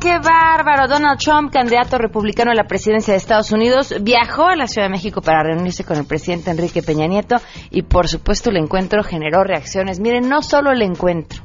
¡Qué 0.00 0.18
bárbaro! 0.18 0.88
Donald 0.88 1.18
Trump, 1.18 1.52
candidato 1.52 1.96
republicano 1.96 2.50
a 2.50 2.54
la 2.54 2.64
presidencia 2.64 3.12
de 3.12 3.18
Estados 3.18 3.50
Unidos, 3.50 3.94
viajó 4.02 4.44
a 4.44 4.56
la 4.56 4.66
Ciudad 4.66 4.86
de 4.86 4.92
México 4.92 5.22
para 5.22 5.42
reunirse 5.42 5.84
con 5.84 5.96
el 5.96 6.06
presidente 6.06 6.50
Enrique 6.50 6.82
Peña 6.82 7.06
Nieto 7.06 7.36
y, 7.70 7.82
por 7.82 8.06
supuesto, 8.06 8.50
el 8.50 8.58
encuentro 8.58 9.02
generó 9.02 9.42
reacciones. 9.42 9.98
Miren, 9.98 10.28
no 10.28 10.42
solo 10.42 10.70
el 10.70 10.82
encuentro, 10.82 11.42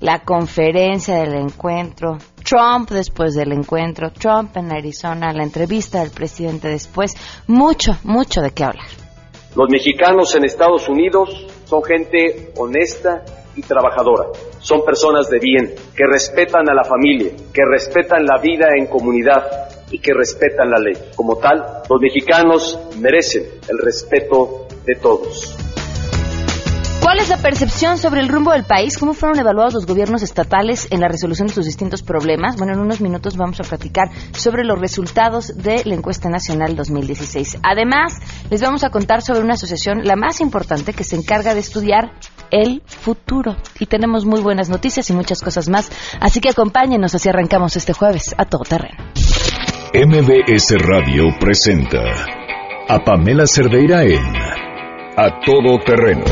la 0.00 0.20
conferencia 0.20 1.16
del 1.16 1.34
encuentro, 1.34 2.18
Trump 2.44 2.90
después 2.90 3.34
del 3.34 3.52
encuentro, 3.52 4.12
Trump 4.12 4.56
en 4.56 4.70
Arizona, 4.70 5.32
la 5.32 5.42
entrevista 5.42 6.00
del 6.00 6.10
presidente 6.10 6.68
después, 6.68 7.16
mucho, 7.46 7.96
mucho 8.04 8.42
de 8.42 8.50
qué 8.50 8.64
hablar. 8.64 8.86
Los 9.56 9.70
mexicanos 9.70 10.34
en 10.34 10.44
Estados 10.44 10.88
Unidos 10.88 11.46
son 11.64 11.82
gente 11.82 12.52
honesta 12.58 13.24
y 13.56 13.62
trabajadora. 13.62 14.26
Son 14.58 14.84
personas 14.84 15.28
de 15.28 15.38
bien, 15.38 15.74
que 15.94 16.06
respetan 16.06 16.68
a 16.68 16.74
la 16.74 16.84
familia, 16.84 17.32
que 17.52 17.62
respetan 17.64 18.24
la 18.24 18.38
vida 18.40 18.68
en 18.76 18.86
comunidad 18.86 19.44
y 19.90 19.98
que 19.98 20.12
respetan 20.12 20.70
la 20.70 20.78
ley. 20.78 20.94
Como 21.14 21.36
tal, 21.36 21.82
los 21.88 22.00
mexicanos 22.00 22.78
merecen 22.98 23.44
el 23.68 23.78
respeto 23.78 24.66
de 24.84 24.94
todos. 24.96 25.56
¿Cuál 27.04 27.18
es 27.18 27.28
la 27.28 27.36
percepción 27.36 27.98
sobre 27.98 28.22
el 28.22 28.28
rumbo 28.28 28.52
del 28.52 28.64
país? 28.64 28.96
¿Cómo 28.96 29.12
fueron 29.12 29.38
evaluados 29.38 29.74
los 29.74 29.84
gobiernos 29.84 30.22
estatales 30.22 30.88
en 30.90 31.00
la 31.00 31.08
resolución 31.08 31.48
de 31.48 31.52
sus 31.52 31.66
distintos 31.66 32.02
problemas? 32.02 32.56
Bueno, 32.56 32.72
en 32.72 32.80
unos 32.80 33.02
minutos 33.02 33.36
vamos 33.36 33.60
a 33.60 33.62
platicar 33.62 34.08
sobre 34.32 34.64
los 34.64 34.78
resultados 34.78 35.54
de 35.54 35.84
la 35.84 35.96
encuesta 35.96 36.30
nacional 36.30 36.74
2016. 36.76 37.58
Además, 37.62 38.14
les 38.48 38.62
vamos 38.62 38.84
a 38.84 38.90
contar 38.90 39.20
sobre 39.20 39.40
una 39.40 39.52
asociación, 39.52 40.04
la 40.04 40.16
más 40.16 40.40
importante, 40.40 40.94
que 40.94 41.04
se 41.04 41.16
encarga 41.16 41.52
de 41.52 41.60
estudiar 41.60 42.12
el 42.62 42.82
futuro. 42.86 43.56
Y 43.80 43.86
tenemos 43.86 44.24
muy 44.24 44.40
buenas 44.40 44.68
noticias 44.68 45.10
y 45.10 45.12
muchas 45.12 45.42
cosas 45.42 45.68
más. 45.68 45.90
Así 46.20 46.40
que 46.40 46.50
acompáñenos, 46.50 47.14
así 47.14 47.28
arrancamos 47.28 47.76
este 47.76 47.92
jueves 47.92 48.34
a 48.38 48.44
todo 48.44 48.62
terreno. 48.62 48.96
MBS 49.94 50.74
Radio 50.78 51.24
presenta 51.38 52.02
a 52.88 52.98
Pamela 53.04 53.46
Cerdeira 53.46 54.04
en 54.04 54.36
A 55.16 55.40
Todo 55.44 55.78
Terreno 55.84 56.24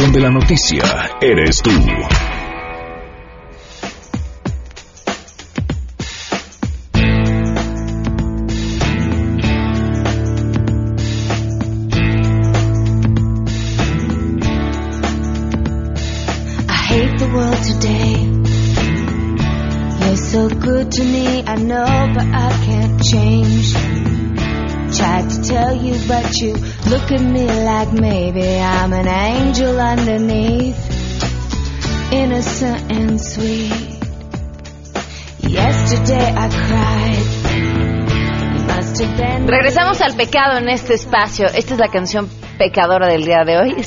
donde 0.00 0.20
la 0.20 0.30
noticia 0.30 0.82
eres 1.20 1.60
tú. 1.62 1.70
To 20.90 21.04
me, 21.04 21.42
I 21.46 21.54
know, 21.56 22.12
but 22.14 22.26
I 22.26 22.50
can't 22.64 23.02
change. 23.02 23.72
Tried 24.96 25.30
to 25.30 25.42
tell 25.42 25.76
you, 25.76 25.96
but 26.08 26.36
you 26.40 26.54
look 26.90 27.12
at 27.12 27.20
me 27.20 27.46
like 27.46 27.92
maybe 27.92 28.58
I'm 28.58 28.92
an 28.92 29.06
angel 29.06 29.78
underneath, 29.78 30.78
innocent 32.12 32.92
and 32.92 33.20
sweet. 33.20 33.98
Yesterday 35.40 36.34
I 36.36 36.48
cried. 36.48 37.40
Regresamos 39.46 40.00
al 40.00 40.14
pecado 40.16 40.58
en 40.58 40.68
este 40.68 40.94
espacio. 40.94 41.46
Esta 41.46 41.74
es 41.74 41.80
la 41.80 41.88
canción 41.88 42.28
pecadora 42.58 43.08
del 43.08 43.24
día 43.24 43.44
de 43.44 43.56
hoy. 43.56 43.76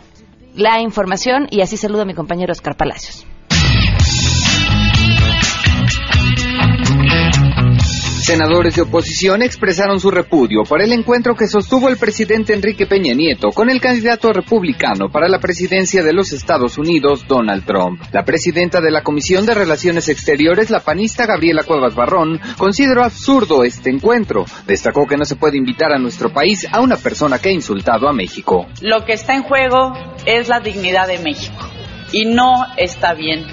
la 0.55 0.81
información 0.81 1.47
y 1.51 1.61
así 1.61 1.77
saludo 1.77 2.03
a 2.03 2.07
mi 2.07 2.15
compañero 2.15 2.53
Oscar 2.53 2.77
Palacios. 2.77 3.27
Senadores 8.25 8.75
de 8.75 8.81
oposición 8.81 9.43
expresaron 9.43 10.01
su 10.01 10.11
repudio 10.11 10.63
por 10.67 10.81
el 10.81 10.93
encuentro 10.93 11.35
que 11.35 11.47
sostuvo 11.47 11.91
el 11.91 11.99
presidente 11.99 12.55
Enrique 12.55 12.87
Peña 12.87 13.13
Nieto 13.13 13.51
con 13.51 13.69
el 13.69 13.83
candidato 13.83 14.33
republicano 14.33 15.11
para 15.11 15.29
la 15.29 15.41
presidencia 15.41 16.03
de 16.03 16.15
los 16.15 16.33
Estados 16.33 16.79
Unidos, 16.79 17.27
Donald 17.29 17.67
Trump. 17.67 18.01
La 18.13 18.25
presidenta 18.25 18.81
de 18.81 18.91
la 18.91 19.03
Comisión 19.03 19.45
de 19.45 19.53
Relaciones 19.53 20.09
Exteriores, 20.09 20.71
la 20.71 20.81
panista 20.81 21.27
Gabriela 21.27 21.65
Cuevas 21.65 21.95
Barrón, 21.95 22.41
consideró 22.57 23.05
absurdo 23.05 23.63
este 23.63 23.91
encuentro. 23.91 24.47
Destacó 24.67 25.07
que 25.07 25.19
no 25.19 25.27
se 25.27 25.37
puede 25.37 25.59
invitar 25.59 25.93
a 25.93 25.99
nuestro 25.99 26.33
país 26.33 26.67
a 26.73 26.81
una 26.81 26.97
persona 26.97 27.39
que 27.39 27.51
ha 27.51 27.53
insultado 27.53 28.09
a 28.09 28.15
México. 28.15 28.67
Lo 28.81 29.05
que 29.05 29.13
está 29.13 29.35
en 29.35 29.43
juego 29.43 29.93
es 30.25 30.49
la 30.49 30.61
dignidad 30.61 31.09
de 31.09 31.19
México 31.19 31.69
y 32.11 32.25
no 32.25 32.65
está 32.79 33.13
bien, 33.13 33.45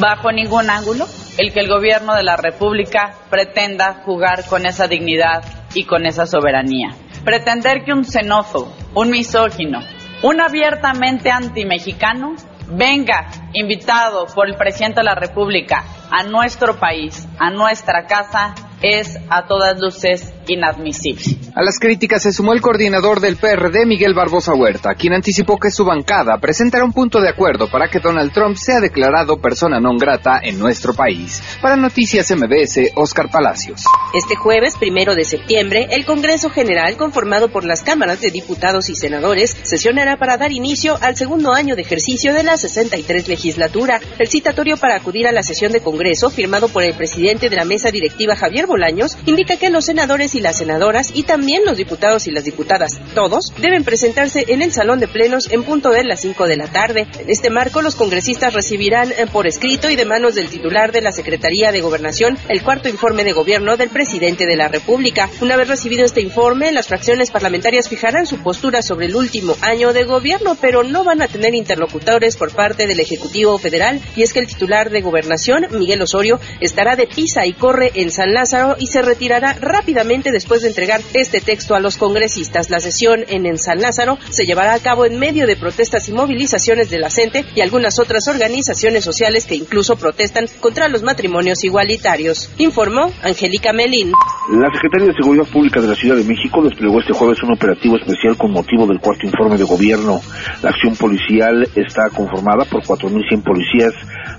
bajo 0.00 0.32
ningún 0.32 0.70
ángulo, 0.70 1.06
el 1.38 1.52
que 1.52 1.60
el 1.60 1.68
gobierno 1.68 2.14
de 2.14 2.22
la 2.22 2.36
República 2.36 3.14
pretenda 3.30 4.02
jugar 4.04 4.44
con 4.46 4.66
esa 4.66 4.86
dignidad 4.86 5.42
y 5.74 5.84
con 5.84 6.06
esa 6.06 6.26
soberanía. 6.26 6.90
Pretender 7.24 7.84
que 7.84 7.92
un 7.92 8.04
xenófobo, 8.04 8.72
un 8.94 9.10
misógino, 9.10 9.80
un 10.22 10.40
abiertamente 10.40 11.30
antimexicano 11.30 12.34
venga 12.68 13.26
invitado 13.52 14.26
por 14.26 14.48
el 14.48 14.56
presidente 14.56 15.00
de 15.00 15.04
la 15.04 15.14
República 15.14 15.84
a 16.10 16.22
nuestro 16.22 16.76
país, 16.78 17.26
a 17.38 17.50
nuestra 17.50 18.06
casa, 18.06 18.54
es 18.82 19.18
a 19.30 19.46
todas 19.46 19.78
luces 19.80 20.33
inadmisible. 20.48 21.24
A 21.54 21.62
las 21.62 21.78
críticas 21.78 22.22
se 22.22 22.32
sumó 22.32 22.52
el 22.52 22.60
coordinador 22.60 23.20
del 23.20 23.36
PRD, 23.36 23.86
Miguel 23.86 24.14
Barbosa 24.14 24.54
Huerta, 24.54 24.94
quien 24.94 25.14
anticipó 25.14 25.58
que 25.58 25.70
su 25.70 25.84
bancada 25.84 26.38
presentará 26.38 26.84
un 26.84 26.92
punto 26.92 27.20
de 27.20 27.28
acuerdo 27.28 27.70
para 27.70 27.88
que 27.88 28.00
Donald 28.00 28.32
Trump 28.32 28.56
sea 28.56 28.80
declarado 28.80 29.38
persona 29.38 29.80
non 29.80 29.96
grata 29.96 30.40
en 30.42 30.58
nuestro 30.58 30.94
país. 30.94 31.42
Para 31.62 31.76
Noticias 31.76 32.30
MBS, 32.30 32.92
Oscar 32.96 33.30
Palacios. 33.30 33.84
Este 34.14 34.36
jueves, 34.36 34.74
primero 34.78 35.14
de 35.14 35.24
septiembre, 35.24 35.88
el 35.90 36.04
Congreso 36.04 36.50
General, 36.50 36.96
conformado 36.96 37.48
por 37.48 37.64
las 37.64 37.82
cámaras 37.82 38.20
de 38.20 38.30
diputados 38.30 38.90
y 38.90 38.94
senadores, 38.94 39.56
sesionará 39.62 40.16
para 40.16 40.36
dar 40.36 40.52
inicio 40.52 40.98
al 41.00 41.16
segundo 41.16 41.52
año 41.52 41.76
de 41.76 41.82
ejercicio 41.82 42.34
de 42.34 42.42
la 42.42 42.56
63 42.56 43.28
legislatura. 43.28 44.00
El 44.18 44.28
citatorio 44.28 44.76
para 44.76 44.96
acudir 44.96 45.26
a 45.26 45.32
la 45.32 45.42
sesión 45.42 45.72
de 45.72 45.80
Congreso, 45.80 46.30
firmado 46.30 46.68
por 46.68 46.82
el 46.82 46.94
presidente 46.94 47.48
de 47.48 47.56
la 47.56 47.64
mesa 47.64 47.90
directiva, 47.90 48.36
Javier 48.36 48.66
Bolaños, 48.66 49.16
indica 49.26 49.56
que 49.56 49.70
los 49.70 49.84
senadores 49.84 50.33
y 50.34 50.40
las 50.40 50.58
senadoras 50.58 51.10
y 51.14 51.24
también 51.24 51.64
los 51.64 51.76
diputados 51.76 52.26
y 52.26 52.30
las 52.30 52.44
diputadas, 52.44 52.98
todos, 53.14 53.52
deben 53.60 53.84
presentarse 53.84 54.44
en 54.48 54.62
el 54.62 54.72
salón 54.72 55.00
de 55.00 55.08
plenos 55.08 55.50
en 55.50 55.62
punto 55.62 55.90
de 55.90 56.04
las 56.04 56.20
5 56.20 56.46
de 56.46 56.56
la 56.56 56.66
tarde. 56.66 57.06
En 57.18 57.30
este 57.30 57.50
marco, 57.50 57.82
los 57.82 57.94
congresistas 57.94 58.54
recibirán 58.54 59.12
eh, 59.12 59.26
por 59.30 59.46
escrito 59.46 59.90
y 59.90 59.96
de 59.96 60.04
manos 60.04 60.34
del 60.34 60.48
titular 60.48 60.92
de 60.92 61.02
la 61.02 61.12
Secretaría 61.12 61.72
de 61.72 61.80
Gobernación 61.80 62.38
el 62.48 62.62
cuarto 62.62 62.88
informe 62.88 63.24
de 63.24 63.32
gobierno 63.32 63.76
del 63.76 63.90
presidente 63.90 64.46
de 64.46 64.56
la 64.56 64.68
República. 64.68 65.28
Una 65.40 65.56
vez 65.56 65.68
recibido 65.68 66.04
este 66.04 66.20
informe, 66.20 66.72
las 66.72 66.88
fracciones 66.88 67.30
parlamentarias 67.30 67.88
fijarán 67.88 68.26
su 68.26 68.38
postura 68.38 68.82
sobre 68.82 69.06
el 69.06 69.16
último 69.16 69.56
año 69.60 69.92
de 69.92 70.04
gobierno, 70.04 70.56
pero 70.60 70.82
no 70.82 71.04
van 71.04 71.22
a 71.22 71.28
tener 71.28 71.54
interlocutores 71.54 72.36
por 72.36 72.52
parte 72.52 72.86
del 72.86 73.00
Ejecutivo 73.00 73.58
Federal 73.58 74.00
y 74.16 74.22
es 74.22 74.32
que 74.32 74.40
el 74.40 74.46
titular 74.46 74.90
de 74.90 75.00
Gobernación, 75.00 75.66
Miguel 75.72 76.02
Osorio, 76.02 76.40
estará 76.60 76.96
de 76.96 77.06
pisa 77.06 77.46
y 77.46 77.52
corre 77.52 77.92
en 77.94 78.10
San 78.10 78.32
Lázaro 78.32 78.76
y 78.78 78.86
se 78.86 79.02
retirará 79.02 79.54
rápidamente 79.60 80.23
después 80.32 80.62
de 80.62 80.68
entregar 80.68 81.00
este 81.14 81.40
texto 81.40 81.74
a 81.74 81.80
los 81.80 81.96
congresistas. 81.96 82.70
La 82.70 82.80
sesión 82.80 83.24
en, 83.28 83.46
en 83.46 83.58
San 83.58 83.80
Lázaro 83.80 84.18
se 84.30 84.44
llevará 84.44 84.74
a 84.74 84.80
cabo 84.80 85.04
en 85.04 85.18
medio 85.18 85.46
de 85.46 85.56
protestas 85.56 86.08
y 86.08 86.12
movilizaciones 86.12 86.90
de 86.90 86.98
la 86.98 87.10
CENTE 87.10 87.44
y 87.54 87.60
algunas 87.60 87.98
otras 87.98 88.26
organizaciones 88.28 89.04
sociales 89.04 89.46
que 89.46 89.56
incluso 89.56 89.96
protestan 89.96 90.46
contra 90.60 90.88
los 90.88 91.02
matrimonios 91.02 91.64
igualitarios. 91.64 92.50
Informó 92.58 93.12
Angélica 93.22 93.72
Melín. 93.72 94.12
La 94.50 94.68
Secretaría 94.72 95.08
de 95.08 95.14
Seguridad 95.14 95.46
Pública 95.46 95.80
de 95.80 95.88
la 95.88 95.94
Ciudad 95.94 96.16
de 96.16 96.24
México 96.24 96.62
desplegó 96.62 97.00
este 97.00 97.12
jueves 97.12 97.42
un 97.42 97.52
operativo 97.52 97.96
especial 97.96 98.36
con 98.36 98.52
motivo 98.52 98.86
del 98.86 99.00
cuarto 99.00 99.26
informe 99.26 99.56
de 99.56 99.64
gobierno. 99.64 100.20
La 100.62 100.70
acción 100.70 100.96
policial 100.96 101.66
está 101.74 102.10
conformada 102.14 102.64
por 102.64 102.82
4.100 102.82 103.42
policías 103.42 103.94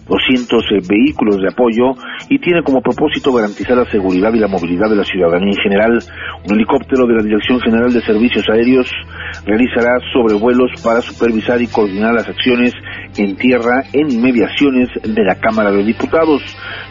200 0.08 0.64
eh, 0.72 0.80
vehículos 0.88 1.38
de 1.42 1.50
apoyo 1.50 1.94
y 2.30 2.40
tiene 2.40 2.64
como 2.64 2.82
propósito 2.82 3.34
garantizar 3.34 3.78
la 3.78 3.90
seguridad 3.90 4.34
y 4.34 4.40
la 4.40 4.48
movilidad 4.48 4.90
de 4.90 4.96
la 4.96 5.04
ciudadanía 5.04 5.54
en 5.54 5.62
general. 5.62 6.00
Un 6.46 6.56
helicóptero 6.56 7.08
de 7.08 7.16
la 7.16 7.24
Dirección 7.24 7.60
General 7.60 7.92
de 7.92 8.02
Servicios 8.02 8.46
Aéreos 8.52 8.90
realizará 9.46 9.98
sobrevuelos 10.14 10.72
para 10.84 11.02
supervisar 11.02 11.62
y 11.62 11.68
coordinar 11.68 12.14
las 12.14 12.28
acciones 12.28 12.74
en 13.18 13.36
tierra 13.36 13.84
en 13.94 14.12
inmediaciones 14.12 14.90
de 15.04 15.24
la 15.24 15.36
Cámara 15.36 15.72
de 15.72 15.84
Diputados. 15.84 16.42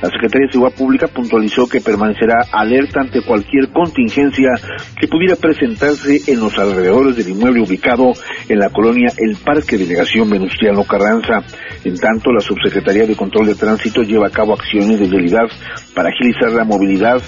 La 0.02 0.10
Secretaría 0.10 0.46
de 0.46 0.52
Seguridad 0.52 0.76
Pública 0.76 1.06
puntualizó 1.08 1.68
que 1.68 1.80
permanecerá 1.80 2.44
alerta 2.52 3.00
ante 3.00 3.22
cualquier 3.22 3.68
contingencia 3.70 4.50
que 4.98 5.08
pudiera 5.08 5.36
presentarse 5.36 6.20
en 6.26 6.40
los 6.40 6.58
alrededores 6.58 7.16
del 7.16 7.28
inmueble 7.28 7.62
ubicado 7.62 8.12
en 8.48 8.58
la 8.58 8.70
colonia 8.70 9.08
El 9.16 9.36
Parque 9.36 9.78
Delegación 9.78 10.30
Venustiano 10.30 10.84
Carranza. 10.84 11.42
En 11.84 11.96
tanto, 11.96 12.32
la 12.32 12.40
Subsecretaría 12.40 13.03
de 13.06 13.16
Control 13.16 13.46
de 13.46 13.54
Tránsito 13.54 14.02
lleva 14.02 14.28
a 14.28 14.30
cabo 14.30 14.54
acciones 14.54 14.98
de 14.98 15.06
vialidad 15.06 15.46
para 15.94 16.08
agilizar 16.08 16.50
la 16.52 16.64
movilidad 16.64 17.20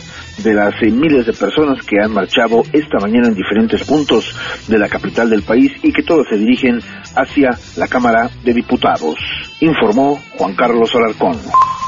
de 0.42 0.54
las 0.54 0.74
eh, 0.82 0.90
miles 0.90 1.26
de 1.26 1.32
personas 1.32 1.84
que 1.84 2.00
han 2.00 2.12
marchado 2.12 2.62
esta 2.72 2.98
mañana 2.98 3.28
en 3.28 3.34
diferentes 3.34 3.84
puntos 3.84 4.34
de 4.68 4.78
la 4.78 4.88
capital 4.88 5.30
del 5.30 5.42
país 5.42 5.72
y 5.82 5.92
que 5.92 6.02
todas 6.02 6.26
se 6.28 6.36
dirigen 6.36 6.80
hacia 7.14 7.58
la 7.76 7.88
Cámara 7.88 8.30
de 8.44 8.52
Diputados, 8.52 9.16
informó 9.60 10.18
Juan 10.36 10.54
Carlos 10.54 10.94
Alarcón. 10.94 11.38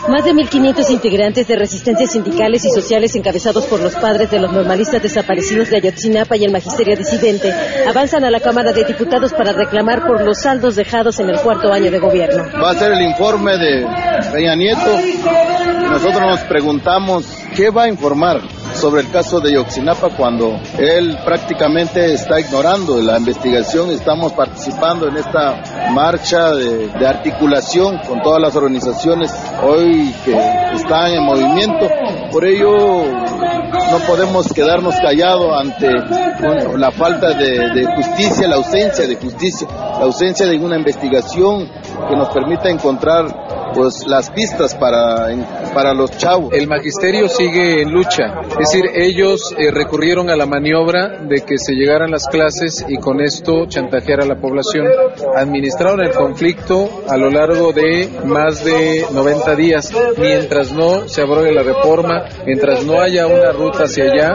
Más 0.06 0.24
de 0.24 0.32
1.500 0.32 0.90
integrantes 0.90 1.48
de 1.48 1.56
resistencias 1.56 2.12
sindicales 2.12 2.64
y 2.64 2.70
sociales 2.70 3.14
encabezados 3.16 3.66
por 3.66 3.80
los 3.80 3.94
padres 3.96 4.30
de 4.30 4.38
los 4.38 4.52
normalistas 4.52 5.02
desaparecidos 5.02 5.70
de 5.70 5.78
Ayotzinapa 5.78 6.36
y 6.36 6.44
el 6.44 6.52
magisterio 6.52 6.96
disidente 6.96 7.52
avanzan 7.86 8.24
a 8.24 8.30
la 8.30 8.40
Cámara 8.40 8.72
de 8.72 8.84
Diputados 8.84 9.32
para 9.32 9.52
reclamar 9.52 10.06
por 10.06 10.22
los 10.22 10.38
saldos 10.38 10.76
dejados 10.76 11.18
en 11.18 11.30
el 11.30 11.40
cuarto 11.40 11.72
año 11.72 11.90
de 11.90 11.98
gobierno. 11.98 12.44
Va 12.62 12.70
a 12.70 12.74
ser 12.74 12.92
el 12.92 13.02
informe 13.02 13.58
de 13.58 13.86
Peña 14.32 14.54
Nieto. 14.54 14.98
Nosotros 15.90 16.20
nos 16.20 16.40
preguntamos 16.40 17.26
qué 17.56 17.70
va 17.70 17.84
a 17.84 17.88
informar 17.88 18.40
sobre 18.78 19.02
el 19.02 19.10
caso 19.10 19.40
de 19.40 19.52
Yoxinapa 19.52 20.10
cuando 20.16 20.58
él 20.78 21.18
prácticamente 21.24 22.12
está 22.14 22.38
ignorando 22.38 23.00
la 23.02 23.18
investigación. 23.18 23.90
Estamos 23.90 24.32
participando 24.32 25.08
en 25.08 25.16
esta 25.16 25.90
marcha 25.90 26.52
de, 26.52 27.06
articulación 27.06 27.98
con 28.06 28.20
todas 28.22 28.40
las 28.40 28.54
organizaciones 28.54 29.34
hoy 29.62 30.14
que 30.24 30.32
están 30.74 31.12
en 31.12 31.24
movimiento. 31.24 31.88
Por 32.30 32.44
ello 32.44 32.72
no 32.76 33.98
podemos 34.06 34.52
quedarnos 34.52 34.94
callados 35.02 35.52
ante 35.58 35.88
la 36.76 36.90
falta 36.92 37.32
de 37.34 37.84
justicia, 37.96 38.46
la 38.46 38.56
ausencia 38.56 39.06
de 39.06 39.16
justicia, 39.16 39.66
la 39.70 40.04
ausencia 40.04 40.46
de 40.46 40.56
una 40.56 40.76
investigación 40.76 41.68
que 42.08 42.16
nos 42.16 42.28
permita 42.28 42.68
encontrar 42.68 43.72
pues 43.74 44.06
las 44.06 44.30
pistas 44.30 44.74
para, 44.74 45.28
para 45.74 45.94
los 45.94 46.10
chavos. 46.16 46.52
El 46.52 46.66
magisterio 46.66 47.28
sigue 47.28 47.82
en 47.82 47.92
lucha, 47.92 48.40
es 48.50 48.58
decir, 48.58 48.84
ellos 48.94 49.54
eh, 49.56 49.70
recurrieron 49.70 50.30
a 50.30 50.36
la 50.36 50.46
maniobra 50.46 51.18
de 51.20 51.42
que 51.42 51.58
se 51.58 51.74
llegaran 51.74 52.10
las 52.10 52.26
clases 52.26 52.84
y 52.88 52.96
con 52.96 53.20
esto 53.20 53.66
chantajear 53.66 54.22
a 54.22 54.26
la 54.26 54.40
población. 54.40 54.86
Administraron 55.36 56.00
el 56.00 56.10
conflicto 56.10 56.88
a 57.08 57.16
lo 57.16 57.30
largo 57.30 57.72
de 57.72 58.08
más 58.24 58.64
de 58.64 59.04
90 59.12 59.54
días. 59.56 59.92
Mientras 60.16 60.72
no 60.72 61.08
se 61.08 61.22
abrogue 61.22 61.52
la 61.52 61.62
reforma, 61.62 62.24
mientras 62.46 62.84
no 62.84 63.00
haya 63.00 63.26
una 63.26 63.52
ruta 63.52 63.84
hacia 63.84 64.04
allá, 64.04 64.32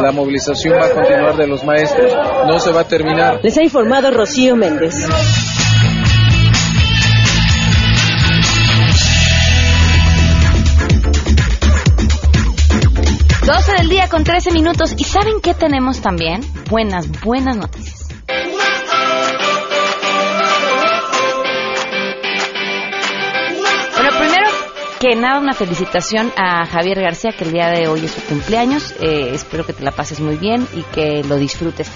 la 0.00 0.12
movilización 0.12 0.74
va 0.74 0.86
a 0.86 0.90
continuar 0.90 1.36
de 1.36 1.46
los 1.46 1.64
maestros. 1.64 2.12
No 2.46 2.58
se 2.58 2.72
va 2.72 2.82
a 2.82 2.88
terminar. 2.88 3.40
Les 3.42 3.56
ha 3.56 3.62
informado 3.62 4.10
Rocío 4.10 4.56
Méndez. 4.56 5.06
12 13.86 13.94
del 13.94 14.00
día 14.00 14.08
con 14.08 14.24
13 14.24 14.50
minutos. 14.50 14.94
¿Y 14.98 15.04
saben 15.04 15.40
qué 15.40 15.54
tenemos 15.54 16.00
también? 16.00 16.40
Buenas, 16.68 17.08
buenas 17.22 17.56
noticias. 17.56 18.08
Bueno, 23.94 24.10
primero 24.18 24.50
que 24.98 25.14
nada, 25.14 25.38
una 25.38 25.52
felicitación 25.52 26.32
a 26.36 26.66
Javier 26.66 27.00
García, 27.00 27.30
que 27.36 27.44
el 27.44 27.52
día 27.52 27.68
de 27.68 27.86
hoy 27.86 28.04
es 28.04 28.10
su 28.10 28.22
cumpleaños. 28.22 28.92
Eh, 29.00 29.30
espero 29.32 29.64
que 29.64 29.72
te 29.72 29.84
la 29.84 29.92
pases 29.92 30.18
muy 30.20 30.36
bien 30.36 30.66
y 30.74 30.82
que 30.82 31.22
lo 31.22 31.36
disfrutes. 31.36 31.88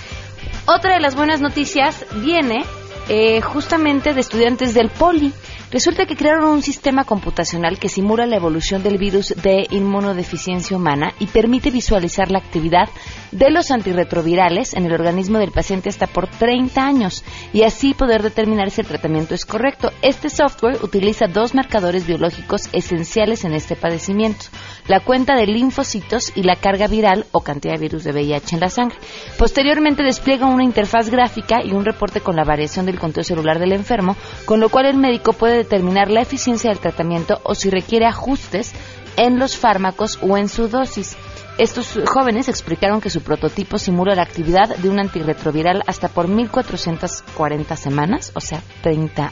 Otra 0.67 0.95
de 0.95 1.01
las 1.01 1.17
buenas 1.17 1.41
noticias 1.41 2.07
viene 2.23 2.65
eh, 3.13 3.41
justamente 3.41 4.15
de 4.15 4.21
estudiantes 4.21 4.73
del 4.73 4.89
Poli. 4.89 5.33
Resulta 5.73 6.07
que 6.07 6.15
crearon 6.15 6.49
un 6.49 6.63
sistema 6.63 7.03
computacional 7.03 7.79
que 7.79 7.89
simula 7.89 8.25
la 8.25 8.37
evolución 8.37 8.85
del 8.85 8.99
virus 8.99 9.35
de 9.43 9.67
inmunodeficiencia 9.71 10.77
humana 10.77 11.13
y 11.19 11.27
permite 11.27 11.73
visualizar 11.73 12.31
la 12.31 12.39
actividad 12.39 12.89
de 13.33 13.51
los 13.51 13.73
antirretrovirales 13.73 14.75
en 14.75 14.87
el 14.87 14.93
organismo 14.93 15.39
del 15.39 15.51
paciente 15.51 15.89
hasta 15.89 16.07
por 16.07 16.29
30 16.29 16.81
años 16.85 17.25
y 17.53 17.63
así 17.63 17.95
poder 17.95 18.23
determinar 18.23 18.71
si 18.71 18.81
el 18.81 18.87
tratamiento 18.87 19.35
es 19.35 19.45
correcto. 19.45 19.91
Este 20.03 20.31
software 20.31 20.79
utiliza 20.83 21.27
dos 21.27 21.53
marcadores 21.53 22.07
biológicos 22.07 22.69
esenciales 22.73 23.45
en 23.45 23.55
este 23.55 23.75
padecimiento, 23.75 24.47
la 24.91 24.99
cuenta 24.99 25.37
de 25.37 25.47
linfocitos 25.47 26.33
y 26.35 26.43
la 26.43 26.57
carga 26.57 26.89
viral 26.89 27.25
o 27.31 27.43
cantidad 27.43 27.75
de 27.75 27.81
virus 27.81 28.03
de 28.03 28.11
VIH 28.11 28.57
en 28.57 28.61
la 28.61 28.69
sangre. 28.71 28.99
Posteriormente 29.39 30.03
despliega 30.03 30.47
una 30.47 30.65
interfaz 30.65 31.11
gráfica 31.11 31.63
y 31.65 31.71
un 31.71 31.85
reporte 31.85 32.21
con 32.21 32.35
la 32.35 32.43
variación 32.43 32.87
del 32.87 32.99
conteo 32.99 33.23
celular 33.23 33.61
del 33.61 33.71
enfermo, 33.71 34.17
con 34.47 34.59
lo 34.59 34.69
cual 34.69 34.87
el 34.87 34.97
médico 34.97 35.33
puede 35.33 35.59
determinar 35.59 36.11
la 36.11 36.23
eficiencia 36.23 36.71
del 36.71 36.81
tratamiento 36.81 37.41
o 37.45 37.55
si 37.55 37.71
requiere 37.71 38.07
ajustes 38.07 38.73
en 39.17 39.39
los 39.39 39.57
fármacos 39.57 40.19
o 40.23 40.37
en 40.37 40.49
su 40.49 40.67
dosis. 40.67 41.17
Estos 41.57 41.97
jóvenes 42.07 42.49
explicaron 42.49 43.01
que 43.01 43.11
su 43.11 43.23
prototipo 43.23 43.79
simula 43.79 44.17
la 44.17 44.23
actividad 44.23 44.75
de 44.77 44.89
un 44.89 44.99
antirretroviral 44.99 45.85
hasta 45.87 46.09
por 46.09 46.27
1440 46.27 47.77
semanas, 47.77 48.33
o 48.35 48.41
sea, 48.41 48.61
30 48.83 49.31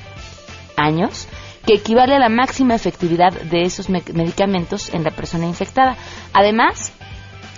años, 0.76 1.26
que 1.68 1.74
equivale 1.74 2.14
a 2.14 2.18
la 2.18 2.30
máxima 2.30 2.74
efectividad 2.74 3.30
de 3.30 3.60
esos 3.60 3.90
me 3.90 4.02
medicamentos 4.14 4.88
en 4.94 5.04
la 5.04 5.10
persona 5.10 5.44
infectada. 5.44 5.98
Además, 6.32 6.92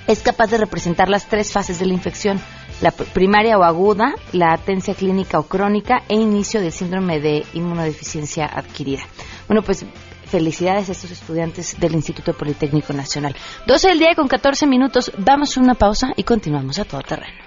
es 0.08 0.18
capaz 0.18 0.50
de 0.50 0.58
representar 0.58 1.08
las 1.08 1.26
tres 1.26 1.52
fases 1.52 1.78
de 1.78 1.86
la 1.86 1.94
infección, 1.94 2.40
la 2.80 2.90
primaria 2.90 3.56
o 3.56 3.62
aguda, 3.62 4.16
la 4.32 4.52
atencia 4.52 4.94
clínica 4.94 5.38
o 5.38 5.44
crónica 5.44 6.02
e 6.08 6.16
inicio 6.16 6.60
del 6.60 6.72
síndrome 6.72 7.20
de 7.20 7.44
inmunodeficiencia 7.52 8.46
adquirida. 8.46 9.02
Bueno, 9.46 9.62
pues 9.62 9.86
felicidades 10.24 10.88
a 10.88 10.92
estos 10.92 11.12
estudiantes 11.12 11.78
del 11.78 11.94
Instituto 11.94 12.32
Politécnico 12.32 12.92
Nacional. 12.92 13.36
12 13.68 13.90
del 13.90 14.00
día 14.00 14.16
con 14.16 14.26
14 14.26 14.66
minutos, 14.66 15.12
damos 15.18 15.56
una 15.56 15.74
pausa 15.74 16.08
y 16.16 16.24
continuamos 16.24 16.80
a 16.80 16.84
todo 16.84 17.02
terreno. 17.02 17.38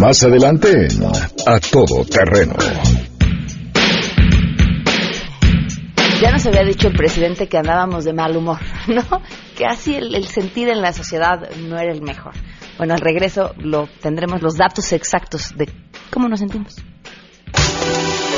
Más 0.00 0.22
adelante, 0.22 0.86
a 1.46 1.58
todo 1.58 2.04
terreno. 2.04 2.54
Ya 6.20 6.30
nos 6.30 6.46
había 6.46 6.64
dicho 6.64 6.88
el 6.88 6.94
presidente 6.94 7.48
que 7.48 7.58
andábamos 7.58 8.04
de 8.04 8.12
mal 8.12 8.36
humor, 8.36 8.60
¿no? 8.88 9.02
Que 9.56 9.66
así 9.66 9.96
el, 9.96 10.24
sentir 10.26 10.68
en 10.68 10.80
la 10.80 10.92
sociedad 10.92 11.50
no 11.56 11.78
era 11.78 11.92
el 11.92 12.02
mejor. 12.02 12.34
Bueno, 12.78 12.94
al 12.94 13.00
regreso 13.00 13.52
lo 13.58 13.88
tendremos 14.00 14.42
los 14.42 14.56
datos 14.56 14.92
exactos 14.92 15.56
de 15.56 15.68
cómo 16.10 16.28
nos 16.28 16.40
sentimos. 16.40 16.76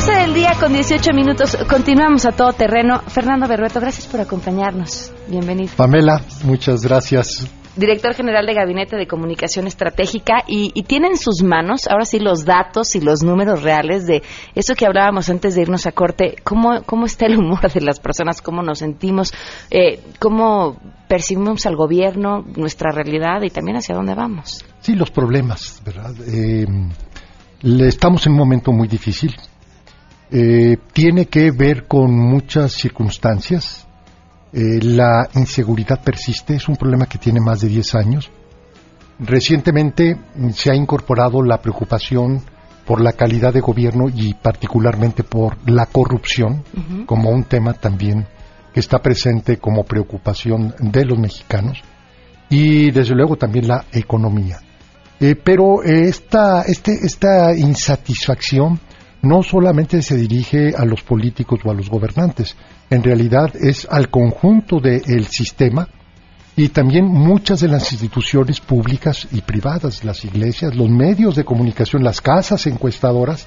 12 0.00 0.12
del 0.12 0.34
día 0.34 0.54
con 0.58 0.72
18 0.72 1.12
minutos. 1.12 1.58
Continuamos 1.68 2.24
a 2.24 2.32
todo 2.32 2.52
terreno. 2.52 3.02
Fernando 3.08 3.48
Berrueto, 3.48 3.80
gracias 3.80 4.06
por 4.06 4.20
acompañarnos. 4.20 5.12
Bienvenido. 5.28 5.72
Pamela, 5.76 6.22
muchas 6.44 6.82
gracias. 6.82 7.46
Director 7.76 8.14
General 8.14 8.44
de 8.44 8.54
Gabinete 8.54 8.96
de 8.96 9.06
Comunicación 9.06 9.66
Estratégica 9.66 10.44
y, 10.46 10.72
y 10.74 10.82
tiene 10.82 11.08
en 11.08 11.16
sus 11.16 11.42
manos 11.42 11.86
ahora 11.88 12.04
sí 12.04 12.18
los 12.18 12.44
datos 12.44 12.94
y 12.96 13.00
los 13.00 13.22
números 13.22 13.62
reales 13.62 14.06
de 14.06 14.22
eso 14.54 14.74
que 14.74 14.86
hablábamos 14.86 15.28
antes 15.30 15.54
de 15.54 15.62
irnos 15.62 15.86
a 15.86 15.92
corte, 15.92 16.36
cómo, 16.42 16.82
cómo 16.84 17.06
está 17.06 17.26
el 17.26 17.38
humor 17.38 17.70
de 17.70 17.80
las 17.80 18.00
personas, 18.00 18.42
cómo 18.42 18.62
nos 18.62 18.80
sentimos, 18.80 19.32
eh, 19.70 20.00
cómo 20.18 20.78
percibimos 21.08 21.66
al 21.66 21.76
gobierno, 21.76 22.44
nuestra 22.56 22.92
realidad 22.92 23.42
y 23.42 23.50
también 23.50 23.76
hacia 23.76 23.94
dónde 23.94 24.14
vamos. 24.14 24.64
Sí, 24.80 24.94
los 24.94 25.10
problemas, 25.10 25.82
¿verdad? 25.84 26.14
Eh, 26.26 26.66
estamos 27.62 28.26
en 28.26 28.32
un 28.32 28.38
momento 28.38 28.72
muy 28.72 28.88
difícil. 28.88 29.34
Eh, 30.30 30.76
tiene 30.92 31.26
que 31.26 31.50
ver 31.50 31.86
con 31.88 32.14
muchas 32.14 32.72
circunstancias. 32.72 33.86
Eh, 34.52 34.80
la 34.82 35.28
inseguridad 35.34 36.02
persiste, 36.02 36.56
es 36.56 36.68
un 36.68 36.76
problema 36.76 37.06
que 37.06 37.18
tiene 37.18 37.40
más 37.40 37.60
de 37.60 37.68
10 37.68 37.94
años. 37.94 38.30
Recientemente 39.18 40.14
mm, 40.14 40.50
se 40.50 40.70
ha 40.70 40.74
incorporado 40.74 41.42
la 41.42 41.60
preocupación 41.60 42.42
por 42.84 43.00
la 43.00 43.12
calidad 43.12 43.52
de 43.52 43.60
gobierno 43.60 44.08
y 44.12 44.34
particularmente 44.34 45.22
por 45.22 45.56
la 45.70 45.86
corrupción 45.86 46.64
como 47.06 47.30
un 47.30 47.44
tema 47.44 47.74
también 47.74 48.26
que 48.74 48.80
está 48.80 48.98
presente 49.00 49.58
como 49.58 49.84
preocupación 49.84 50.74
de 50.80 51.04
los 51.04 51.16
mexicanos 51.16 51.82
y 52.48 52.90
desde 52.90 53.14
luego 53.14 53.36
también 53.36 53.68
la 53.68 53.84
economía. 53.92 54.58
Eh, 55.20 55.36
pero 55.36 55.84
eh, 55.84 56.08
esta, 56.08 56.62
este, 56.62 56.92
esta 56.92 57.54
insatisfacción 57.56 58.80
no 59.22 59.42
solamente 59.42 60.02
se 60.02 60.16
dirige 60.16 60.74
a 60.76 60.84
los 60.84 61.02
políticos 61.02 61.60
o 61.64 61.70
a 61.70 61.74
los 61.74 61.90
gobernantes, 61.90 62.56
en 62.88 63.02
realidad 63.02 63.54
es 63.54 63.86
al 63.90 64.10
conjunto 64.10 64.80
del 64.80 65.26
sistema 65.26 65.88
y 66.56 66.68
también 66.68 67.06
muchas 67.06 67.60
de 67.60 67.68
las 67.68 67.92
instituciones 67.92 68.60
públicas 68.60 69.28
y 69.32 69.40
privadas, 69.40 70.04
las 70.04 70.24
iglesias, 70.24 70.74
los 70.74 70.90
medios 70.90 71.36
de 71.36 71.44
comunicación, 71.44 72.02
las 72.02 72.20
casas 72.20 72.66
encuestadoras, 72.66 73.46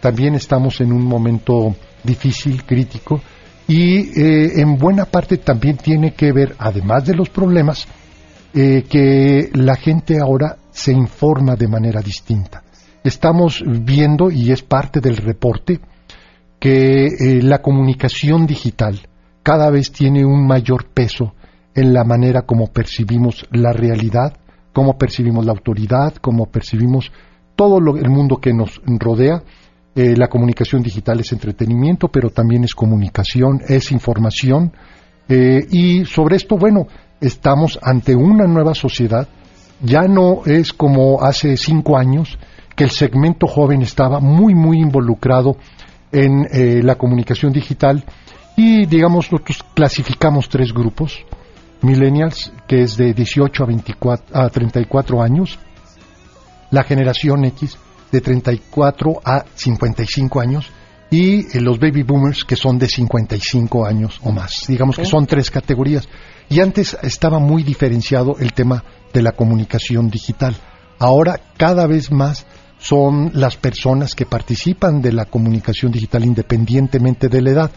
también 0.00 0.34
estamos 0.34 0.80
en 0.80 0.92
un 0.92 1.04
momento 1.04 1.74
difícil, 2.02 2.64
crítico, 2.64 3.20
y 3.68 4.20
eh, 4.20 4.60
en 4.60 4.76
buena 4.76 5.06
parte 5.06 5.38
también 5.38 5.76
tiene 5.76 6.14
que 6.14 6.32
ver, 6.32 6.54
además 6.58 7.06
de 7.06 7.14
los 7.14 7.30
problemas, 7.30 7.86
eh, 8.54 8.84
que 8.88 9.50
la 9.54 9.76
gente 9.76 10.18
ahora 10.20 10.56
se 10.70 10.92
informa 10.92 11.56
de 11.56 11.68
manera 11.68 12.00
distinta. 12.02 12.62
Estamos 13.04 13.62
viendo, 13.66 14.30
y 14.30 14.52
es 14.52 14.62
parte 14.62 15.00
del 15.00 15.16
reporte, 15.16 15.80
que 16.60 17.06
eh, 17.06 17.42
la 17.42 17.60
comunicación 17.60 18.46
digital 18.46 19.00
cada 19.42 19.70
vez 19.70 19.90
tiene 19.90 20.24
un 20.24 20.46
mayor 20.46 20.86
peso 20.86 21.34
en 21.74 21.92
la 21.92 22.04
manera 22.04 22.42
como 22.42 22.68
percibimos 22.68 23.44
la 23.50 23.72
realidad, 23.72 24.36
cómo 24.72 24.96
percibimos 24.96 25.44
la 25.44 25.52
autoridad, 25.52 26.14
cómo 26.20 26.46
percibimos 26.46 27.10
todo 27.56 27.80
lo- 27.80 27.96
el 27.96 28.08
mundo 28.08 28.36
que 28.36 28.52
nos 28.52 28.80
rodea. 28.86 29.42
Eh, 29.94 30.14
la 30.16 30.28
comunicación 30.28 30.82
digital 30.82 31.20
es 31.20 31.32
entretenimiento, 31.32 32.08
pero 32.08 32.30
también 32.30 32.62
es 32.64 32.74
comunicación, 32.74 33.60
es 33.68 33.90
información. 33.90 34.72
Eh, 35.28 35.66
y 35.70 36.04
sobre 36.04 36.36
esto, 36.36 36.56
bueno, 36.56 36.86
estamos 37.20 37.78
ante 37.82 38.14
una 38.14 38.46
nueva 38.46 38.74
sociedad. 38.74 39.26
Ya 39.82 40.02
no 40.02 40.42
es 40.46 40.72
como 40.72 41.22
hace 41.22 41.56
cinco 41.56 41.98
años 41.98 42.38
que 42.74 42.84
el 42.84 42.90
segmento 42.90 43.46
joven 43.46 43.82
estaba 43.82 44.20
muy, 44.20 44.54
muy 44.54 44.78
involucrado 44.78 45.56
en 46.10 46.46
eh, 46.50 46.82
la 46.82 46.96
comunicación 46.96 47.52
digital 47.52 48.04
y, 48.56 48.86
digamos, 48.86 49.32
nosotros 49.32 49.64
clasificamos 49.74 50.48
tres 50.48 50.72
grupos. 50.72 51.24
Millennials, 51.82 52.52
que 52.68 52.82
es 52.82 52.96
de 52.96 53.12
18 53.12 53.64
a, 53.64 53.66
24, 53.66 54.40
a 54.40 54.48
34 54.48 55.22
años, 55.22 55.58
la 56.70 56.84
generación 56.84 57.44
X, 57.44 57.76
de 58.12 58.20
34 58.20 59.20
a 59.24 59.44
55 59.54 60.40
años, 60.40 60.70
y 61.10 61.40
eh, 61.40 61.60
los 61.60 61.78
baby 61.78 62.02
boomers, 62.04 62.44
que 62.44 62.56
son 62.56 62.78
de 62.78 62.88
55 62.88 63.84
años 63.84 64.20
o 64.22 64.32
más. 64.32 64.64
Digamos 64.68 64.96
que 64.96 65.04
son 65.04 65.26
tres 65.26 65.50
categorías. 65.50 66.08
Y 66.48 66.60
antes 66.60 66.96
estaba 67.02 67.38
muy 67.38 67.62
diferenciado 67.62 68.36
el 68.38 68.52
tema 68.52 68.84
de 69.12 69.22
la 69.22 69.32
comunicación 69.32 70.08
digital. 70.08 70.56
Ahora 70.98 71.40
cada 71.56 71.86
vez 71.86 72.10
más 72.12 72.46
son 72.82 73.30
las 73.34 73.56
personas 73.56 74.14
que 74.14 74.26
participan 74.26 75.00
de 75.00 75.12
la 75.12 75.26
comunicación 75.26 75.92
digital 75.92 76.24
independientemente 76.24 77.28
de 77.28 77.40
la 77.40 77.50
edad. 77.50 77.70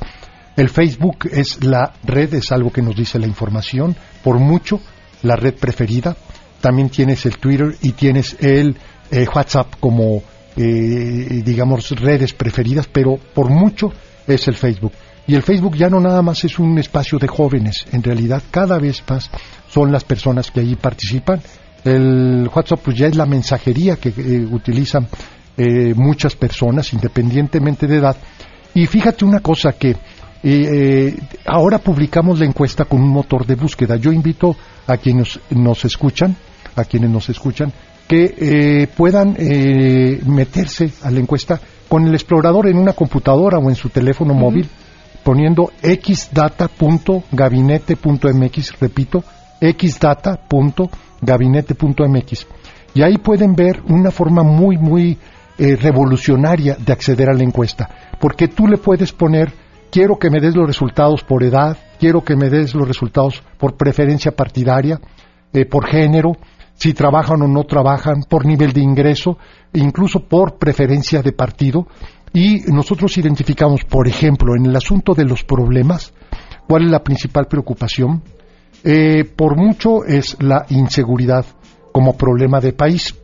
El 0.56 0.70
Facebook 0.70 1.30
es 1.32 1.64
la 1.64 1.94
red, 2.04 2.34
es 2.34 2.52
algo 2.52 2.72
que 2.72 2.82
nos 2.82 2.96
dice 2.96 3.20
la 3.20 3.28
información, 3.28 3.96
por 4.24 4.40
mucho 4.40 4.82
la 5.22 5.36
red 5.36 5.54
preferida. 5.54 6.16
También 6.60 6.90
tienes 6.90 7.26
el 7.28 7.38
Twitter 7.38 7.76
y 7.84 7.92
tienes 7.92 8.36
el 8.40 8.76
eh, 9.12 9.28
WhatsApp 9.34 9.76
como, 9.80 10.24
eh, 10.56 11.42
digamos, 11.46 11.92
redes 11.92 12.34
preferidas, 12.34 12.88
pero 12.92 13.18
por 13.18 13.50
mucho 13.50 13.92
es 14.26 14.48
el 14.48 14.56
Facebook. 14.56 14.94
Y 15.28 15.36
el 15.36 15.44
Facebook 15.44 15.76
ya 15.76 15.90
no 15.90 16.00
nada 16.00 16.24
más 16.24 16.44
es 16.46 16.58
un 16.58 16.80
espacio 16.80 17.20
de 17.20 17.28
jóvenes, 17.28 17.86
en 17.92 18.02
realidad 18.02 18.42
cada 18.50 18.80
vez 18.80 19.04
más 19.08 19.30
son 19.70 19.92
las 19.92 20.04
personas 20.04 20.50
que 20.50 20.62
allí 20.62 20.76
participan. 20.76 21.42
El 21.86 22.50
WhatsApp 22.54 22.82
pues 22.84 22.98
ya 22.98 23.08
es 23.08 23.16
la 23.16 23.26
mensajería 23.26 23.96
que 23.96 24.10
eh, 24.10 24.46
utilizan 24.52 25.08
eh, 25.56 25.94
muchas 25.96 26.36
personas, 26.36 26.92
independientemente 26.92 27.88
de 27.88 27.98
edad. 27.98 28.18
Y 28.74 28.88
fíjate 28.88 29.24
una 29.24 29.40
cosa 29.40 29.72
que 29.72 29.96
eh, 30.44 30.44
eh, 30.44 31.16
ahora 31.48 31.80
publicamos 31.80 32.38
la 32.38 32.46
encuesta 32.46 32.86
con 32.86 33.02
un 33.02 33.10
motor 33.10 33.48
de 33.48 33.56
búsqueda. 33.56 33.96
Yo 33.96 34.12
invito 34.12 34.56
a 34.86 34.98
quienes 34.98 35.40
nos 35.50 35.84
escuchan, 35.86 36.36
a 36.76 36.84
quienes 36.84 37.10
nos 37.10 37.30
escuchan, 37.30 37.74
que 38.08 38.88
puedan 38.96 39.36
eh, 39.40 40.22
meterse 40.28 40.92
a 41.02 41.10
la 41.10 41.20
encuesta 41.20 41.60
con 41.90 42.06
el 42.06 42.14
explorador 42.14 42.68
en 42.68 42.78
una 42.78 42.94
computadora 42.94 43.58
o 43.58 43.70
en 43.70 43.76
su 43.76 43.90
teléfono 43.90 44.36
móvil, 44.36 44.70
poniendo 45.24 45.72
xdata.gabinete.mx, 45.82 48.80
repito, 48.80 49.24
xdata.gabinete.mx. 49.62 52.48
Y 52.94 53.02
ahí 53.02 53.18
pueden 53.18 53.56
ver 53.56 53.82
una 53.88 54.12
forma 54.12 54.44
muy, 54.44 54.78
muy 54.78 55.18
eh, 55.58 55.76
revolucionaria 55.76 56.78
de 56.78 56.94
acceder 56.94 57.30
a 57.30 57.34
la 57.34 57.44
encuesta, 57.44 57.90
porque 58.20 58.50
tú 58.50 58.68
le 58.68 58.78
puedes 58.78 59.14
poner, 59.14 59.54
quiero 59.90 60.20
que 60.20 60.30
me 60.30 60.42
des 60.42 60.56
los 60.56 60.68
resultados 60.68 61.24
por 61.24 61.44
edad, 61.44 61.78
quiero 62.00 62.24
que 62.24 62.36
me 62.36 62.50
des 62.50 62.76
los 62.76 62.88
resultados 62.88 63.42
por 63.58 63.78
preferencia 63.78 64.32
partidaria, 64.32 65.00
eh, 65.54 65.66
por 65.66 65.88
género, 65.88 66.34
si 66.74 66.94
trabajan 66.94 67.42
o 67.42 67.48
no 67.48 67.64
trabajan, 67.64 68.24
por 68.30 68.46
nivel 68.46 68.74
de 68.74 68.82
ingreso, 68.82 69.38
e 69.72 69.80
incluso 69.80 70.20
por 70.20 70.58
preferencia 70.58 71.22
de 71.22 71.32
partido. 71.32 71.88
Y 72.34 72.62
nosotros 72.68 73.18
identificamos, 73.18 73.86
por 73.86 74.08
ejemplo, 74.08 74.54
en 74.58 74.66
el 74.66 74.76
asunto 74.76 75.14
de 75.14 75.24
los 75.24 75.44
problemas, 75.44 76.14
cuál 76.68 76.84
es 76.84 76.92
la 76.92 77.04
principal 77.04 77.46
preocupación. 77.46 78.22
Eh, 78.84 79.24
por 79.24 79.56
mucho 79.58 80.04
es 80.06 80.38
la 80.40 80.66
inseguridad 80.70 81.46
como 81.92 82.18
problema 82.18 82.60
de 82.60 82.74
país. 82.74 83.16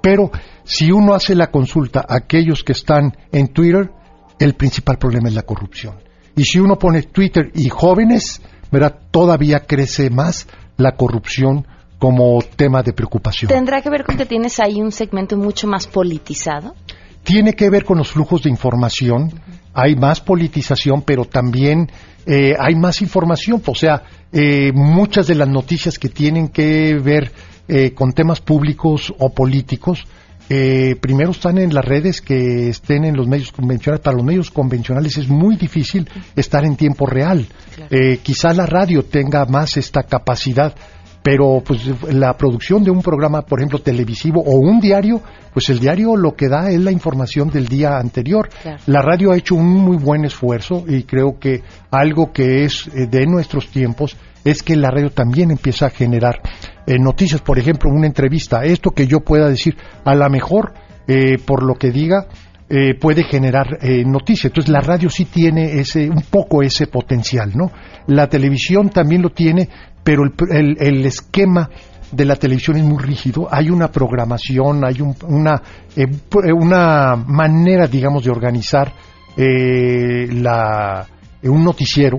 Pero 0.00 0.30
si 0.64 0.90
uno 0.90 1.14
hace 1.14 1.34
la 1.34 1.50
consulta 1.50 2.00
a 2.00 2.16
aquellos 2.16 2.64
que 2.64 2.72
están 2.72 3.16
en 3.30 3.48
Twitter, 3.48 3.90
el 4.38 4.54
principal 4.54 4.98
problema 4.98 5.28
es 5.28 5.34
la 5.34 5.42
corrupción. 5.42 5.96
Y 6.36 6.44
si 6.44 6.58
uno 6.58 6.78
pone 6.78 7.02
Twitter 7.02 7.50
y 7.54 7.68
jóvenes, 7.68 8.40
verá, 8.70 8.90
todavía 8.90 9.60
crece 9.60 10.10
más 10.10 10.46
la 10.76 10.92
corrupción 10.92 11.66
como 11.98 12.40
tema 12.56 12.82
de 12.82 12.92
preocupación. 12.92 13.48
¿Tendrá 13.48 13.80
que 13.80 13.90
ver 13.90 14.04
con 14.04 14.16
que 14.16 14.26
tienes 14.26 14.58
ahí 14.58 14.80
un 14.80 14.90
segmento 14.90 15.36
mucho 15.36 15.68
más 15.68 15.86
politizado? 15.86 16.74
Tiene 17.22 17.52
que 17.52 17.70
ver 17.70 17.84
con 17.84 17.98
los 17.98 18.10
flujos 18.10 18.42
de 18.42 18.50
información. 18.50 19.30
Hay 19.74 19.96
más 19.96 20.20
politización, 20.20 21.02
pero 21.02 21.24
también 21.24 21.90
eh, 22.26 22.54
hay 22.58 22.74
más 22.74 23.02
información. 23.02 23.62
O 23.66 23.74
sea, 23.74 24.02
eh, 24.32 24.72
muchas 24.74 25.26
de 25.26 25.34
las 25.34 25.48
noticias 25.48 25.98
que 25.98 26.08
tienen 26.08 26.48
que 26.48 26.94
ver 26.94 27.32
eh, 27.68 27.92
con 27.92 28.12
temas 28.12 28.40
públicos 28.40 29.12
o 29.18 29.30
políticos, 29.30 30.06
eh, 30.48 30.96
primero 31.00 31.30
están 31.30 31.56
en 31.58 31.72
las 31.72 31.84
redes 31.84 32.20
que 32.20 32.68
estén 32.68 33.04
en 33.04 33.16
los 33.16 33.26
medios 33.26 33.52
convencionales. 33.52 34.02
Para 34.02 34.16
los 34.16 34.26
medios 34.26 34.50
convencionales 34.50 35.16
es 35.16 35.28
muy 35.28 35.56
difícil 35.56 36.08
estar 36.36 36.64
en 36.64 36.76
tiempo 36.76 37.06
real. 37.06 37.46
Eh, 37.88 38.18
quizá 38.22 38.52
la 38.52 38.66
radio 38.66 39.04
tenga 39.04 39.46
más 39.46 39.76
esta 39.76 40.02
capacidad, 40.02 40.74
pero 41.22 41.62
pues 41.64 41.80
la 42.12 42.36
producción 42.36 42.82
de 42.82 42.90
un 42.90 43.00
programa, 43.00 43.42
por 43.42 43.60
ejemplo, 43.60 43.78
televisivo 43.78 44.42
o 44.42 44.56
un 44.56 44.80
diario, 44.80 45.20
pues 45.52 45.68
el 45.70 45.78
diario 45.78 46.16
lo 46.16 46.34
que 46.34 46.48
da 46.48 46.70
es 46.70 46.80
la 46.80 46.90
información 46.90 47.48
del 47.50 47.68
día 47.68 47.96
anterior. 47.98 48.48
Claro. 48.62 48.78
La 48.86 49.02
radio 49.02 49.32
ha 49.32 49.36
hecho 49.36 49.54
un 49.54 49.68
muy 49.68 49.96
buen 49.96 50.24
esfuerzo 50.24 50.84
y 50.86 51.04
creo 51.04 51.38
que 51.38 51.62
algo 51.90 52.32
que 52.32 52.64
es 52.64 52.88
eh, 52.88 53.06
de 53.06 53.26
nuestros 53.26 53.68
tiempos 53.68 54.16
es 54.44 54.62
que 54.62 54.74
la 54.74 54.90
radio 54.90 55.10
también 55.10 55.52
empieza 55.52 55.86
a 55.86 55.90
generar 55.90 56.40
eh, 56.86 56.98
noticias, 56.98 57.40
por 57.40 57.58
ejemplo, 57.58 57.90
una 57.90 58.08
entrevista, 58.08 58.64
esto 58.64 58.90
que 58.90 59.06
yo 59.06 59.20
pueda 59.20 59.48
decir, 59.48 59.76
a 60.04 60.14
lo 60.16 60.28
mejor, 60.28 60.74
eh, 61.06 61.38
por 61.38 61.62
lo 61.62 61.74
que 61.74 61.92
diga, 61.92 62.26
eh, 62.74 62.94
puede 62.94 63.24
generar 63.24 63.78
eh, 63.82 64.02
noticia. 64.02 64.48
Entonces 64.48 64.72
la 64.72 64.80
radio 64.80 65.10
sí 65.10 65.26
tiene 65.26 65.78
ese, 65.78 66.08
un 66.08 66.22
poco 66.22 66.62
ese 66.62 66.86
potencial, 66.86 67.52
¿no? 67.54 67.70
La 68.06 68.28
televisión 68.28 68.88
también 68.88 69.20
lo 69.20 69.28
tiene, 69.28 69.68
pero 70.02 70.24
el, 70.24 70.32
el- 70.50 70.76
el 70.80 71.06
esquema 71.06 71.68
de 72.10 72.24
la 72.26 72.36
televisión 72.36 72.76
es 72.76 72.84
muy 72.84 73.02
rígido. 73.02 73.48
Hay 73.50 73.70
una 73.70 73.90
programación, 73.90 74.84
hay 74.84 75.00
un- 75.00 75.16
una, 75.26 75.62
eh, 75.96 76.04
eh, 76.06 76.52
una 76.52 77.16
manera, 77.16 77.86
digamos, 77.86 78.24
de 78.24 78.30
organizar 78.30 78.92
eh, 79.36 80.28
la, 80.30 81.06
eh, 81.42 81.48
un 81.48 81.64
noticiero 81.64 82.18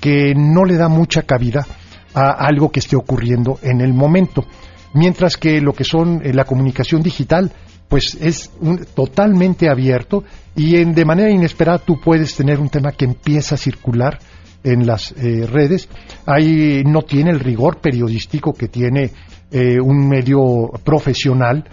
que 0.00 0.34
no 0.36 0.64
le 0.64 0.76
da 0.76 0.88
mucha 0.88 1.22
cabida 1.22 1.64
a 2.14 2.30
algo 2.32 2.70
que 2.70 2.80
esté 2.80 2.96
ocurriendo 2.96 3.58
en 3.62 3.80
el 3.80 3.92
momento. 3.94 4.44
Mientras 4.94 5.36
que 5.36 5.60
lo 5.60 5.72
que 5.72 5.84
son 5.84 6.20
la 6.24 6.44
comunicación 6.44 7.02
digital 7.02 7.52
pues 7.88 8.16
es 8.20 8.50
un- 8.60 8.84
totalmente 8.94 9.70
abierto 9.70 10.22
y 10.56 10.76
en, 10.76 10.92
de 10.94 11.04
manera 11.04 11.30
inesperada 11.30 11.78
tú 11.78 11.98
puedes 12.00 12.34
tener 12.36 12.58
un 12.60 12.68
tema 12.68 12.92
que 12.92 13.04
empieza 13.06 13.54
a 13.54 13.58
circular 13.58 14.18
en 14.62 14.86
las 14.86 15.12
eh, 15.12 15.46
redes. 15.46 15.88
Ahí 16.26 16.82
no 16.84 17.02
tiene 17.02 17.30
el 17.30 17.40
rigor 17.40 17.80
periodístico 17.80 18.52
que 18.52 18.68
tiene 18.68 19.10
eh, 19.50 19.80
un 19.80 20.08
medio 20.08 20.70
profesional, 20.84 21.64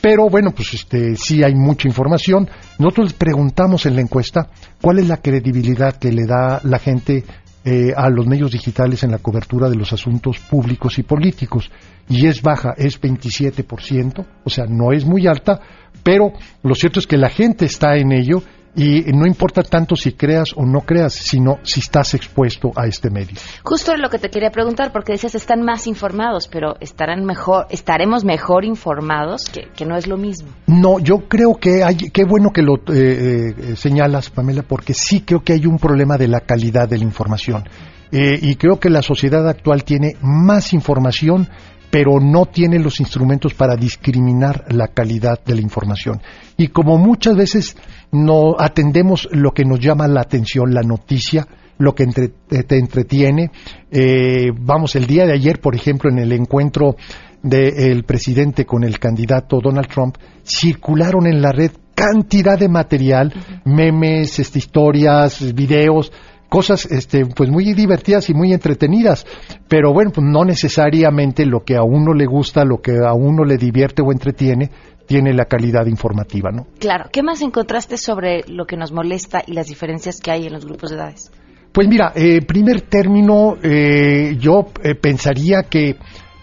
pero 0.00 0.28
bueno, 0.28 0.52
pues 0.52 0.74
este, 0.74 1.16
sí 1.16 1.42
hay 1.42 1.54
mucha 1.54 1.88
información. 1.88 2.48
Nosotros 2.78 3.08
les 3.08 3.18
preguntamos 3.18 3.86
en 3.86 3.96
la 3.96 4.02
encuesta 4.02 4.48
cuál 4.80 4.98
es 4.98 5.08
la 5.08 5.16
credibilidad 5.16 5.96
que 5.96 6.12
le 6.12 6.26
da 6.26 6.60
la 6.62 6.78
gente 6.78 7.24
eh, 7.64 7.92
a 7.96 8.08
los 8.10 8.26
medios 8.26 8.52
digitales 8.52 9.02
en 9.02 9.10
la 9.10 9.18
cobertura 9.18 9.68
de 9.68 9.74
los 9.74 9.92
asuntos 9.92 10.38
públicos 10.38 10.98
y 11.00 11.02
políticos. 11.02 11.70
Y 12.08 12.26
es 12.26 12.40
baja, 12.40 12.74
es 12.76 13.00
27%, 13.00 14.24
o 14.44 14.50
sea, 14.50 14.66
no 14.68 14.92
es 14.92 15.04
muy 15.04 15.26
alta, 15.26 15.60
pero 16.04 16.32
lo 16.62 16.76
cierto 16.76 17.00
es 17.00 17.08
que 17.08 17.16
la 17.16 17.30
gente 17.30 17.64
está 17.64 17.96
en 17.96 18.12
ello 18.12 18.40
y 18.76 19.04
no 19.12 19.26
importa 19.26 19.62
tanto 19.62 19.96
si 19.96 20.12
creas 20.12 20.52
o 20.54 20.64
no 20.64 20.82
creas, 20.82 21.14
sino 21.14 21.58
si 21.62 21.80
estás 21.80 22.14
expuesto 22.14 22.72
a 22.76 22.86
este 22.86 23.10
medio. 23.10 23.36
Justo 23.62 23.92
es 23.92 23.98
lo 23.98 24.10
que 24.10 24.18
te 24.18 24.28
quería 24.28 24.50
preguntar, 24.50 24.92
porque 24.92 25.12
dices 25.12 25.34
están 25.34 25.62
más 25.62 25.86
informados, 25.86 26.46
pero 26.46 26.76
estarán 26.80 27.24
mejor, 27.24 27.66
estaremos 27.70 28.24
mejor 28.24 28.64
informados, 28.64 29.44
que, 29.46 29.68
que 29.74 29.86
no 29.86 29.96
es 29.96 30.06
lo 30.06 30.18
mismo. 30.18 30.50
No, 30.66 30.98
yo 30.98 31.26
creo 31.28 31.54
que 31.54 31.82
hay, 31.82 31.96
qué 31.96 32.24
bueno 32.24 32.50
que 32.50 32.62
lo 32.62 32.76
eh, 32.76 33.54
eh, 33.56 33.76
señalas, 33.76 34.30
Pamela, 34.30 34.62
porque 34.62 34.92
sí 34.92 35.22
creo 35.22 35.42
que 35.42 35.54
hay 35.54 35.66
un 35.66 35.78
problema 35.78 36.18
de 36.18 36.28
la 36.28 36.40
calidad 36.40 36.88
de 36.88 36.98
la 36.98 37.04
información. 37.04 37.64
Eh, 38.12 38.38
y 38.40 38.54
creo 38.54 38.78
que 38.78 38.88
la 38.88 39.02
sociedad 39.02 39.48
actual 39.48 39.84
tiene 39.84 40.16
más 40.20 40.72
información, 40.72 41.48
pero 41.90 42.20
no 42.20 42.46
tiene 42.46 42.78
los 42.78 43.00
instrumentos 43.00 43.54
para 43.54 43.76
discriminar 43.76 44.64
la 44.70 44.88
calidad 44.88 45.40
de 45.44 45.54
la 45.54 45.60
información. 45.62 46.20
Y 46.56 46.68
como 46.68 46.98
muchas 46.98 47.36
veces 47.36 47.76
no 48.12 48.54
atendemos 48.58 49.28
lo 49.32 49.52
que 49.52 49.64
nos 49.64 49.80
llama 49.80 50.06
la 50.08 50.20
atención, 50.22 50.72
la 50.74 50.82
noticia, 50.82 51.46
lo 51.78 51.94
que 51.94 52.04
entre- 52.04 52.28
te, 52.48 52.62
te 52.62 52.78
entretiene. 52.78 53.50
Eh, 53.90 54.50
vamos, 54.58 54.96
el 54.96 55.06
día 55.06 55.26
de 55.26 55.32
ayer, 55.34 55.60
por 55.60 55.74
ejemplo, 55.74 56.10
en 56.10 56.18
el 56.18 56.32
encuentro 56.32 56.96
del 57.42 58.04
presidente 58.04 58.64
con 58.64 58.82
el 58.82 58.98
candidato 58.98 59.60
Donald 59.62 59.88
Trump, 59.88 60.16
circularon 60.44 61.26
en 61.26 61.40
la 61.40 61.52
red 61.52 61.70
cantidad 61.94 62.58
de 62.58 62.68
material, 62.68 63.32
memes, 63.64 64.38
este, 64.38 64.58
historias, 64.58 65.54
videos, 65.54 66.12
cosas 66.56 66.86
este, 66.90 67.26
pues 67.26 67.50
muy 67.50 67.74
divertidas 67.74 68.30
y 68.30 68.34
muy 68.34 68.54
entretenidas, 68.54 69.26
pero 69.68 69.92
bueno, 69.92 70.10
pues 70.10 70.26
no 70.26 70.42
necesariamente 70.42 71.44
lo 71.44 71.60
que 71.60 71.76
a 71.76 71.82
uno 71.82 72.14
le 72.14 72.24
gusta, 72.24 72.64
lo 72.64 72.78
que 72.78 72.92
a 72.92 73.12
uno 73.12 73.44
le 73.44 73.58
divierte 73.58 74.00
o 74.00 74.10
entretiene, 74.10 74.70
tiene 75.06 75.34
la 75.34 75.44
calidad 75.44 75.84
informativa, 75.84 76.50
¿no? 76.50 76.66
Claro, 76.78 77.10
¿qué 77.12 77.22
más 77.22 77.42
encontraste 77.42 77.98
sobre 77.98 78.40
lo 78.48 78.64
que 78.64 78.78
nos 78.78 78.90
molesta 78.90 79.42
y 79.46 79.52
las 79.52 79.66
diferencias 79.66 80.18
que 80.18 80.30
hay 80.30 80.46
en 80.46 80.54
los 80.54 80.64
grupos 80.64 80.88
de 80.88 80.96
edades? 80.96 81.30
Pues 81.72 81.88
mira, 81.88 82.12
eh, 82.14 82.40
primer 82.40 82.80
término, 82.80 83.56
eh, 83.62 84.38
yo 84.40 84.64
eh, 84.82 84.94
pensaría 84.94 85.64
que 85.64 85.96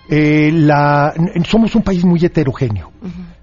eh, 0.10 0.52
la, 0.54 1.12
somos 1.44 1.74
un 1.74 1.82
país 1.82 2.06
muy 2.06 2.24
heterogéneo. 2.24 2.92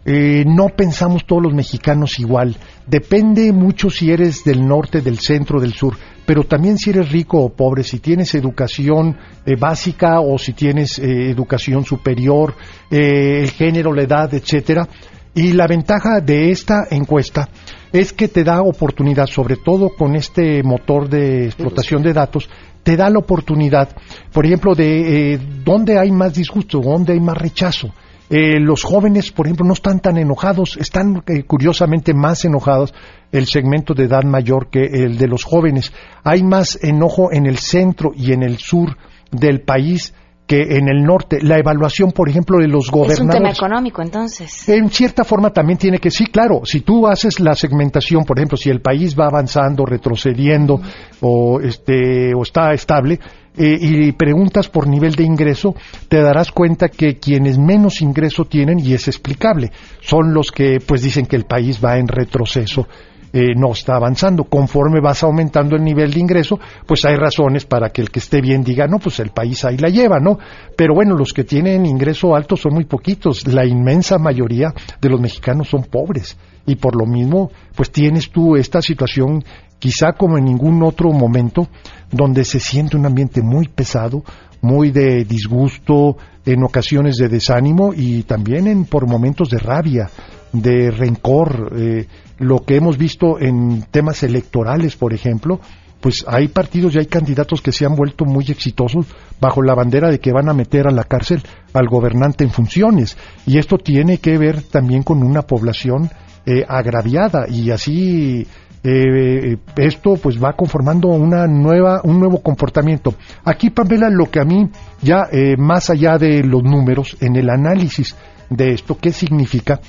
Eh, 0.04 0.45
no 0.47 0.69
pensamos 0.69 1.26
todos 1.26 1.42
los 1.42 1.52
mexicanos 1.52 2.19
igual. 2.19 2.57
Depende 2.87 3.52
mucho 3.52 3.90
si 3.90 4.11
eres 4.11 4.45
del 4.45 4.66
norte, 4.66 5.02
del 5.02 5.19
centro, 5.19 5.61
del 5.61 5.75
sur, 5.75 5.97
pero 6.26 6.45
también 6.45 6.78
si 6.78 6.90
eres 6.90 7.12
rico 7.12 7.38
o 7.38 7.50
pobre, 7.50 7.83
si 7.83 7.99
tienes 7.99 8.35
educación 8.35 9.16
eh, 9.45 9.57
básica 9.57 10.21
o 10.21 10.38
si 10.38 10.52
tienes 10.52 10.99
eh, 10.99 11.30
educación 11.30 11.85
superior, 11.85 12.54
eh, 12.90 13.40
el 13.42 13.50
género, 13.50 13.92
la 13.92 14.02
edad, 14.02 14.33
etcétera. 14.33 14.88
Y 15.35 15.52
la 15.52 15.66
ventaja 15.66 16.21
de 16.21 16.50
esta 16.50 16.87
encuesta 16.90 17.49
es 17.92 18.12
que 18.12 18.28
te 18.28 18.42
da 18.42 18.62
oportunidad, 18.62 19.26
sobre 19.26 19.57
todo 19.57 19.90
con 19.90 20.16
este 20.16 20.62
motor 20.62 21.09
de 21.09 21.47
explotación 21.47 22.02
de 22.02 22.12
datos, 22.12 22.49
te 22.83 22.97
da 22.97 23.11
la 23.11 23.19
oportunidad, 23.19 23.90
por 24.33 24.47
ejemplo, 24.47 24.75
de 24.75 25.35
eh, 25.35 25.40
dónde 25.64 25.99
hay 25.99 26.11
más 26.11 26.35
disgusto, 26.35 26.80
dónde 26.80 27.12
hay 27.12 27.21
más 27.21 27.37
rechazo. 27.37 27.92
Eh, 28.30 28.60
los 28.60 28.84
jóvenes, 28.84 29.32
por 29.32 29.47
ejemplo, 29.47 29.66
no 29.66 29.73
están 29.73 29.99
tan 29.99 30.16
enojados, 30.16 30.76
están 30.76 31.23
eh, 31.26 31.43
curiosamente 31.43 32.14
más 32.14 32.45
enojados 32.45 32.95
el 33.32 33.47
segmento 33.47 33.93
de 33.93 34.04
edad 34.04 34.23
mayor 34.23 34.71
que 34.71 34.84
el 34.84 35.19
de 35.19 35.26
los 35.26 35.43
jóvenes. 35.43 35.93
Hay 36.23 36.45
más 36.45 36.78
enojo 36.82 37.32
en 37.32 37.47
el 37.47 37.58
centro 37.58 38.12
y 38.14 38.32
en 38.32 38.45
el 38.45 38.58
sur 38.58 38.97
del 39.32 39.62
país 39.62 40.14
que 40.47 40.62
en 40.62 40.88
el 40.88 41.04
norte. 41.04 41.38
La 41.43 41.58
evaluación, 41.58 42.10
por 42.10 42.28
ejemplo, 42.28 42.58
de 42.58 42.66
los 42.66 42.86
Es 42.86 42.90
un 42.90 42.95
tema 42.95 43.06
gobernadores. 43.06 43.58
económico, 43.58 44.02
entonces. 44.02 44.69
En 44.69 44.90
cierta 44.90 45.23
forma 45.23 45.50
también 45.50 45.78
tiene 45.78 45.99
que, 45.99 46.10
sí, 46.10 46.26
claro, 46.26 46.62
si 46.64 46.80
tú 46.80 47.06
haces 47.06 47.38
la 47.38 47.54
segmentación, 47.54 48.25
por 48.25 48.36
ejemplo, 48.38 48.56
si 48.56 48.69
el 48.69 48.80
país 48.80 49.16
va 49.16 49.26
avanzando, 49.26 49.86
retrocediendo 49.86 50.80
o, 51.21 51.60
este, 51.60 52.34
o 52.34 52.43
está 52.43 52.73
estable, 52.73 53.21
eh, 53.56 53.78
y 53.80 54.13
preguntas 54.13 54.69
por 54.69 54.86
nivel 54.86 55.15
de 55.15 55.25
ingreso, 55.25 55.75
te 56.08 56.21
darás 56.21 56.50
cuenta 56.50 56.89
que 56.89 57.19
quienes 57.19 57.58
menos 57.58 58.00
ingreso 58.00 58.45
tienen, 58.45 58.78
y 58.78 58.95
es 58.95 59.08
explicable, 59.08 59.71
son 60.00 60.32
los 60.32 60.50
que 60.50 60.78
pues 60.80 61.02
dicen 61.02 61.26
que 61.26 61.36
el 61.36 61.45
país 61.45 61.80
va 61.84 61.99
en 61.99 62.08
retroceso. 62.08 62.86
eh, 63.32 63.54
no 63.56 63.73
está 63.73 63.97
avanzando. 63.97 64.45
Conforme 64.45 65.00
vas 65.00 65.23
aumentando 65.23 65.76
el 65.76 65.84
nivel 65.84 66.13
de 66.13 66.21
ingreso, 66.21 66.58
pues 66.86 67.04
hay 67.04 67.17
razones 67.17 67.65
para 67.65 67.91
que 67.91 68.02
el 68.02 68.10
que 68.10 68.19
esté 68.19 68.41
bien 68.41 68.63
diga, 68.63 68.86
no, 68.86 68.99
pues 68.99 69.21
el 69.21 69.30
país 69.30 69.65
ahí 69.65 69.76
la 69.76 69.89
lleva, 69.89 70.19
¿no? 70.21 70.39
Pero 70.76 70.95
bueno, 70.95 71.15
los 71.17 71.32
que 71.32 71.45
tienen 71.45 71.86
ingreso 71.86 72.34
alto 72.34 72.56
son 72.56 72.75
muy 72.75 72.84
poquitos. 72.84 73.47
La 73.47 73.65
inmensa 73.65 74.19
mayoría 74.19 74.73
de 75.00 75.08
los 75.08 75.21
mexicanos 75.21 75.69
son 75.69 75.84
pobres. 75.84 76.36
Y 76.67 76.76
por 76.76 76.95
lo 76.97 77.06
mismo, 77.06 77.50
pues 77.75 77.91
tienes 77.91 78.30
tú 78.30 78.56
esta 78.56 78.82
situación, 78.82 79.43
quizá 79.80 80.12
como 80.12 80.38
en 80.38 80.45
ningún 80.45 80.84
otro 80.84 81.10
momento, 81.10 81.66
donde 82.12 82.45
se 82.45 82.60
siente 82.60 82.97
un 82.97 83.06
ambiente 83.06 83.43
muy 83.43 83.66
pesado, 83.66 84.23
muy 84.60 84.93
de 84.93 85.25
disgusto, 85.25 86.16
en 86.45 86.62
ocasiones 86.62 87.16
de 87.16 87.28
desánimo 87.28 87.93
y 87.95 88.23
también 88.23 88.69
en, 88.69 88.84
por 88.84 89.08
momentos 89.08 89.50
de 89.50 89.58
rabia, 89.58 90.08
de 90.52 90.93
rencor. 90.93 91.73
eh, 91.76 92.06
lo 92.38 92.64
que 92.64 92.76
hemos 92.76 92.97
visto 92.97 93.38
en 93.38 93.82
temas 93.90 94.23
electorales, 94.23 94.97
por 94.97 95.12
ejemplo, 95.12 95.60
pues 96.00 96.25
hay 96.26 96.49
partidos 96.49 96.95
y 96.95 96.99
hay 96.99 97.06
candidatos 97.06 97.60
que 97.60 97.73
se 97.73 97.84
han 97.84 97.95
vuelto 97.95 98.25
muy 98.25 98.47
exitosos 98.49 99.06
bajo 99.38 99.62
la 99.62 99.75
bandera 99.75 100.10
de 100.10 100.19
que 100.19 100.32
van 100.32 100.49
a 100.49 100.54
meter 100.54 100.86
a 100.86 100.90
la 100.90 101.04
cárcel 101.04 101.43
al 101.75 101.88
gobernante 101.88 102.43
en 102.43 102.50
funciones. 102.50 103.19
Y 103.47 103.58
esto 103.58 103.76
tiene 103.76 104.19
que 104.19 104.38
ver 104.38 104.62
también 104.62 105.02
con 105.02 105.23
una 105.23 105.43
población 105.43 106.10
eh, 106.47 106.64
agraviada 106.66 107.47
y 107.47 107.71
así 107.71 108.47
eh, 108.82 109.58
esto 109.76 110.14
pues 110.14 110.43
va 110.43 110.54
conformando 110.54 111.08
una 111.08 111.47
nueva 111.47 112.00
un 112.04 112.19
nuevo 112.19 112.43
comportamiento. 112.43 113.14
Aquí 113.45 113.71
Pamela 113.71 114.08
lo 114.08 114.30
que 114.30 114.40
a 114.40 114.45
mí 114.45 114.71
ya 115.02 115.28
eh, 115.30 115.56
más 115.58 115.90
allá 115.90 116.16
de 116.19 116.43
los 116.43 116.62
números 116.62 117.16
en 117.21 117.36
el 117.36 117.50
análisis 117.50 118.16
de 118.49 118.73
esto 118.73 118.97
qué 118.99 119.12
significa 119.12 119.80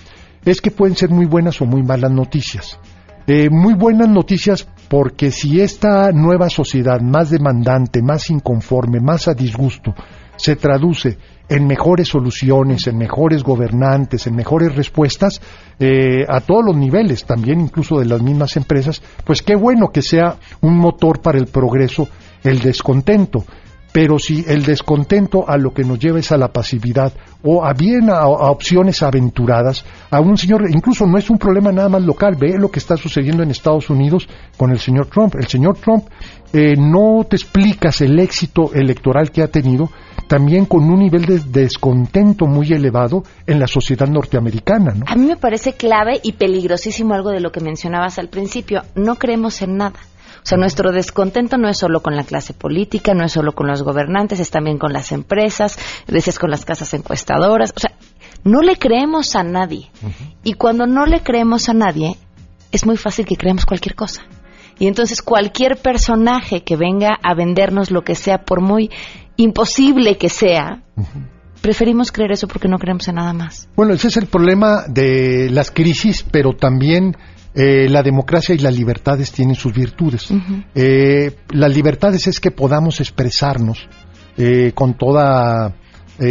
es 0.44 0.62
que 0.62 0.72
pueden 0.72 0.96
ser 0.96 1.10
muy 1.10 1.26
buenas 1.26 1.62
o 1.62 1.66
muy 1.66 1.84
malas 1.84 2.12
noticias. 2.12 2.80
Eh, 3.28 3.50
muy 3.50 3.76
buenas 3.76 4.10
noticias 4.10 4.68
porque 4.90 5.32
si 5.32 5.62
esta 5.62 6.12
nueva 6.12 6.50
sociedad 6.50 7.00
más 7.00 7.30
demandante, 7.30 8.02
más 8.02 8.30
inconforme, 8.30 9.00
más 9.00 9.28
a 9.28 9.34
disgusto, 9.34 9.94
se 10.36 10.56
traduce 10.56 11.18
en 11.50 11.68
mejores 11.68 12.08
soluciones, 12.08 12.88
en 12.88 12.98
mejores 12.98 13.44
gobernantes, 13.44 14.26
en 14.26 14.36
mejores 14.36 14.74
respuestas 14.74 15.42
eh, 15.80 16.26
a 16.28 16.40
todos 16.40 16.64
los 16.66 16.78
niveles, 16.78 17.26
también 17.26 17.60
incluso 17.60 18.00
de 18.00 18.06
las 18.06 18.22
mismas 18.22 18.56
empresas, 18.56 19.02
pues 19.26 19.42
qué 19.42 19.56
bueno 19.56 19.90
que 19.92 20.02
sea 20.02 20.38
un 20.62 20.78
motor 20.78 21.22
para 21.22 21.38
el 21.38 21.48
progreso 21.48 22.08
el 22.44 22.60
descontento. 22.60 23.44
Pero 23.92 24.20
si 24.20 24.46
el 24.48 24.64
descontento 24.64 25.50
a 25.50 25.58
lo 25.58 25.74
que 25.74 25.84
nos 25.84 26.00
lleva 26.00 26.20
es 26.20 26.32
a 26.32 26.38
la 26.38 26.48
pasividad 26.48 27.12
o 27.44 27.66
a 27.66 27.74
bien 27.74 28.10
a, 28.10 28.28
opciones 28.28 29.04
aventuradas, 29.04 29.84
a 30.10 30.22
un 30.22 30.38
señor, 30.38 30.70
incluso 30.70 31.06
no 31.06 31.18
es 31.18 31.30
un 31.30 31.38
problema 31.38 31.72
nada 31.72 31.90
más 31.90 32.04
local, 32.04 32.38
ve 32.40 32.58
lo 32.58 32.72
que 32.72 32.80
está 32.80 32.96
sucediendo 32.96 33.44
en 33.44 33.52
Estados 33.52 33.90
Unidos 33.90 34.28
con 34.58 34.72
el 34.72 34.80
señor 34.80 35.08
Trump. 35.08 35.36
El 35.36 35.48
señor 35.48 35.78
Trump 35.78 36.06
eh, 36.54 36.76
no 36.78 37.26
te 37.30 37.36
explicas 37.36 38.02
el 38.02 38.18
éxito 38.20 38.74
electoral 38.74 39.32
que 39.32 39.42
ha 39.42 39.48
tenido 39.48 39.90
también 40.28 40.66
con 40.66 40.90
un 40.90 41.00
nivel 41.00 41.26
de 41.26 41.40
descontento 41.40 42.46
muy 42.46 42.72
elevado 42.72 43.24
en 43.46 43.60
la 43.60 43.68
sociedad 43.68 44.08
norteamericana, 44.08 44.94
¿no? 44.94 45.06
A 45.08 45.16
mí 45.16 45.26
me 45.26 45.36
parece 45.36 45.74
clave 45.74 46.22
y 46.24 46.34
peligrosísimo 46.34 47.14
algo 47.14 47.32
de 47.32 47.42
lo 47.42 47.52
que 47.52 47.60
mencionabas 47.60 48.18
al 48.18 48.30
principio. 48.30 48.84
No 48.96 49.16
creemos 49.16 49.62
en 49.62 49.76
nada. 49.76 50.00
O 50.44 50.46
sea, 50.46 50.58
nuestro 50.58 50.92
descontento 50.92 51.58
no 51.58 51.70
es 51.70 51.78
solo 51.78 52.02
con 52.02 52.16
la 52.16 52.24
clase 52.24 52.54
política, 52.54 53.14
no 53.14 53.24
es 53.24 53.32
solo 53.32 53.54
con 53.54 53.68
los 53.68 53.84
gobernantes, 53.84 54.40
es 54.40 54.50
también 54.50 54.80
con 54.80 54.92
las 54.92 55.12
empresas, 55.12 55.78
decías 56.08 56.40
con 56.40 56.50
las 56.50 56.66
casas 56.66 56.94
encuestadoras. 56.94 57.72
O 57.76 57.80
sea, 57.80 57.92
no 58.44 58.62
le 58.62 58.78
creemos 58.78 59.36
a 59.36 59.44
nadie. 59.44 59.92
Y 60.44 60.54
cuando 60.54 60.88
no 60.88 61.06
le 61.06 61.22
creemos 61.22 61.70
a 61.70 61.74
nadie, 61.74 62.18
es 62.72 62.86
muy 62.86 62.98
fácil 62.98 63.26
que 63.26 63.36
creamos 63.36 63.66
cualquier 63.66 63.96
cosa. 63.96 64.24
Y 64.80 64.88
entonces 64.88 65.22
cualquier 65.22 65.78
personaje 65.78 66.64
que 66.64 66.76
venga 66.76 67.20
a 67.22 67.36
vendernos 67.36 67.92
lo 67.92 68.04
que 68.04 68.16
sea, 68.16 68.40
por 68.40 68.62
muy 68.62 68.90
imposible 69.36 70.18
que 70.18 70.30
sea, 70.30 70.82
preferimos 71.62 72.12
creer 72.12 72.32
eso 72.32 72.48
porque 72.48 72.68
no 72.68 72.80
creemos 72.80 73.08
en 73.08 73.16
nada 73.16 73.34
más. 73.34 73.70
Bueno, 73.76 73.94
ese 73.94 74.08
es 74.08 74.18
el 74.18 74.26
problema 74.26 74.86
de 74.88 75.50
las 75.52 75.70
crisis, 75.70 76.26
pero 76.30 76.54
también 76.54 77.16
eh, 77.54 77.90
la 77.90 78.02
democracia 78.02 78.56
y 78.56 78.60
las 78.60 78.76
libertades 78.76 79.32
tienen 79.32 79.56
sus 79.56 79.74
virtudes. 79.74 80.30
Eh, 80.74 81.36
las 81.50 81.76
libertades 81.76 82.28
es 82.28 82.40
que 82.40 82.52
podamos 82.52 83.00
expresarnos 83.00 83.88
eh, 84.38 84.72
con 84.74 84.94
toda 84.98 85.76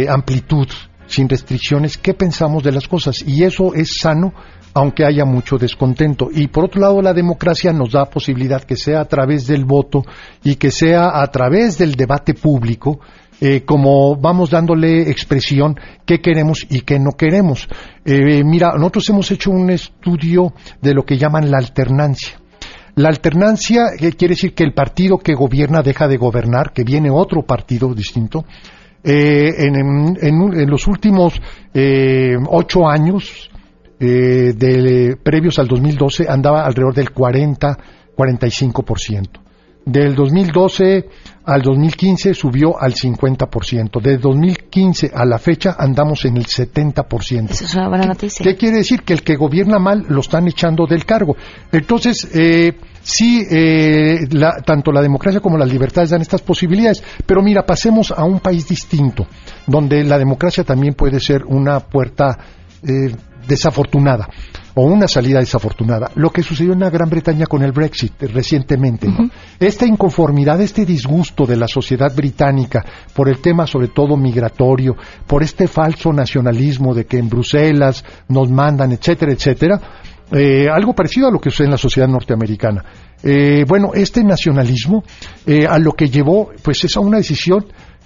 amplitud, 0.07 0.67
sin 1.05 1.27
restricciones, 1.27 1.97
qué 1.97 2.13
pensamos 2.13 2.63
de 2.63 2.71
las 2.71 2.87
cosas. 2.87 3.21
Y 3.27 3.43
eso 3.43 3.73
es 3.73 3.97
sano 3.99 4.33
aunque 4.73 5.05
haya 5.05 5.25
mucho 5.25 5.57
descontento. 5.57 6.29
Y 6.31 6.47
por 6.47 6.65
otro 6.65 6.81
lado, 6.81 7.01
la 7.01 7.13
democracia 7.13 7.73
nos 7.73 7.91
da 7.91 8.05
posibilidad 8.05 8.63
que 8.63 8.77
sea 8.77 9.01
a 9.01 9.05
través 9.05 9.47
del 9.47 9.65
voto 9.65 10.03
y 10.43 10.55
que 10.55 10.71
sea 10.71 11.21
a 11.21 11.27
través 11.27 11.77
del 11.77 11.95
debate 11.95 12.33
público, 12.33 12.99
eh, 13.43 13.65
como 13.65 14.17
vamos 14.17 14.51
dándole 14.51 15.09
expresión 15.09 15.75
qué 16.05 16.21
queremos 16.21 16.63
y 16.69 16.81
qué 16.81 16.99
no 16.99 17.13
queremos. 17.17 17.67
Eh, 18.05 18.43
mira, 18.43 18.73
nosotros 18.77 19.09
hemos 19.09 19.31
hecho 19.31 19.49
un 19.49 19.71
estudio 19.71 20.53
de 20.79 20.93
lo 20.93 21.03
que 21.03 21.17
llaman 21.17 21.49
la 21.49 21.57
alternancia. 21.57 22.39
La 22.93 23.09
alternancia 23.09 23.93
eh, 23.99 24.11
quiere 24.11 24.35
decir 24.35 24.53
que 24.53 24.63
el 24.63 24.75
partido 24.75 25.17
que 25.17 25.33
gobierna 25.33 25.81
deja 25.81 26.07
de 26.07 26.17
gobernar, 26.17 26.71
que 26.71 26.83
viene 26.83 27.09
otro 27.09 27.41
partido 27.41 27.95
distinto. 27.95 28.45
en, 29.03 30.69
los 30.69 30.87
últimos 30.87 31.41
ocho 32.47 32.87
años, 32.87 33.49
previos 33.97 35.57
al 35.57 35.67
2012 35.67 36.27
andaba 36.29 36.63
alrededor 36.63 36.93
del 36.93 37.11
40-45%. 37.11 39.40
Del 39.85 40.13
2012 40.13 41.09
al 41.45 41.61
2015 41.63 42.35
subió 42.35 42.79
al 42.79 42.93
50%. 42.93 43.99
Del 43.99 44.19
2015 44.19 45.11
a 45.13 45.25
la 45.25 45.39
fecha 45.39 45.75
andamos 45.77 46.23
en 46.25 46.37
el 46.37 46.45
70%. 46.45 47.49
Eso 47.49 47.65
es 47.65 47.75
una 47.75 47.89
buena 47.89 48.05
noticia. 48.05 48.43
¿Qué 48.43 48.55
quiere 48.55 48.77
decir? 48.77 49.01
Que 49.01 49.13
el 49.13 49.23
que 49.23 49.35
gobierna 49.35 49.79
mal 49.79 50.05
lo 50.07 50.21
están 50.21 50.47
echando 50.47 50.85
del 50.85 51.03
cargo. 51.05 51.35
Entonces, 51.71 52.29
eh, 52.33 52.77
sí, 53.01 53.43
eh, 53.49 54.19
tanto 54.63 54.91
la 54.91 55.01
democracia 55.01 55.39
como 55.39 55.57
las 55.57 55.71
libertades 55.71 56.11
dan 56.11 56.21
estas 56.21 56.41
posibilidades. 56.41 57.03
Pero 57.25 57.41
mira, 57.41 57.65
pasemos 57.65 58.11
a 58.11 58.23
un 58.23 58.39
país 58.39 58.67
distinto, 58.67 59.25
donde 59.65 60.03
la 60.03 60.19
democracia 60.19 60.63
también 60.63 60.93
puede 60.93 61.19
ser 61.19 61.43
una 61.43 61.79
puerta 61.79 62.37
eh, 62.83 63.15
desafortunada 63.47 64.29
o 64.75 64.85
una 64.85 65.07
salida 65.07 65.39
desafortunada. 65.39 66.11
Lo 66.15 66.29
que 66.29 66.43
sucedió 66.43 66.73
en 66.73 66.79
la 66.79 66.89
Gran 66.89 67.09
Bretaña 67.09 67.45
con 67.45 67.61
el 67.63 67.71
Brexit 67.71 68.13
recientemente. 68.21 69.07
Esta 69.59 69.85
inconformidad, 69.85 70.61
este 70.61 70.85
disgusto 70.85 71.45
de 71.45 71.57
la 71.57 71.67
sociedad 71.67 72.13
británica 72.15 72.83
por 73.13 73.29
el 73.29 73.39
tema 73.39 73.67
sobre 73.67 73.89
todo 73.89 74.17
migratorio, 74.17 74.95
por 75.27 75.43
este 75.43 75.67
falso 75.67 76.13
nacionalismo 76.13 76.93
de 76.93 77.05
que 77.05 77.17
en 77.17 77.29
Bruselas 77.29 78.03
nos 78.27 78.49
mandan, 78.49 78.91
etcétera, 78.91 79.33
etcétera, 79.33 79.81
eh, 80.31 80.67
algo 80.69 80.93
parecido 80.93 81.27
a 81.27 81.31
lo 81.31 81.39
que 81.39 81.49
sucede 81.49 81.65
en 81.65 81.71
la 81.71 81.77
sociedad 81.77 82.07
norteamericana. 82.07 82.85
Eh, 83.21 83.65
bueno, 83.67 83.91
este 83.93 84.23
nacionalismo 84.23 85.03
eh, 85.45 85.67
a 85.67 85.77
lo 85.77 85.91
que 85.91 86.07
llevó 86.07 86.51
pues 86.63 86.83
es 86.85 86.95
a 86.95 87.01
una 87.01 87.17
decisión 87.17 87.65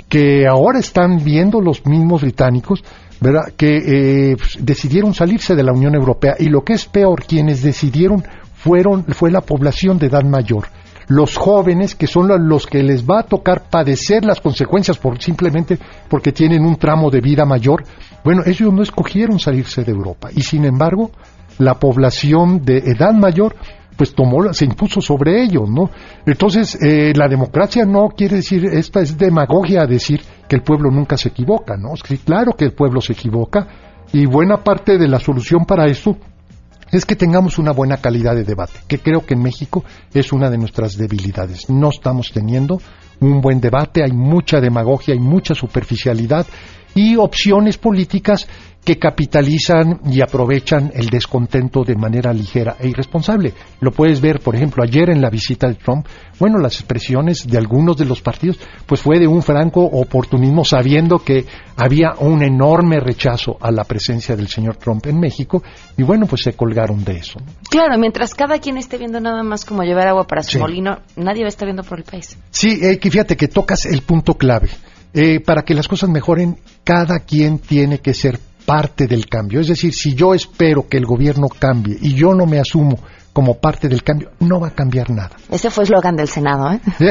que 0.09 0.47
ahora 0.47 0.79
están 0.79 1.23
viendo 1.23 1.61
los 1.61 1.85
mismos 1.85 2.21
británicos 2.21 2.83
¿verdad? 3.21 3.53
que 3.55 4.31
eh, 4.31 4.37
decidieron 4.59 5.13
salirse 5.13 5.55
de 5.55 5.63
la 5.63 5.71
Unión 5.71 5.95
Europea 5.95 6.35
y 6.37 6.49
lo 6.49 6.63
que 6.63 6.73
es 6.73 6.85
peor, 6.85 7.23
quienes 7.25 7.61
decidieron 7.61 8.23
fueron, 8.53 9.05
fue 9.05 9.31
la 9.31 9.41
población 9.41 9.99
de 9.99 10.07
edad 10.07 10.23
mayor. 10.23 10.67
Los 11.07 11.37
jóvenes, 11.37 11.93
que 11.93 12.07
son 12.07 12.29
los 12.49 12.65
que 12.65 12.81
les 12.81 13.05
va 13.05 13.19
a 13.19 13.23
tocar 13.23 13.69
padecer 13.69 14.25
las 14.25 14.41
consecuencias 14.41 14.97
por, 14.97 15.21
simplemente 15.21 15.77
porque 16.09 16.31
tienen 16.31 16.65
un 16.65 16.77
tramo 16.77 17.11
de 17.11 17.21
vida 17.21 17.45
mayor, 17.45 17.83
bueno, 18.23 18.41
ellos 18.45 18.73
no 18.73 18.81
escogieron 18.81 19.37
salirse 19.37 19.83
de 19.83 19.91
Europa. 19.91 20.29
Y 20.35 20.41
sin 20.41 20.65
embargo, 20.65 21.11
la 21.59 21.75
población 21.75 22.65
de 22.65 22.77
edad 22.79 23.13
mayor 23.13 23.55
pues 23.95 24.13
tomó, 24.13 24.51
se 24.53 24.65
impuso 24.65 24.99
sobre 24.99 25.43
ellos, 25.43 25.69
¿no? 25.69 25.89
Entonces, 26.25 26.77
eh, 26.81 27.13
la 27.15 27.27
democracia 27.27 27.85
no 27.85 28.09
quiere 28.09 28.37
decir, 28.37 28.65
esta 28.65 28.99
es 28.99 29.17
demagogia 29.17 29.85
decir 29.85 30.21
que 30.47 30.55
el 30.55 30.63
pueblo 30.63 30.91
nunca 30.91 31.17
se 31.17 31.29
equivoca, 31.29 31.77
¿no? 31.77 31.95
Sí, 31.95 32.17
claro 32.19 32.53
que 32.53 32.65
el 32.65 32.73
pueblo 32.73 33.01
se 33.01 33.13
equivoca 33.13 33.67
y 34.13 34.25
buena 34.25 34.63
parte 34.63 34.97
de 34.97 35.07
la 35.07 35.19
solución 35.19 35.65
para 35.65 35.85
eso 35.85 36.17
es 36.91 37.05
que 37.05 37.15
tengamos 37.15 37.57
una 37.57 37.71
buena 37.71 37.97
calidad 37.97 38.35
de 38.35 38.43
debate, 38.43 38.79
que 38.87 38.99
creo 38.99 39.25
que 39.25 39.33
en 39.33 39.41
México 39.41 39.83
es 40.13 40.31
una 40.31 40.49
de 40.49 40.57
nuestras 40.57 40.95
debilidades. 40.97 41.69
No 41.69 41.89
estamos 41.89 42.31
teniendo 42.31 42.79
un 43.19 43.41
buen 43.41 43.59
debate, 43.59 44.03
hay 44.03 44.11
mucha 44.11 44.61
demagogia, 44.61 45.13
hay 45.13 45.19
mucha 45.19 45.55
superficialidad 45.55 46.45
y 46.93 47.17
opciones 47.17 47.77
políticas 47.77 48.47
que 48.85 48.99
capitalizan 48.99 49.99
y 50.05 50.21
aprovechan 50.21 50.91
el 50.93 51.09
descontento 51.09 51.83
de 51.83 51.95
manera 51.95 52.31
ligera 52.31 52.77
e 52.79 52.87
irresponsable. 52.87 53.51
Lo 53.81 53.91
puedes 53.91 54.21
ver, 54.21 54.39
por 54.39 54.55
ejemplo, 54.55 54.83
ayer 54.83 55.09
en 55.09 55.21
la 55.21 55.31
visita 55.31 55.67
de 55.67 55.73
Trump, 55.73 56.05
bueno, 56.39 56.59
las 56.59 56.75
expresiones 56.75 57.47
de 57.47 57.57
algunos 57.57 57.97
de 57.97 58.05
los 58.05 58.21
partidos, 58.21 58.59
pues 58.85 59.01
fue 59.01 59.19
de 59.19 59.27
un 59.27 59.41
franco 59.41 59.83
oportunismo 59.83 60.63
sabiendo 60.63 61.17
que 61.17 61.45
había 61.75 62.13
un 62.19 62.43
enorme 62.43 62.99
rechazo 62.99 63.57
a 63.59 63.71
la 63.71 63.85
presencia 63.85 64.35
del 64.35 64.49
señor 64.49 64.77
Trump 64.77 65.07
en 65.07 65.19
México 65.19 65.63
y 65.97 66.03
bueno, 66.03 66.27
pues 66.27 66.43
se 66.43 66.53
colgaron 66.53 67.03
de 67.03 67.17
eso. 67.17 67.39
Claro, 67.71 67.97
mientras 67.97 68.35
cada 68.35 68.59
quien 68.59 68.77
esté 68.77 68.99
viendo 68.99 69.19
nada 69.19 69.41
más 69.41 69.65
como 69.65 69.81
llevar 69.81 70.07
agua 70.07 70.27
para 70.27 70.43
su 70.43 70.59
molino, 70.59 70.99
nadie 71.15 71.41
va 71.41 71.47
a 71.47 71.49
estar 71.49 71.65
viendo 71.65 71.83
por 71.83 71.97
el 71.97 72.05
país. 72.05 72.37
Sí, 72.51 72.79
eh, 72.83 72.99
que 72.99 73.09
fíjate 73.09 73.35
que 73.35 73.47
tocas 73.47 73.87
el 73.87 74.03
punto 74.03 74.35
clave. 74.35 74.69
Eh, 75.17 75.39
para 75.39 75.61
que 75.61 75.73
las 75.73 75.87
cosas 75.87 76.09
mejoren, 76.09 76.57
cada 76.83 77.19
quien 77.19 77.59
tiene 77.59 77.99
que 77.99 78.13
ser 78.13 78.37
parte 78.65 79.07
del 79.07 79.27
cambio. 79.27 79.59
Es 79.59 79.67
decir, 79.67 79.93
si 79.93 80.15
yo 80.15 80.33
espero 80.33 80.87
que 80.87 80.97
el 80.97 81.05
gobierno 81.05 81.47
cambie 81.47 81.97
y 82.01 82.13
yo 82.13 82.33
no 82.33 82.45
me 82.45 82.59
asumo 82.59 82.99
como 83.31 83.55
parte 83.55 83.89
del 83.89 84.01
cambio, 84.01 84.31
no 84.39 84.61
va 84.61 84.69
a 84.69 84.71
cambiar 84.71 85.09
nada. 85.09 85.31
Ese 85.51 85.69
fue 85.69 85.83
eslogan 85.83 86.15
del 86.15 86.27
Senado, 86.27 86.71
¿eh? 86.71 86.79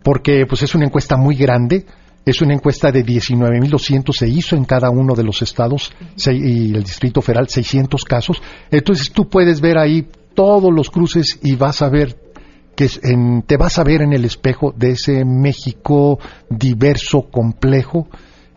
porque 0.05 0.45
pues 0.47 0.62
es 0.62 0.75
una 0.75 0.85
encuesta 0.85 1.17
muy 1.17 1.35
grande, 1.35 1.87
es 2.25 2.40
una 2.43 2.55
encuesta 2.55 2.93
de 2.93 3.05
19.200, 3.05 4.12
se 4.12 4.29
hizo 4.29 4.55
en 4.55 4.64
cada 4.64 4.90
uno 4.90 5.14
de 5.14 5.25
los 5.25 5.43
estados 5.43 5.93
y 6.27 6.75
el 6.75 6.85
Distrito 6.85 7.23
Federal 7.23 7.49
600 7.49 8.05
casos. 8.05 8.40
Entonces 8.71 9.11
tú 9.11 9.29
puedes 9.29 9.61
ver 9.61 9.79
ahí 9.79 10.07
todos 10.35 10.73
los 10.73 10.90
cruces 10.90 11.40
y 11.43 11.57
vas 11.57 11.83
a 11.83 11.88
ver 11.88 12.17
que 12.77 12.88
te 13.47 13.57
vas 13.57 13.79
a 13.79 13.85
ver 13.85 14.03
en 14.03 14.12
el 14.12 14.25
espejo 14.25 14.75
de 14.77 14.90
ese 14.90 15.25
México 15.25 16.19
diverso, 16.51 17.29
complejo 17.31 18.09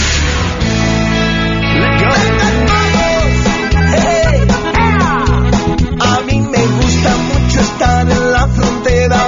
A 6.00 6.22
mí 6.22 6.40
me 6.40 6.66
gusta 6.66 7.16
mucho 7.18 7.60
estar 7.60 8.10
en 8.10 8.32
la 8.32 8.48
frontera. 8.48 9.26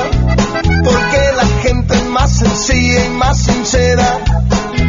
Porque 0.84 1.20
la 1.38 1.46
gente 1.62 1.94
es 1.94 2.06
más 2.08 2.40
sencilla 2.40 3.06
y 3.06 3.10
más 3.10 3.38
sincera. 3.44 4.20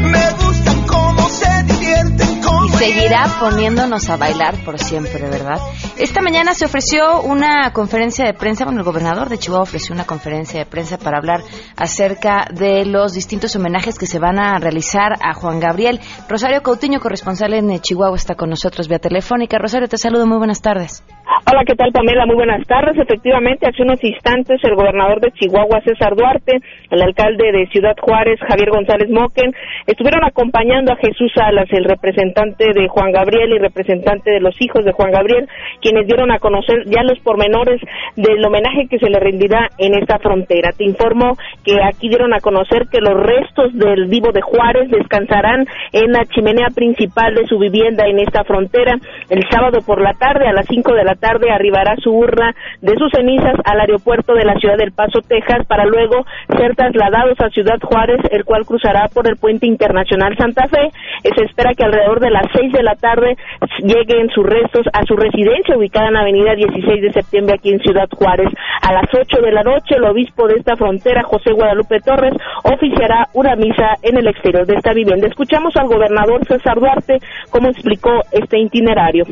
Me 0.00 0.30
gusta 0.44 0.74
cómo 0.86 1.28
se 1.28 1.62
divierten 1.64 2.40
con. 2.40 2.68
Y 2.68 2.70
seguirá 2.70 3.26
poniéndonos 3.38 4.08
a 4.08 4.16
bailar 4.16 4.64
por 4.64 4.78
siempre, 4.78 5.28
¿verdad? 5.28 5.60
Esta 6.02 6.20
mañana 6.20 6.52
se 6.52 6.64
ofreció 6.64 7.22
una 7.22 7.72
conferencia 7.72 8.26
de 8.26 8.34
prensa, 8.34 8.64
bueno, 8.64 8.80
el 8.80 8.84
gobernador 8.84 9.28
de 9.28 9.38
Chihuahua 9.38 9.62
ofreció 9.62 9.94
una 9.94 10.04
conferencia 10.04 10.58
de 10.58 10.66
prensa 10.66 10.98
para 10.98 11.18
hablar 11.18 11.42
acerca 11.76 12.46
de 12.50 12.84
los 12.84 13.14
distintos 13.14 13.54
homenajes 13.54 14.00
que 14.00 14.06
se 14.06 14.18
van 14.18 14.40
a 14.40 14.58
realizar 14.58 15.12
a 15.22 15.32
Juan 15.32 15.60
Gabriel. 15.60 16.00
Rosario 16.28 16.60
Coutinho, 16.60 16.98
corresponsal 16.98 17.54
en 17.54 17.78
Chihuahua, 17.78 18.16
está 18.16 18.34
con 18.34 18.50
nosotros 18.50 18.88
vía 18.88 18.98
telefónica. 18.98 19.58
Rosario, 19.58 19.86
te 19.86 19.96
saludo, 19.96 20.26
muy 20.26 20.38
buenas 20.38 20.60
tardes. 20.60 21.06
Hola, 21.46 21.62
¿qué 21.64 21.74
tal 21.74 21.92
Pamela? 21.92 22.26
Muy 22.26 22.34
buenas 22.34 22.66
tardes. 22.66 22.98
Efectivamente, 22.98 23.68
hace 23.68 23.82
unos 23.82 24.02
instantes 24.02 24.58
el 24.64 24.74
gobernador 24.74 25.20
de 25.20 25.30
Chihuahua, 25.32 25.82
César 25.86 26.16
Duarte, 26.16 26.58
el 26.90 27.00
alcalde 27.00 27.52
de 27.52 27.66
Ciudad 27.68 27.94
Juárez, 28.00 28.40
Javier 28.48 28.70
González 28.70 29.08
Moquen, 29.08 29.54
estuvieron 29.86 30.24
acompañando 30.24 30.92
a 30.92 30.96
Jesús 30.96 31.30
Salas, 31.34 31.68
el 31.70 31.84
representante 31.84 32.72
de 32.74 32.88
Juan 32.88 33.12
Gabriel 33.12 33.54
y 33.54 33.58
representante 33.58 34.32
de 34.32 34.40
los 34.40 34.54
hijos 34.60 34.84
de 34.84 34.92
Juan 34.92 35.12
Gabriel, 35.12 35.48
quienes 35.92 36.06
dieron 36.06 36.30
a 36.32 36.38
conocer 36.38 36.84
ya 36.86 37.02
los 37.02 37.18
pormenores 37.20 37.78
del 38.16 38.42
homenaje 38.42 38.88
que 38.88 38.98
se 38.98 39.10
le 39.10 39.20
rendirá 39.20 39.68
en 39.76 39.94
esta 39.94 40.18
frontera. 40.18 40.70
Te 40.72 40.84
informo 40.84 41.36
que 41.64 41.76
aquí 41.84 42.08
dieron 42.08 42.32
a 42.32 42.40
conocer 42.40 42.86
que 42.90 43.00
los 43.00 43.14
restos 43.14 43.74
del 43.74 44.06
vivo 44.06 44.32
de 44.32 44.40
Juárez 44.40 44.90
descansarán 44.90 45.66
en 45.92 46.12
la 46.12 46.24
chimenea 46.24 46.68
principal 46.74 47.34
de 47.34 47.46
su 47.46 47.58
vivienda 47.58 48.06
en 48.06 48.20
esta 48.20 48.42
frontera 48.44 48.96
el 49.28 49.44
sábado 49.50 49.80
por 49.84 50.00
la 50.00 50.14
tarde 50.14 50.46
a 50.46 50.52
las 50.52 50.66
5 50.66 50.94
de 50.94 51.04
la 51.04 51.14
tarde 51.14 51.50
arribará 51.50 51.96
su 51.96 52.10
urna 52.10 52.54
de 52.80 52.94
sus 52.96 53.10
cenizas 53.12 53.54
al 53.64 53.80
aeropuerto 53.80 54.34
de 54.34 54.44
la 54.44 54.54
ciudad 54.54 54.76
del 54.76 54.92
Paso, 54.92 55.20
Texas, 55.26 55.66
para 55.66 55.84
luego 55.84 56.24
ser 56.56 56.74
trasladados 56.74 57.38
a 57.40 57.50
Ciudad 57.50 57.78
Juárez, 57.82 58.20
el 58.30 58.44
cual 58.44 58.64
cruzará 58.64 59.08
por 59.12 59.28
el 59.28 59.36
puente 59.36 59.66
internacional 59.66 60.36
Santa 60.36 60.66
Fe. 60.68 60.90
Se 61.22 61.44
espera 61.44 61.74
que 61.74 61.84
alrededor 61.84 62.20
de 62.20 62.30
las 62.30 62.44
6 62.54 62.72
de 62.72 62.82
la 62.82 62.94
tarde 62.94 63.36
lleguen 63.82 64.28
sus 64.30 64.44
restos 64.44 64.86
a 64.92 65.04
su 65.04 65.16
residencia 65.16 65.71
ubicada 65.76 66.08
en 66.08 66.14
la 66.14 66.20
avenida 66.20 66.54
16 66.54 67.02
de 67.02 67.12
septiembre 67.12 67.56
aquí 67.58 67.70
en 67.70 67.80
Ciudad 67.80 68.08
Juárez. 68.10 68.48
A 68.80 68.92
las 68.92 69.06
8 69.12 69.40
de 69.40 69.52
la 69.52 69.62
noche, 69.62 69.96
el 69.96 70.04
obispo 70.04 70.46
de 70.46 70.54
esta 70.54 70.76
frontera, 70.76 71.22
José 71.22 71.52
Guadalupe 71.52 72.00
Torres, 72.00 72.34
oficiará 72.64 73.28
una 73.34 73.56
misa 73.56 73.96
en 74.02 74.18
el 74.18 74.26
exterior 74.28 74.66
de 74.66 74.74
esta 74.74 74.92
vivienda. 74.92 75.28
Escuchamos 75.28 75.74
al 75.76 75.88
gobernador 75.88 76.44
César 76.46 76.78
Duarte 76.78 77.18
cómo 77.50 77.68
explicó 77.68 78.10
este 78.32 78.58
itinerario. 78.58 79.24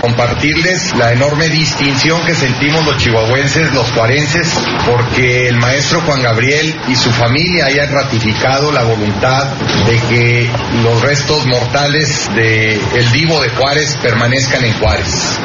Compartirles 0.00 0.94
la 0.98 1.12
enorme 1.12 1.48
distinción 1.48 2.20
que 2.26 2.34
sentimos 2.34 2.84
los 2.84 2.98
chihuahuenses, 2.98 3.72
los 3.74 3.90
cuarenses, 3.92 4.52
porque 4.84 5.48
el 5.48 5.56
maestro 5.56 6.00
Juan 6.00 6.22
Gabriel 6.22 6.74
y 6.88 6.94
su 6.94 7.10
familia 7.10 7.66
hayan 7.66 7.90
ratificado 7.90 8.70
la 8.70 8.84
voluntad 8.84 9.44
de 9.86 9.96
que 10.08 10.48
los 10.82 11.02
restos 11.02 11.46
mortales 11.46 12.30
de 12.34 12.74
el 12.74 13.12
divo 13.12 13.40
de 13.40 13.48
Juárez 13.50 13.96
permanezcan 14.02 14.64
en 14.64 14.72
Juárez 14.74 15.40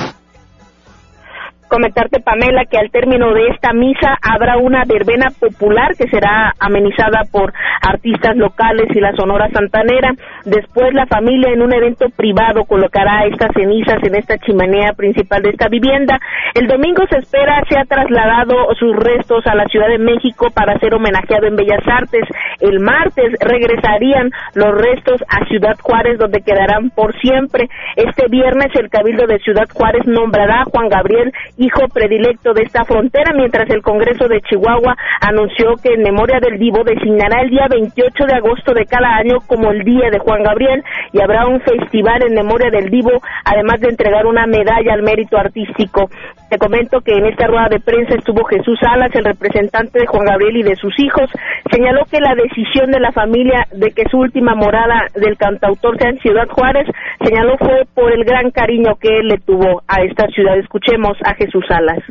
comentarte, 1.69 2.19
Pamela, 2.19 2.65
que 2.65 2.77
al 2.77 2.91
término 2.91 3.33
de 3.33 3.47
esta 3.47 3.71
misa 3.73 4.17
habrá 4.21 4.57
una 4.57 4.83
verbena 4.85 5.29
popular 5.39 5.95
que 5.95 6.09
será 6.09 6.53
amenizada 6.59 7.23
por 7.31 7.53
artistas 7.81 8.35
locales 8.35 8.87
y 8.93 8.99
la 8.99 9.13
Sonora 9.13 9.49
Santanera. 9.53 10.11
Después 10.45 10.93
la 10.93 11.05
familia 11.05 11.51
en 11.53 11.61
un 11.61 11.73
evento 11.73 12.09
privado 12.09 12.65
colocará 12.65 13.25
estas 13.25 13.51
cenizas 13.53 14.03
en 14.03 14.15
esta 14.15 14.37
chimenea 14.39 14.93
principal 14.93 15.41
de 15.41 15.51
esta 15.51 15.69
vivienda. 15.69 16.19
El 16.55 16.67
domingo 16.67 17.03
se 17.09 17.19
espera 17.19 17.63
se 17.69 17.77
ha 17.77 17.85
trasladado 17.85 18.55
sus 18.79 18.95
restos 18.95 19.45
a 19.45 19.55
la 19.55 19.65
Ciudad 19.65 19.87
de 19.87 19.99
México 19.99 20.47
para 20.53 20.77
ser 20.79 20.93
homenajeado 20.93 21.47
en 21.47 21.55
Bellas 21.55 21.85
Artes. 21.87 22.23
El 22.59 22.79
martes 22.79 23.33
regresarían 23.39 24.31
los 24.55 24.71
restos 24.73 25.21
a 25.29 25.45
Ciudad 25.45 25.77
Juárez 25.81 26.17
donde 26.17 26.41
quedarán 26.41 26.89
por 26.89 27.13
siempre. 27.19 27.69
Este 27.95 28.27
viernes 28.27 28.67
el 28.75 28.89
Cabildo 28.89 29.27
de 29.27 29.39
Ciudad 29.39 29.67
Juárez 29.71 30.05
nombrará 30.05 30.61
a 30.61 30.65
Juan 30.65 30.89
Gabriel 30.89 31.31
hijo 31.59 31.87
predilecto 31.93 32.53
de 32.53 32.63
esta 32.63 32.85
frontera, 32.85 33.33
mientras 33.35 33.69
el 33.69 33.81
Congreso 33.81 34.27
de 34.27 34.41
Chihuahua 34.41 34.95
anunció 35.19 35.75
que 35.83 35.93
en 35.93 36.03
memoria 36.03 36.39
del 36.39 36.57
vivo 36.57 36.83
designará 36.83 37.41
el 37.41 37.49
día 37.49 37.67
28 37.69 38.25
de 38.25 38.35
agosto 38.35 38.73
de 38.73 38.85
cada 38.85 39.17
año 39.17 39.39
como 39.45 39.71
el 39.71 39.83
Día 39.83 40.09
de 40.09 40.19
Juan 40.19 40.41
Gabriel 40.41 40.83
y 41.11 41.21
habrá 41.21 41.45
un 41.47 41.59
festival 41.59 42.23
en 42.23 42.33
memoria 42.33 42.71
del 42.71 42.89
vivo, 42.89 43.11
además 43.43 43.81
de 43.81 43.89
entregar 43.89 44.25
una 44.25 44.47
medalla 44.47 44.93
al 44.93 45.03
mérito 45.03 45.37
artístico. 45.37 46.09
Te 46.49 46.57
comento 46.57 47.01
que 47.01 47.11
en 47.11 47.27
esta 47.27 47.45
rueda 47.45 47.67
de 47.69 47.79
prensa 47.79 48.15
estuvo 48.15 48.43
Jesús 48.45 48.79
Salas, 48.81 49.13
el 49.13 49.25
representante 49.25 49.99
de 49.99 50.07
Juan 50.07 50.25
Gabriel 50.25 50.57
y 50.57 50.63
de 50.63 50.75
sus 50.77 50.97
hijos. 50.97 51.29
Señaló 51.71 52.05
que 52.09 52.19
la 52.19 52.33
decisión 52.33 52.89
de 52.89 52.99
la 52.99 53.11
familia 53.11 53.67
de 53.71 53.91
que 53.91 54.05
su 54.09 54.17
última 54.17 54.55
morada 54.55 55.07
del 55.13 55.37
cantautor 55.37 55.97
sea 55.99 56.09
en 56.09 56.17
Ciudad 56.19 56.47
Juárez, 56.47 56.87
señaló 57.23 57.57
fue 57.57 57.83
por 57.93 58.11
el 58.11 58.23
gran 58.23 58.49
cariño 58.51 58.95
que 58.99 59.19
él 59.19 59.27
le 59.27 59.37
tuvo 59.37 59.83
a 59.87 60.01
esta 60.01 60.25
ciudad. 60.27 60.57
Escuchemos 60.57 61.17
a 61.23 61.35
Jesús 61.35 61.48
Salas 61.67 62.03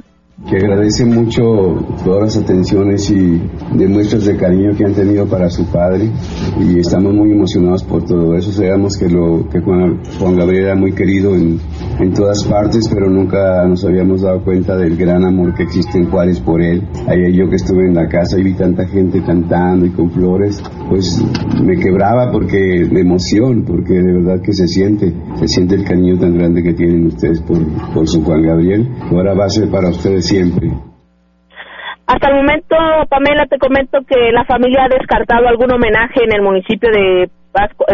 que 0.47 0.57
agradece 0.57 1.05
mucho 1.05 1.43
todas 2.05 2.23
las 2.23 2.37
atenciones 2.37 3.11
y 3.11 3.43
demuestras 3.75 4.25
de 4.25 4.37
cariño 4.37 4.71
que 4.77 4.85
han 4.85 4.95
tenido 4.95 5.27
para 5.27 5.51
su 5.51 5.67
padre 5.67 6.09
y 6.61 6.79
estamos 6.79 7.13
muy 7.13 7.33
emocionados 7.33 7.83
por 7.83 8.05
todo 8.05 8.37
eso. 8.37 8.53
Sabemos 8.53 8.97
que, 8.97 9.09
lo, 9.09 9.49
que 9.49 9.61
Juan, 9.61 10.01
Gabriel 10.37 10.65
era 10.67 10.75
muy 10.77 10.93
querido 10.93 11.35
en, 11.35 11.59
en, 11.99 12.13
todas 12.13 12.45
partes, 12.45 12.89
pero 12.89 13.11
nunca 13.11 13.67
nos 13.67 13.85
habíamos 13.85 14.23
dado 14.23 14.45
cuenta 14.45 14.77
del 14.77 14.97
gran 14.97 15.25
amor 15.25 15.55
que 15.55 15.65
existe 15.65 15.99
en 15.99 16.09
Juárez 16.09 16.39
por 16.41 16.63
él. 16.63 16.87
Ayer 17.09 17.33
yo 17.33 17.51
que 17.51 17.57
estuve 17.57 17.87
en 17.87 17.95
la 17.95 18.09
casa 18.09 18.39
y 18.39 18.45
vi 18.45 18.55
tanta 18.55 18.87
gente 18.87 19.23
cantando 19.25 19.87
y 19.87 19.91
con 19.91 20.11
flores, 20.11 20.63
pues 20.89 21.21
me 21.63 21.77
quebraba 21.77 22.31
porque 22.31 22.57
de 22.59 23.01
emoción, 23.01 23.65
porque 23.67 23.95
de 23.95 24.13
verdad 24.13 24.41
que 24.41 24.53
se 24.53 24.69
siente, 24.69 25.13
se 25.41 25.49
siente 25.49 25.75
el 25.75 25.85
cariño 25.85 26.17
tan 26.19 26.39
grande 26.39 26.63
que 26.63 26.75
tienen 26.75 27.07
ustedes 27.07 27.41
por, 27.41 27.59
por 27.93 28.09
su 28.09 28.23
Juan 28.23 28.43
Gabriel. 28.43 28.89
Ahora 29.11 29.35
va 29.35 29.47
a 29.47 29.51
ser 29.51 29.69
para 29.69 29.91
ustedes 29.91 30.28
siempre. 30.29 30.69
Hasta 32.07 32.29
el 32.29 32.37
momento, 32.37 32.77
Pamela, 33.09 33.47
te 33.47 33.59
comento 33.59 33.99
que 34.07 34.33
la 34.33 34.45
familia 34.45 34.85
ha 34.85 34.89
descartado 34.89 35.47
algún 35.47 35.73
homenaje 35.73 36.25
en 36.25 36.33
el 36.33 36.43
municipio 36.43 36.91
de 36.91 37.29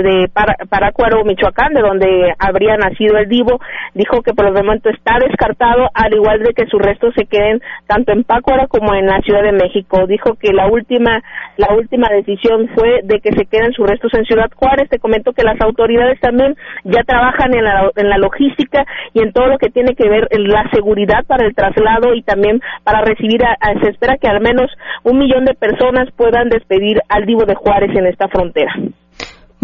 de 0.03 0.29
Paracuaro, 0.69 1.25
Michoacán, 1.25 1.73
de 1.73 1.81
donde 1.81 2.35
habría 2.39 2.77
nacido 2.77 3.17
el 3.17 3.29
Divo, 3.29 3.61
dijo 3.95 4.23
que 4.23 4.35
por 4.35 4.47
el 4.47 4.53
momento 4.53 4.91
está 4.91 5.19
descartado, 5.19 5.89
al 5.95 6.15
igual 6.15 6.43
de 6.43 6.53
que 6.53 6.67
sus 6.67 6.81
restos 6.81 7.15
se 7.17 7.27
queden 7.27 7.61
tanto 7.87 8.13
en 8.13 8.25
Pácuaro 8.25 8.69
como 8.69 8.95
en 8.95 9.07
la 9.07 9.21
Ciudad 9.21 9.43
de 9.43 9.53
México. 9.53 10.07
Dijo 10.07 10.35
que 10.35 10.53
la 10.53 10.67
última, 10.67 11.23
la 11.57 11.75
última 11.75 12.09
decisión 12.09 12.69
fue 12.75 13.01
de 13.05 13.21
que 13.21 13.33
se 13.33 13.47
queden 13.47 13.73
sus 13.73 13.89
restos 13.89 14.13
en 14.15 14.25
Ciudad 14.25 14.51
Juárez. 14.55 14.89
Te 14.89 14.99
comento 14.99 15.33
que 15.33 15.45
las 15.45 15.61
autoridades 15.61 16.21
también 16.21 16.57
ya 16.85 17.03
trabajan 17.05 17.55
en 17.55 17.65
la, 17.65 17.91
en 17.97 18.09
la 18.09 18.19
logística 18.19 18.85
y 19.13 19.21
en 19.21 19.33
todo 19.33 19.47
lo 19.47 19.59
que 19.59 19.71
tiene 19.71 19.95
que 19.95 20.09
ver 20.09 20.29
en 20.31 20.45
la 20.45 20.69
seguridad 20.73 21.25
para 21.27 21.47
el 21.47 21.55
traslado 21.55 22.15
y 22.15 22.23
también 22.23 22.61
para 22.83 23.03
recibir, 23.03 23.45
a, 23.45 23.57
se 23.83 23.91
espera 23.91 24.17
que 24.17 24.29
al 24.29 24.41
menos 24.41 24.71
un 25.05 25.19
millón 25.19 25.45
de 25.45 25.55
personas 25.55 26.09
puedan 26.17 26.49
despedir 26.49 27.01
al 27.09 27.25
Divo 27.25 27.45
de 27.45 27.55
Juárez 27.55 27.91
en 27.97 28.07
esta 28.07 28.29
frontera. 28.29 28.75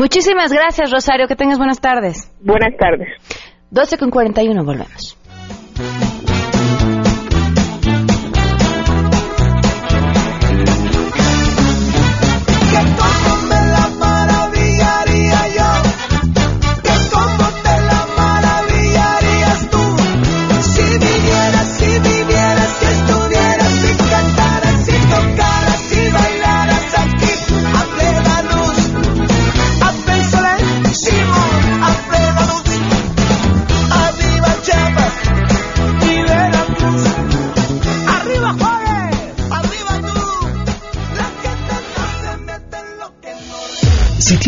Muchísimas 0.01 0.51
gracias, 0.51 0.91
Rosario. 0.91 1.29
Que 1.29 1.37
tengas 1.37 1.59
buenas 1.59 1.79
tardes. 1.79 2.33
Buenas 2.41 2.75
tardes. 2.79 3.09
12 3.71 3.99
con 3.99 4.09
41, 4.09 4.65
volvemos. 4.65 5.15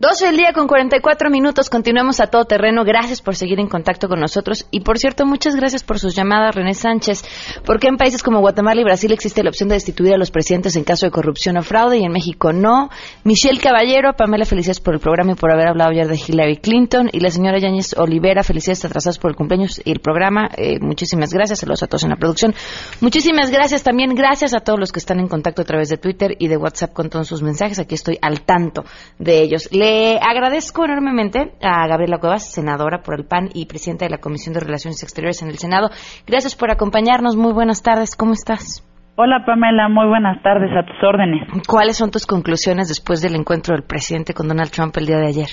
12 0.00 0.28
del 0.28 0.38
día 0.38 0.54
con 0.54 0.66
44 0.66 1.28
minutos. 1.28 1.68
Continuamos 1.68 2.20
a 2.20 2.28
todo 2.28 2.46
terreno. 2.46 2.84
Gracias 2.84 3.20
por 3.20 3.36
seguir 3.36 3.60
en 3.60 3.68
contacto 3.68 4.08
con 4.08 4.18
nosotros. 4.18 4.66
Y 4.70 4.80
por 4.80 4.96
cierto, 4.96 5.26
muchas 5.26 5.54
gracias 5.54 5.84
por 5.84 5.98
sus 5.98 6.16
llamadas, 6.16 6.54
René 6.54 6.72
Sánchez. 6.72 7.22
Porque 7.66 7.88
en 7.88 7.98
países 7.98 8.22
como 8.22 8.40
Guatemala 8.40 8.80
y 8.80 8.84
Brasil 8.84 9.12
existe 9.12 9.42
la 9.42 9.50
opción 9.50 9.68
de 9.68 9.74
destituir 9.74 10.14
a 10.14 10.16
los 10.16 10.30
presidentes 10.30 10.74
en 10.76 10.84
caso 10.84 11.04
de 11.04 11.12
corrupción 11.12 11.58
o 11.58 11.62
fraude 11.62 11.98
y 11.98 12.04
en 12.04 12.12
México 12.12 12.54
no? 12.54 12.88
Michelle 13.24 13.60
Caballero, 13.60 14.14
Pamela, 14.16 14.46
felicidades 14.46 14.80
por 14.80 14.94
el 14.94 15.00
programa 15.00 15.32
y 15.32 15.34
por 15.34 15.52
haber 15.52 15.68
hablado 15.68 15.90
ayer 15.90 16.08
de 16.08 16.16
Hillary 16.16 16.56
Clinton. 16.56 17.10
Y 17.12 17.20
la 17.20 17.28
señora 17.28 17.58
Yáñez 17.58 17.92
Olivera, 17.98 18.42
felicidades 18.42 18.82
atrasadas 18.86 19.18
por 19.18 19.32
el 19.32 19.36
cumpleaños 19.36 19.82
y 19.84 19.92
el 19.92 20.00
programa. 20.00 20.48
Eh, 20.56 20.78
muchísimas 20.80 21.30
gracias. 21.34 21.58
Saludos 21.58 21.82
a 21.82 21.88
todos 21.88 22.04
en 22.04 22.08
la 22.08 22.16
producción. 22.16 22.54
Muchísimas 23.02 23.50
gracias 23.50 23.82
también. 23.82 24.14
Gracias 24.14 24.54
a 24.54 24.60
todos 24.60 24.80
los 24.80 24.92
que 24.92 24.98
están 24.98 25.20
en 25.20 25.28
contacto 25.28 25.60
a 25.60 25.66
través 25.66 25.90
de 25.90 25.98
Twitter 25.98 26.36
y 26.38 26.48
de 26.48 26.56
WhatsApp 26.56 26.94
con 26.94 27.10
todos 27.10 27.28
sus 27.28 27.42
mensajes. 27.42 27.78
Aquí 27.78 27.94
estoy 27.94 28.16
al 28.22 28.40
tanto 28.40 28.86
de 29.18 29.42
ellos. 29.42 29.68
Le 29.72 29.89
agradezco 30.20 30.84
enormemente 30.84 31.52
a 31.62 31.86
Gabriela 31.86 32.18
Cuevas, 32.18 32.52
senadora 32.52 33.02
por 33.02 33.18
el 33.18 33.26
PAN 33.26 33.48
y 33.54 33.66
presidenta 33.66 34.04
de 34.04 34.10
la 34.10 34.18
Comisión 34.18 34.54
de 34.54 34.60
Relaciones 34.60 35.02
Exteriores 35.02 35.42
en 35.42 35.48
el 35.48 35.58
Senado. 35.58 35.88
Gracias 36.26 36.54
por 36.56 36.70
acompañarnos. 36.70 37.36
Muy 37.36 37.52
buenas 37.52 37.82
tardes. 37.82 38.16
¿Cómo 38.16 38.32
estás? 38.32 38.86
Hola 39.16 39.44
Pamela, 39.44 39.88
muy 39.90 40.06
buenas 40.06 40.40
tardes, 40.42 40.70
a 40.74 40.82
tus 40.82 40.96
órdenes. 41.02 41.46
¿Cuáles 41.68 41.98
son 41.98 42.10
tus 42.10 42.26
conclusiones 42.26 42.88
después 42.88 43.20
del 43.20 43.34
encuentro 43.34 43.74
del 43.74 43.84
presidente 43.84 44.32
con 44.32 44.48
Donald 44.48 44.70
Trump 44.70 44.96
el 44.96 45.04
día 45.04 45.18
de 45.18 45.26
ayer? 45.26 45.48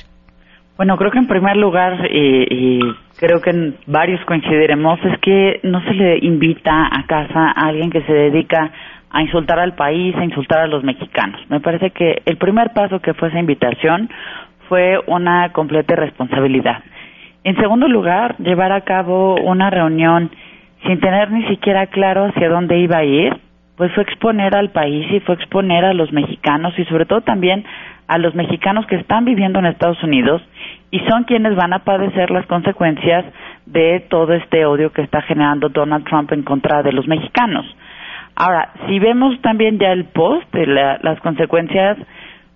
Bueno, 0.78 0.96
creo 0.96 1.12
que 1.12 1.18
en 1.18 1.28
primer 1.28 1.58
lugar, 1.58 2.00
y, 2.10 2.80
creo 3.20 3.42
que 3.42 3.52
varios 3.88 4.24
coincidiremos, 4.26 5.00
es 5.04 5.20
que 5.22 5.60
no 5.64 5.82
se 5.82 5.94
le 5.94 6.20
invita 6.20 6.72
a 6.72 7.06
casa 7.08 7.52
a 7.56 7.68
alguien 7.68 7.90
que 7.90 8.04
se 8.04 8.14
dedica 8.14 8.72
a 9.10 9.22
insultar 9.22 9.60
al 9.60 9.74
país, 9.76 10.16
a 10.16 10.24
insultar 10.24 10.60
a 10.60 10.68
los 10.68 10.84
mexicanos. 10.84 11.40
Me 11.50 11.60
parece 11.60 11.92
que 11.92 12.22
el 12.26 12.38
primer 12.38 12.74
paso 12.74 13.00
que 13.00 13.14
fue 13.14 13.30
esa 13.30 13.40
invitación 13.40 14.10
fue 14.68 15.00
una 15.08 15.52
completa 15.54 15.96
responsabilidad. 15.96 16.84
En 17.44 17.56
segundo 17.56 17.88
lugar, 17.88 18.36
llevar 18.40 18.72
a 18.72 18.82
cabo 18.82 19.36
una 19.36 19.70
reunión 19.70 20.30
sin 20.86 21.00
tener 21.00 21.32
ni 21.32 21.48
siquiera 21.48 21.88
claro 21.88 22.26
hacia 22.26 22.50
dónde 22.50 22.78
iba 22.80 22.98
a 22.98 23.06
ir, 23.06 23.38
pues 23.78 23.92
fue 23.94 24.04
exponer 24.04 24.56
al 24.56 24.72
país 24.72 25.06
y 25.12 25.20
fue 25.22 25.36
exponer 25.36 25.86
a 25.86 25.94
los 25.94 26.12
mexicanos 26.12 26.74
y 26.78 26.86
sobre 26.86 27.06
todo 27.06 27.22
también 27.22 27.64
a 28.08 28.18
los 28.18 28.34
mexicanos 28.36 28.86
que 28.88 28.96
están 28.96 29.24
viviendo 29.24 29.60
en 29.60 29.68
Estados 29.68 30.02
Unidos 30.04 30.42
y 30.92 31.00
son 31.02 31.26
quienes 31.26 31.56
van 31.56 31.74
a 31.74 31.84
padecer 31.84 32.32
las 32.32 32.46
consecuencias 32.48 33.26
de 33.66 34.00
todo 34.10 34.34
este 34.34 34.66
odio 34.66 34.92
que 34.92 35.02
está 35.02 35.22
generando 35.22 35.70
Donald 35.70 36.06
Trump 36.06 36.32
en 36.32 36.44
contra 36.44 36.82
de 36.84 36.92
los 36.92 37.08
mexicanos. 37.08 37.66
Ahora, 38.40 38.70
si 38.88 39.00
vemos 39.00 39.42
también 39.42 39.80
ya 39.80 39.92
el 39.92 40.06
post 40.06 40.54
de 40.54 40.68
las 40.68 41.20
consecuencias, 41.22 41.98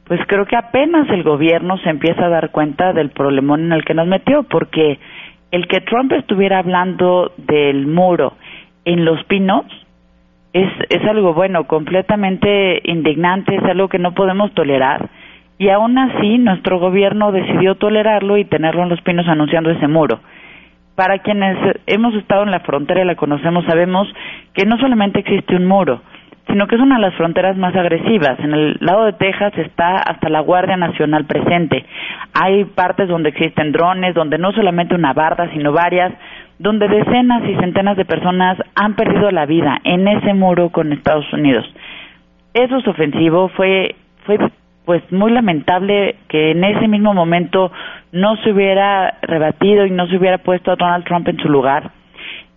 pues 0.05 0.19
creo 0.27 0.45
que 0.45 0.55
apenas 0.55 1.09
el 1.09 1.23
gobierno 1.23 1.75
se 1.79 1.89
empieza 1.89 2.25
a 2.25 2.29
dar 2.29 2.51
cuenta 2.51 2.93
del 2.93 3.09
problemón 3.09 3.61
en 3.61 3.71
el 3.71 3.83
que 3.83 3.95
nos 3.95 4.05
metió, 4.05 4.43
porque 4.43 4.99
el 5.49 5.67
que 5.67 5.81
Trump 5.81 6.11
estuviera 6.11 6.59
hablando 6.59 7.31
del 7.37 7.87
muro 7.87 8.33
en 8.85 9.05
Los 9.05 9.23
Pinos 9.23 9.65
es, 10.53 10.69
es 10.89 11.03
algo, 11.09 11.33
bueno, 11.33 11.63
completamente 11.63 12.79
indignante, 12.83 13.55
es 13.55 13.63
algo 13.63 13.89
que 13.89 13.97
no 13.97 14.13
podemos 14.13 14.53
tolerar. 14.53 15.09
Y 15.57 15.69
aún 15.69 15.97
así, 15.97 16.37
nuestro 16.37 16.77
gobierno 16.77 17.31
decidió 17.31 17.73
tolerarlo 17.73 18.37
y 18.37 18.45
tenerlo 18.45 18.83
en 18.83 18.89
Los 18.89 19.01
Pinos 19.01 19.27
anunciando 19.27 19.71
ese 19.71 19.87
muro 19.87 20.19
para 21.01 21.17
quienes 21.17 21.57
hemos 21.87 22.13
estado 22.13 22.43
en 22.43 22.51
la 22.51 22.59
frontera 22.59 23.01
y 23.01 23.05
la 23.05 23.15
conocemos, 23.15 23.65
sabemos 23.65 24.07
que 24.53 24.67
no 24.67 24.77
solamente 24.77 25.21
existe 25.21 25.55
un 25.55 25.65
muro, 25.65 25.99
sino 26.47 26.67
que 26.67 26.75
es 26.75 26.81
una 26.81 26.97
de 26.97 27.01
las 27.01 27.15
fronteras 27.15 27.57
más 27.57 27.75
agresivas. 27.75 28.39
En 28.39 28.53
el 28.53 28.77
lado 28.81 29.05
de 29.05 29.13
Texas 29.13 29.51
está 29.57 29.95
hasta 29.95 30.29
la 30.29 30.41
Guardia 30.41 30.77
Nacional 30.77 31.25
presente. 31.25 31.83
Hay 32.39 32.65
partes 32.65 33.07
donde 33.07 33.29
existen 33.29 33.71
drones, 33.71 34.13
donde 34.13 34.37
no 34.37 34.51
solamente 34.51 34.93
una 34.93 35.11
barda, 35.13 35.49
sino 35.53 35.73
varias, 35.73 36.13
donde 36.59 36.87
decenas 36.87 37.41
y 37.49 37.55
centenas 37.55 37.97
de 37.97 38.05
personas 38.05 38.59
han 38.75 38.93
perdido 38.93 39.31
la 39.31 39.47
vida 39.47 39.79
en 39.83 40.07
ese 40.07 40.35
muro 40.35 40.69
con 40.69 40.93
Estados 40.93 41.33
Unidos. 41.33 41.65
Eso 42.53 42.77
es 42.77 42.87
ofensivo, 42.87 43.47
fue, 43.55 43.95
fue 44.27 44.37
pues 44.85 45.03
muy 45.11 45.31
lamentable 45.31 46.15
que 46.27 46.51
en 46.51 46.63
ese 46.63 46.87
mismo 46.87 47.13
momento 47.13 47.71
no 48.11 48.35
se 48.37 48.51
hubiera 48.51 49.17
rebatido 49.21 49.85
y 49.85 49.91
no 49.91 50.07
se 50.07 50.17
hubiera 50.17 50.39
puesto 50.39 50.71
a 50.71 50.75
Donald 50.75 51.05
Trump 51.05 51.27
en 51.27 51.37
su 51.37 51.49
lugar. 51.49 51.91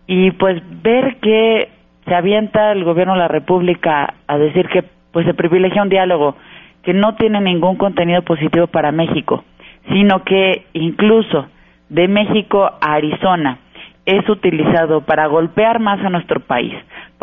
Y 0.06 0.30
pues 0.32 0.62
ver 0.82 1.16
que 1.16 1.68
se 2.06 2.14
avienta 2.14 2.72
el 2.72 2.84
gobierno 2.84 3.14
de 3.14 3.20
la 3.20 3.28
República 3.28 4.14
a 4.26 4.38
decir 4.38 4.68
que 4.68 4.84
pues 5.12 5.26
se 5.26 5.34
privilegia 5.34 5.82
un 5.82 5.88
diálogo 5.88 6.36
que 6.82 6.92
no 6.92 7.14
tiene 7.14 7.40
ningún 7.40 7.76
contenido 7.76 8.22
positivo 8.22 8.66
para 8.66 8.92
México, 8.92 9.44
sino 9.88 10.22
que 10.24 10.66
incluso 10.74 11.46
de 11.88 12.08
México 12.08 12.64
a 12.64 12.94
Arizona 12.94 13.58
es 14.04 14.28
utilizado 14.28 15.00
para 15.02 15.26
golpear 15.26 15.78
más 15.80 16.04
a 16.04 16.10
nuestro 16.10 16.40
país, 16.40 16.74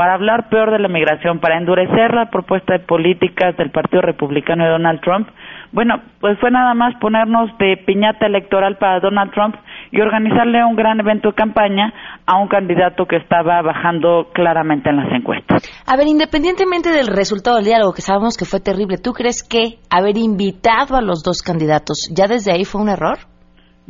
para 0.01 0.15
hablar 0.15 0.49
peor 0.49 0.71
de 0.71 0.79
la 0.79 0.87
migración, 0.87 1.39
para 1.39 1.59
endurecer 1.59 2.11
la 2.11 2.31
propuesta 2.31 2.73
de 2.73 2.79
políticas 2.79 3.55
del 3.55 3.69
Partido 3.69 4.01
Republicano 4.01 4.63
de 4.63 4.71
Donald 4.71 4.99
Trump, 4.99 5.27
bueno, 5.71 6.01
pues 6.19 6.39
fue 6.39 6.49
nada 6.49 6.73
más 6.73 6.95
ponernos 6.99 7.55
de 7.59 7.77
piñata 7.85 8.25
electoral 8.25 8.79
para 8.79 8.99
Donald 8.99 9.31
Trump 9.31 9.57
y 9.91 10.01
organizarle 10.01 10.65
un 10.65 10.75
gran 10.75 10.99
evento 10.99 11.29
de 11.29 11.35
campaña 11.35 11.93
a 12.25 12.39
un 12.39 12.47
candidato 12.47 13.05
que 13.05 13.17
estaba 13.17 13.61
bajando 13.61 14.29
claramente 14.33 14.89
en 14.89 14.97
las 14.97 15.13
encuestas. 15.13 15.61
A 15.85 15.95
ver, 15.95 16.07
independientemente 16.07 16.89
del 16.89 17.05
resultado 17.05 17.57
del 17.57 17.65
diálogo, 17.65 17.93
que 17.93 18.01
sabemos 18.01 18.37
que 18.37 18.45
fue 18.45 18.59
terrible, 18.59 18.97
¿tú 18.97 19.13
crees 19.13 19.43
que 19.47 19.77
haber 19.91 20.17
invitado 20.17 20.97
a 20.97 21.01
los 21.03 21.21
dos 21.21 21.43
candidatos 21.43 22.11
ya 22.11 22.25
desde 22.25 22.51
ahí 22.51 22.65
fue 22.65 22.81
un 22.81 22.89
error? 22.89 23.30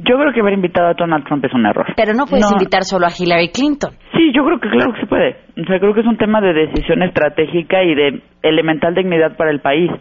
Yo 0.03 0.17
creo 0.17 0.33
que 0.33 0.39
haber 0.39 0.53
invitado 0.53 0.87
a 0.87 0.93
Donald 0.93 1.25
Trump 1.25 1.45
es 1.45 1.53
un 1.53 1.65
error. 1.65 1.85
Pero 1.95 2.13
no 2.13 2.25
puedes 2.25 2.51
invitar 2.51 2.83
solo 2.83 3.05
a 3.05 3.11
Hillary 3.15 3.49
Clinton. 3.49 3.91
Sí, 4.13 4.31
yo 4.33 4.43
creo 4.43 4.59
que 4.59 4.69
claro 4.69 4.93
que 4.93 5.01
se 5.01 5.05
puede. 5.05 5.35
O 5.61 5.65
sea, 5.65 5.79
creo 5.79 5.93
que 5.93 5.99
es 5.99 6.07
un 6.07 6.17
tema 6.17 6.41
de 6.41 6.53
decisión 6.53 7.03
estratégica 7.03 7.83
y 7.83 7.93
de 7.93 8.21
elemental 8.41 8.95
dignidad 8.95 9.37
para 9.37 9.51
el 9.51 9.59
país. 9.59 9.91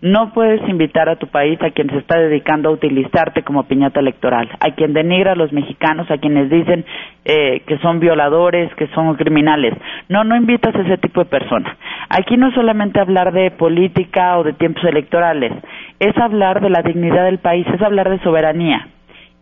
No 0.00 0.32
puedes 0.32 0.60
invitar 0.68 1.08
a 1.08 1.16
tu 1.16 1.26
país 1.26 1.58
a 1.60 1.70
quien 1.70 1.90
se 1.90 1.98
está 1.98 2.18
dedicando 2.18 2.68
a 2.68 2.72
utilizarte 2.72 3.42
como 3.42 3.64
piñata 3.64 3.98
electoral, 3.98 4.48
a 4.60 4.74
quien 4.76 4.92
denigra 4.92 5.32
a 5.32 5.36
los 5.36 5.52
mexicanos, 5.52 6.08
a 6.10 6.18
quienes 6.18 6.50
dicen 6.50 6.84
eh, 7.24 7.62
que 7.66 7.78
son 7.78 7.98
violadores, 7.98 8.72
que 8.76 8.86
son 8.88 9.12
criminales. 9.16 9.74
No, 10.08 10.22
no 10.22 10.36
invitas 10.36 10.74
a 10.76 10.82
ese 10.82 10.98
tipo 10.98 11.24
de 11.24 11.30
personas. 11.30 11.76
Aquí 12.10 12.36
no 12.36 12.48
es 12.48 12.54
solamente 12.54 13.00
hablar 13.00 13.32
de 13.32 13.50
política 13.50 14.38
o 14.38 14.44
de 14.44 14.52
tiempos 14.52 14.84
electorales, 14.84 15.52
es 15.98 16.16
hablar 16.16 16.60
de 16.60 16.70
la 16.70 16.82
dignidad 16.82 17.24
del 17.24 17.38
país, 17.38 17.66
es 17.74 17.82
hablar 17.82 18.08
de 18.08 18.20
soberanía 18.20 18.86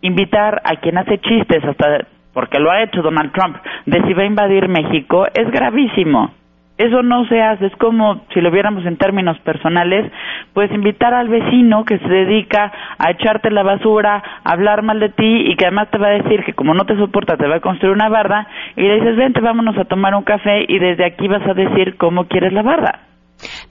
invitar 0.01 0.63
a 0.65 0.77
quien 0.77 0.99
hace 0.99 1.19
chistes 1.19 1.65
hasta 1.65 2.07
porque 2.33 2.59
lo 2.59 2.71
ha 2.71 2.83
hecho 2.83 3.01
Donald 3.01 3.33
Trump 3.33 3.57
de 3.87 4.03
si 4.03 4.13
va 4.13 4.23
a 4.23 4.27
invadir 4.27 4.69
México 4.69 5.27
es 5.33 5.51
gravísimo. 5.51 6.35
Eso 6.77 7.03
no 7.03 7.25
se 7.29 7.41
hace, 7.41 7.65
es 7.65 7.77
como 7.77 8.27
si 8.35 8.43
lo 8.43 8.51
viéramos 8.51 8.85
en 8.85 8.99
términos 8.99 9.39
personales, 9.39 10.13
pues 10.53 10.71
invitar 10.71 11.15
al 11.15 11.29
vecino 11.29 11.87
que 11.87 11.99
se 11.99 12.07
dedica 12.07 12.71
a 12.99 13.13
echarte 13.13 13.51
la 13.51 13.63
basura, 13.63 14.23
a 14.45 14.53
hablar 14.53 14.83
mal 14.83 15.01
de 15.01 15.09
ti 15.09 15.45
y 15.47 15.57
que 15.57 15.65
además 15.65 15.91
te 15.91 15.97
va 15.97 16.09
a 16.09 16.23
decir 16.23 16.45
que 16.45 16.53
como 16.53 16.75
no 16.75 16.85
te 16.85 16.99
soporta 16.99 17.39
te 17.39 17.47
va 17.47 17.57
a 17.57 17.61
construir 17.61 17.95
una 17.95 18.11
barda 18.11 18.47
y 18.77 18.83
le 18.83 18.97
dices, 18.97 19.17
vente, 19.17 19.41
vámonos 19.41 19.79
a 19.79 19.87
tomar 19.87 20.15
un 20.15 20.25
café 20.25 20.67
y 20.69 20.79
desde 20.79 21.07
aquí 21.07 21.29
vas 21.29 21.47
a 21.49 21.55
decir 21.55 21.97
cómo 21.97 22.27
quieres 22.27 22.53
la 22.53 22.63
barda. 22.63 23.01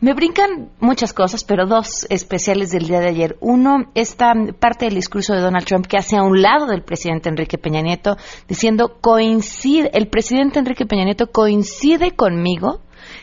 Me 0.01 0.13
brincan 0.13 0.69
muchas 0.79 1.13
cosas, 1.13 1.43
pero 1.43 1.65
dos 1.65 2.05
especiales 2.09 2.71
del 2.71 2.87
día 2.87 2.99
de 2.99 3.09
ayer. 3.09 3.35
Uno, 3.41 3.85
esta 3.95 4.33
parte 4.59 4.85
del 4.85 4.95
discurso 4.95 5.33
de 5.33 5.41
Donald 5.41 5.65
Trump 5.65 5.87
que 5.87 5.97
hace 5.97 6.17
a 6.17 6.23
un 6.23 6.41
lado 6.41 6.67
del 6.67 6.83
presidente 6.83 7.29
Enrique 7.29 7.57
Peña 7.57 7.81
Nieto, 7.81 8.15
diciendo 8.47 8.97
coincide, 9.01 9.89
el 9.93 10.07
presidente 10.07 10.59
Enrique 10.59 10.85
Peña 10.85 11.05
Nieto 11.05 11.27
coincide 11.31 12.15
conmigo 12.15 12.79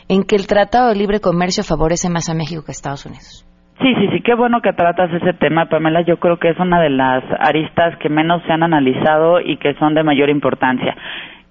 en 0.08 0.24
que 0.24 0.36
el 0.36 0.46
Tratado 0.46 0.88
de 0.88 0.96
Libre 0.96 1.20
Comercio 1.20 1.62
favorece 1.64 2.08
más 2.10 2.28
a 2.28 2.34
México 2.34 2.62
que 2.64 2.70
a 2.70 2.72
Estados 2.72 3.06
Unidos. 3.06 3.46
Sí, 3.80 3.88
sí, 3.98 4.06
sí, 4.12 4.22
qué 4.22 4.34
bueno 4.34 4.60
que 4.60 4.72
tratas 4.72 5.10
ese 5.12 5.32
tema, 5.32 5.66
Pamela. 5.66 6.02
Yo 6.02 6.18
creo 6.18 6.38
que 6.38 6.50
es 6.50 6.58
una 6.58 6.80
de 6.80 6.90
las 6.90 7.24
aristas 7.40 7.96
que 7.98 8.08
menos 8.08 8.42
se 8.46 8.52
han 8.52 8.62
analizado 8.62 9.40
y 9.40 9.56
que 9.56 9.74
son 9.74 9.94
de 9.94 10.04
mayor 10.04 10.30
importancia. 10.30 10.94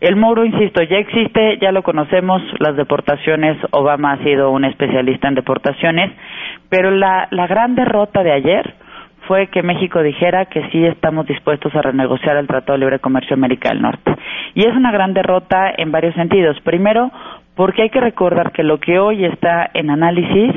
El 0.01 0.15
muro, 0.15 0.43
insisto, 0.43 0.81
ya 0.81 0.97
existe, 0.97 1.59
ya 1.61 1.71
lo 1.71 1.83
conocemos, 1.83 2.41
las 2.57 2.75
deportaciones, 2.75 3.55
Obama 3.69 4.13
ha 4.13 4.23
sido 4.23 4.49
un 4.49 4.65
especialista 4.65 5.27
en 5.27 5.35
deportaciones, 5.35 6.11
pero 6.69 6.89
la, 6.89 7.27
la 7.29 7.45
gran 7.45 7.75
derrota 7.75 8.23
de 8.23 8.31
ayer 8.31 8.73
fue 9.27 9.47
que 9.47 9.61
México 9.61 10.01
dijera 10.01 10.45
que 10.45 10.67
sí 10.71 10.83
estamos 10.85 11.27
dispuestos 11.27 11.75
a 11.75 11.83
renegociar 11.83 12.35
el 12.37 12.47
Tratado 12.47 12.73
de 12.73 12.79
Libre 12.79 12.97
Comercio 12.97 13.35
América 13.35 13.69
del 13.69 13.83
Norte. 13.83 14.15
Y 14.55 14.61
es 14.61 14.75
una 14.75 14.91
gran 14.91 15.13
derrota 15.13 15.71
en 15.77 15.91
varios 15.91 16.15
sentidos. 16.15 16.59
Primero, 16.61 17.11
porque 17.55 17.83
hay 17.83 17.89
que 17.91 18.01
recordar 18.01 18.51
que 18.53 18.63
lo 18.63 18.79
que 18.79 18.97
hoy 18.97 19.23
está 19.23 19.69
en 19.75 19.91
análisis 19.91 20.51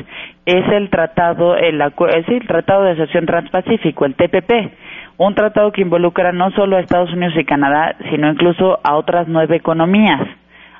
es 0.47 0.69
el 0.73 0.89
tratado, 0.89 1.55
el, 1.55 1.83
es 1.83 2.29
el 2.29 2.47
Tratado 2.47 2.85
de 2.85 2.93
Asociación 2.93 3.27
Transpacífico, 3.27 4.07
el 4.07 4.14
TPP 4.14 4.73
un 5.17 5.35
tratado 5.35 5.73
que 5.73 5.83
involucra 5.83 6.33
no 6.33 6.51
solo 6.53 6.77
a 6.77 6.81
Estados 6.81 7.12
Unidos 7.12 7.35
y 7.37 7.45
Canadá, 7.45 7.97
sino 8.11 8.31
incluso 8.31 8.79
a 8.83 8.97
otras 8.97 9.29
nueve 9.29 9.57
economías. 9.57 10.21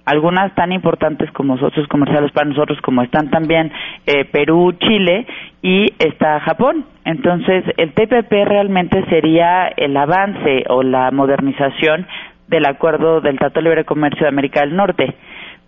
algunas 0.07 0.55
tan 0.55 0.71
importantes 0.71 1.31
como 1.33 1.57
socios 1.57 1.89
comerciales 1.89 2.31
para 2.33 2.51
nosotros, 2.51 2.79
como 2.83 3.01
están 3.01 3.31
también 3.31 3.73
eh, 4.07 4.27
Perú, 4.27 4.73
Chile 4.79 5.27
y 5.63 5.87
está 5.99 6.41
Japón. 6.41 6.85
Entonces, 7.07 7.65
el 7.79 7.95
TPP 7.95 8.31
realmente 8.45 9.03
sería 9.09 9.69
el 9.69 9.97
avance 9.97 10.65
o 10.69 10.83
la 10.83 11.11
modernización 11.11 12.07
del 12.49 12.67
acuerdo 12.67 13.23
del 13.23 13.39
Tratado 13.39 13.63
de 13.63 13.71
Libre 13.71 13.85
Comercio 13.87 14.25
de 14.25 14.29
América 14.29 14.61
del 14.61 14.77
Norte. 14.77 15.15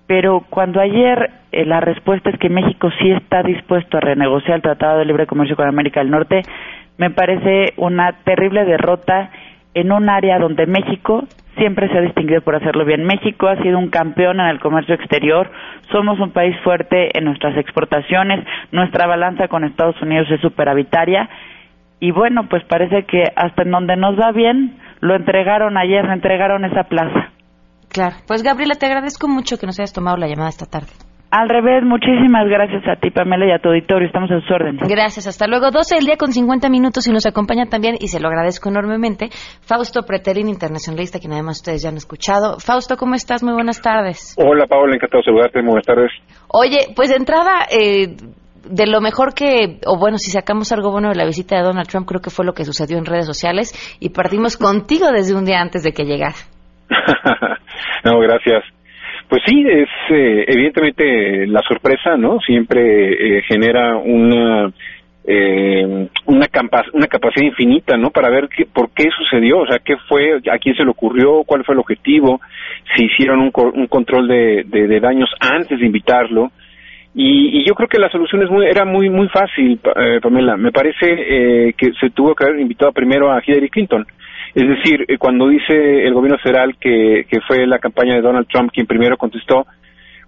Pero 0.07 0.45
cuando 0.51 0.81
ayer 0.81 1.31
eh, 1.51 1.65
la 1.65 1.81
respuesta 1.81 2.31
es 2.31 2.39
que 2.39 2.49
México 2.49 2.91
sí 3.01 3.11
está 3.11 3.43
dispuesto 3.43 3.97
a 3.97 4.01
renegociar 4.01 4.57
el 4.57 4.63
Tratado 4.63 4.99
de 4.99 5.05
Libre 5.05 5.27
Comercio 5.27 5.57
con 5.57 5.67
América 5.67 6.01
del 6.01 6.11
Norte, 6.11 6.43
me 6.99 7.11
parece 7.11 7.75
una 7.77 8.13
terrible 8.25 8.65
derrota 8.65 9.31
en 9.75 9.93
un 9.93 10.09
área 10.09 10.39
donde 10.39 10.67
México 10.67 11.25
siempre 11.57 11.89
se 11.89 11.99
ha 11.99 12.01
distinguido 12.01 12.43
por 12.43 12.55
hacerlo 12.55 12.85
bien. 12.85 13.05
México 13.05 13.49
ha 13.49 13.61
sido 13.63 13.79
un 13.79 13.89
campeón 13.89 14.41
en 14.41 14.47
el 14.47 14.61
comercio 14.61 14.95
exterior, 14.95 15.51
somos 15.91 16.19
un 16.21 16.31
país 16.31 16.57
fuerte 16.63 17.17
en 17.17 17.25
nuestras 17.25 17.57
exportaciones, 17.57 18.47
nuestra 18.73 19.07
balanza 19.07 19.49
con 19.49 19.65
Estados 19.65 20.01
Unidos 20.03 20.29
es 20.31 20.41
superavitaria 20.41 21.29
y 22.01 22.11
bueno, 22.11 22.49
pues 22.49 22.63
parece 22.65 23.05
que 23.05 23.25
hasta 23.37 23.63
en 23.63 23.71
donde 23.71 23.97
nos 23.97 24.19
va 24.19 24.33
bien, 24.33 24.79
lo 25.01 25.15
entregaron 25.15 25.77
ayer, 25.79 26.05
entregaron 26.05 26.65
esa 26.65 26.85
plaza. 26.85 27.31
Claro. 27.89 28.17
Pues 28.27 28.43
Gabriela, 28.43 28.75
te 28.75 28.87
agradezco 28.87 29.29
mucho 29.29 29.59
que 29.59 29.67
nos 29.67 29.79
hayas 29.79 29.93
tomado 29.93 30.17
la 30.17 30.27
llamada 30.27 30.51
esta 30.51 30.67
tarde. 30.67 31.06
Al 31.31 31.49
revés, 31.49 31.83
muchísimas 31.83 32.47
gracias 32.49 32.87
a 32.87 33.01
ti, 33.01 33.11
Pamela, 33.11 33.47
y 33.47 33.51
a 33.51 33.59
tu 33.59 33.69
auditorio. 33.69 34.07
Estamos 34.07 34.31
a 34.31 34.41
sus 34.41 34.51
órdenes. 34.51 34.89
Gracias, 34.89 35.27
hasta 35.27 35.47
luego. 35.49 35.71
12 35.71 35.97
del 35.97 36.07
día 36.07 36.17
con 36.17 36.33
50 36.33 36.69
minutos 36.69 37.07
y 37.09 37.13
nos 37.13 37.27
acompaña 37.27 37.67
también, 37.67 37.97
y 37.99 38.09
se 38.09 38.21
lo 38.21 38.29
agradezco 38.29 38.69
enormemente, 38.69 39.29
Fausto 39.61 40.03
Preterín, 40.03 40.49
internacionalista, 40.49 41.19
quien 41.19 41.33
además 41.33 41.59
ustedes 41.59 41.83
ya 41.83 41.89
han 41.89 41.97
escuchado. 41.97 42.59
Fausto, 42.61 42.97
¿cómo 42.97 43.15
estás? 43.17 43.43
Muy 43.43 43.55
buenas 43.55 43.83
tardes. 43.83 44.37
Hola, 44.39 44.67
Paola, 44.67 44.95
encantado 44.95 45.21
de 45.21 45.25
saludarte. 45.25 45.63
Muy 45.63 45.71
buenas 45.71 45.87
tardes. 45.87 46.13
Oye, 46.49 46.95
pues 46.95 47.11
de 47.11 47.17
entrada, 47.17 47.67
eh, 47.71 48.17
de 48.69 48.87
lo 48.87 49.01
mejor 49.01 49.35
que, 49.35 49.81
o 49.85 49.99
bueno, 49.99 50.19
si 50.19 50.31
sacamos 50.31 50.71
algo 50.71 50.93
bueno 50.93 51.09
de 51.09 51.17
la 51.17 51.25
visita 51.25 51.57
de 51.57 51.63
Donald 51.63 51.89
Trump, 51.89 52.07
creo 52.07 52.21
que 52.21 52.31
fue 52.31 52.45
lo 52.45 52.53
que 52.53 52.65
sucedió 52.65 52.99
en 52.99 53.05
redes 53.05 53.27
sociales 53.27 53.75
y 54.01 54.11
partimos 54.11 54.57
contigo 54.57 55.11
desde 55.11 55.35
un 55.35 55.45
día 55.45 55.61
antes 55.61 55.83
de 55.83 55.93
que 55.93 56.05
llegara. 56.05 56.37
no, 58.05 58.21
gracias. 58.21 58.76
Pues 59.29 59.43
sí, 59.45 59.65
es 59.69 59.89
eh, 60.11 60.45
evidentemente 60.47 61.47
la 61.47 61.61
sorpresa, 61.63 62.17
¿no? 62.17 62.39
Siempre 62.41 63.39
eh, 63.39 63.43
genera 63.43 63.97
una 63.97 64.73
eh, 65.29 66.09
una, 66.27 66.47
una 66.93 67.07
capacidad 67.09 67.45
infinita, 67.45 67.97
¿no? 67.97 68.11
Para 68.11 68.31
ver 68.31 68.49
qué, 68.49 68.65
por 68.65 68.91
qué 68.91 69.09
sucedió, 69.11 69.59
o 69.59 69.67
sea, 69.67 69.81
qué 69.81 69.97
fue, 70.09 70.37
a 70.37 70.59
quién 70.59 70.77
se 70.77 70.85
le 70.85 70.91
ocurrió, 70.91 71.43
cuál 71.45 71.65
fue 71.65 71.75
el 71.75 71.81
objetivo, 71.81 72.41
si 72.95 73.07
hicieron 73.07 73.41
un, 73.41 73.53
un 73.75 73.87
control 73.89 74.29
de, 74.29 74.65
de, 74.65 75.01
daños 75.01 75.29
antes 75.41 75.81
de 75.81 75.87
invitarlo. 75.87 76.53
Y, 77.13 77.61
y, 77.61 77.67
yo 77.67 77.75
creo 77.75 77.89
que 77.89 77.99
la 77.99 78.11
solución 78.11 78.43
es 78.43 78.51
muy, 78.51 78.67
era 78.67 78.85
muy 78.85 79.09
muy 79.09 79.29
fácil, 79.29 79.81
eh, 79.97 80.21
Pamela. 80.23 80.57
Me 80.57 80.71
parece 80.71 81.07
eh, 81.09 81.75
que 81.77 81.93
se 81.99 82.11
tuvo 82.11 82.35
que 82.35 82.45
haber 82.45 82.61
invitado 82.61 82.93
primero 82.93 83.33
a 83.33 83.43
Hillary 83.45 83.71
Clinton. 83.71 84.07
Es 84.55 84.69
decir, 84.69 85.05
eh, 85.09 85.19
cuando 85.19 85.49
dice 85.49 86.07
el 86.07 86.15
gobierno 86.15 86.39
federal 86.39 86.77
que, 86.79 87.27
fue 87.47 87.67
la 87.67 87.79
campaña 87.79 88.15
de 88.15 88.23
Donald 88.23 88.47
Trump 88.49 88.71
quien 88.73 88.87
primero 88.87 89.17
contestó 89.17 89.67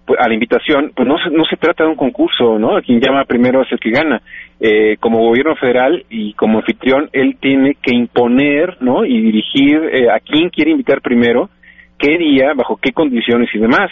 pues, 0.05 0.19
a 0.19 0.27
la 0.27 0.33
invitación, 0.33 0.91
pues 0.95 1.07
no 1.07 1.17
se, 1.17 1.29
no 1.29 1.45
se 1.45 1.57
trata 1.57 1.83
de 1.83 1.89
un 1.89 1.95
concurso, 1.95 2.57
¿no? 2.57 2.81
Quien 2.81 2.99
llama 2.99 3.25
primero 3.25 3.61
es 3.61 3.71
el 3.71 3.79
que 3.79 3.91
gana. 3.91 4.21
Eh, 4.59 4.97
como 4.99 5.19
gobierno 5.19 5.55
federal 5.55 6.03
y 6.09 6.33
como 6.33 6.59
anfitrión, 6.59 7.09
él 7.13 7.37
tiene 7.39 7.75
que 7.81 7.95
imponer, 7.95 8.77
¿no? 8.81 9.05
Y 9.05 9.21
dirigir 9.21 9.81
eh, 9.91 10.09
a 10.09 10.19
quién 10.19 10.49
quiere 10.49 10.71
invitar 10.71 11.01
primero, 11.01 11.49
qué 11.97 12.17
día, 12.17 12.53
bajo 12.55 12.77
qué 12.77 12.91
condiciones 12.91 13.49
y 13.53 13.59
demás. 13.59 13.89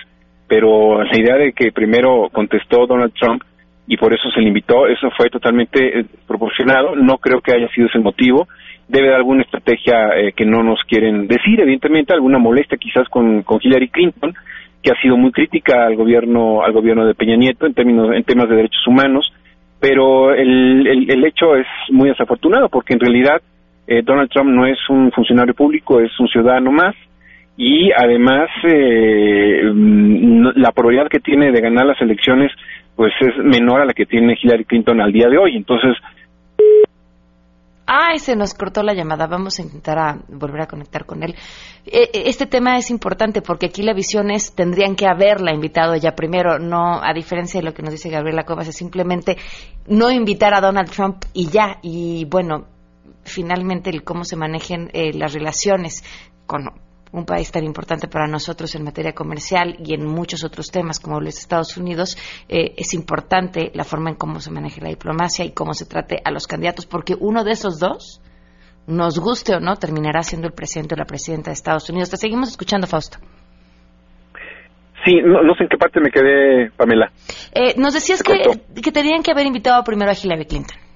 Pero 0.48 1.04
la 1.04 1.18
idea 1.18 1.36
de 1.36 1.54
que 1.54 1.72
primero 1.72 2.30
contestó 2.32 2.86
Donald 2.88 3.14
Trump 3.14 3.44
y 3.88 3.96
por 3.96 4.14
eso 4.14 4.30
se 4.32 4.42
le 4.42 4.50
invitó, 4.50 4.88
eso 4.88 5.10
fue 5.16 5.30
totalmente 5.30 6.06
proporcionado. 6.28 6.96
No 6.96 7.18
creo 7.18 7.40
que 7.42 7.54
haya 7.54 7.70
sido 7.70 7.88
ese 7.88 7.98
el 7.98 8.04
motivo. 8.04 8.48
Debe 8.88 9.08
de 9.08 9.16
alguna 9.16 9.44
estrategia 9.44 10.10
eh, 10.18 10.34
que 10.34 10.46
no 10.46 10.62
nos 10.62 10.80
quieren 10.88 11.28
decir, 11.28 11.60
evidentemente 11.60 12.14
alguna 12.14 12.38
molestia 12.38 12.78
quizás 12.78 13.08
con, 13.10 13.44
con 13.44 13.60
Hillary 13.62 13.90
Clinton, 13.90 14.34
que 14.82 14.92
ha 14.92 15.02
sido 15.02 15.18
muy 15.18 15.32
crítica 15.32 15.86
al 15.86 15.96
gobierno 15.96 16.64
al 16.64 16.74
gobierno 16.74 17.06
de 17.06 17.16
Peña 17.16 17.36
Nieto 17.36 17.66
en 17.66 17.74
términos 17.74 18.10
en 18.14 18.24
temas 18.24 18.50
de 18.50 18.56
derechos 18.56 18.86
humanos, 18.88 19.32
pero 19.80 20.34
el, 20.34 21.10
el, 21.10 21.26
hecho 21.26 21.56
es 21.56 21.68
muy 21.90 22.10
desafortunado 22.10 22.70
porque 22.70 22.94
en 22.94 23.00
realidad 23.00 23.42
eh, 23.88 24.02
Donald 24.04 24.30
Trump 24.30 24.50
no 24.50 24.66
es 24.66 24.78
un 24.90 25.12
funcionario 25.12 25.54
público, 25.54 26.00
es 26.00 26.18
un 26.20 26.28
ciudadano 26.28 26.72
más. 26.72 26.96
Y 27.60 27.92
además 27.92 28.50
eh, 28.66 29.64
la 29.64 30.72
probabilidad 30.72 31.10
que 31.10 31.20
tiene 31.20 31.52
de 31.52 31.60
ganar 31.60 31.88
las 31.88 32.00
elecciones 32.00 32.52
pues 32.98 33.14
es 33.22 33.38
menor 33.38 33.82
a 33.82 33.86
la 33.86 33.94
que 33.94 34.06
tiene 34.06 34.36
Hillary 34.42 34.66
Clinton 34.66 35.00
al 35.00 35.14
día 35.14 35.30
de 35.30 35.38
hoy. 35.38 35.56
Entonces, 35.56 35.96
Ay, 37.90 38.20
se 38.20 38.36
nos 38.36 38.54
cortó 38.54 38.84
la 38.84 38.94
llamada. 38.94 39.28
Vamos 39.28 39.60
a 39.60 39.62
intentar 39.62 39.98
a 39.98 40.18
volver 40.28 40.60
a 40.60 40.68
conectar 40.68 41.06
con 41.06 41.24
él. 41.24 41.36
Eh, 41.86 42.10
eh, 42.14 42.24
este 42.26 42.46
tema 42.46 42.78
es 42.78 42.92
importante 42.92 43.42
porque 43.42 43.68
aquí 43.68 43.82
la 43.82 43.94
visión 43.94 44.30
es, 44.30 44.54
tendrían 44.54 44.98
que 44.98 45.08
haberla 45.08 45.54
invitado 45.54 45.96
ya 45.96 46.12
primero, 46.14 46.60
no, 46.60 47.02
a 47.02 47.14
diferencia 47.14 47.62
de 47.62 47.66
lo 47.66 47.74
que 47.74 47.84
nos 47.84 47.94
dice 47.94 48.10
Gabriela 48.10 48.44
Cobas, 48.44 48.68
es 48.68 48.76
simplemente 48.76 49.38
no 49.88 50.12
invitar 50.12 50.54
a 50.54 50.60
Donald 50.60 50.90
Trump 50.92 51.24
y 51.34 51.48
ya. 51.48 51.78
Y 51.82 52.26
bueno, 52.26 52.66
finalmente 53.24 53.90
el 53.90 54.04
cómo 54.04 54.26
se 54.26 54.36
manejen 54.36 54.90
eh, 54.92 55.14
las 55.14 55.34
relaciones 55.34 56.04
con 56.46 56.70
un 57.18 57.26
país 57.26 57.52
tan 57.52 57.64
importante 57.64 58.08
para 58.08 58.28
nosotros 58.28 58.74
en 58.76 58.84
materia 58.84 59.14
comercial 59.14 59.76
y 59.84 59.94
en 59.94 60.06
muchos 60.06 60.44
otros 60.44 60.72
temas 60.72 61.00
como 61.00 61.20
los 61.20 61.38
Estados 61.38 61.76
Unidos, 61.78 62.18
eh, 62.48 62.74
es 62.78 62.94
importante 62.94 63.72
la 63.74 63.84
forma 63.84 64.10
en 64.10 64.16
cómo 64.16 64.40
se 64.40 64.52
maneje 64.52 64.82
la 64.82 64.90
diplomacia 64.90 65.44
y 65.46 65.52
cómo 65.52 65.74
se 65.74 65.86
trate 65.86 66.22
a 66.24 66.32
los 66.32 66.48
candidatos, 66.48 66.86
porque 66.86 67.16
uno 67.20 67.44
de 67.44 67.52
esos 67.52 67.80
dos, 67.80 68.22
nos 68.88 69.20
guste 69.20 69.56
o 69.56 69.60
no, 69.60 69.76
terminará 69.76 70.24
siendo 70.24 70.48
el 70.48 70.54
presidente 70.54 70.96
o 70.96 70.98
la 70.98 71.06
presidenta 71.06 71.50
de 71.50 71.56
Estados 71.56 71.90
Unidos. 71.90 72.10
Te 72.10 72.18
seguimos 72.18 72.50
escuchando, 72.50 72.88
Fausto. 72.88 73.18
Sí, 75.06 75.22
no, 75.24 75.54
sé 75.56 75.64
en 75.64 75.70
qué 75.70 75.78
parte 75.78 76.00
me 76.00 76.10
quedé, 76.10 76.72
Pamela. 76.72 77.12
Eh, 77.54 77.76
nos 77.78 77.94
decías 77.94 78.24
que, 78.24 78.34
que 78.82 78.92
tenían 78.92 79.24
que 79.24 79.32
haber 79.32 79.46
invitado 79.46 79.84
primero 79.84 80.12
a 80.12 80.14
Hillary 80.14 80.46
Clinton. 80.46 80.87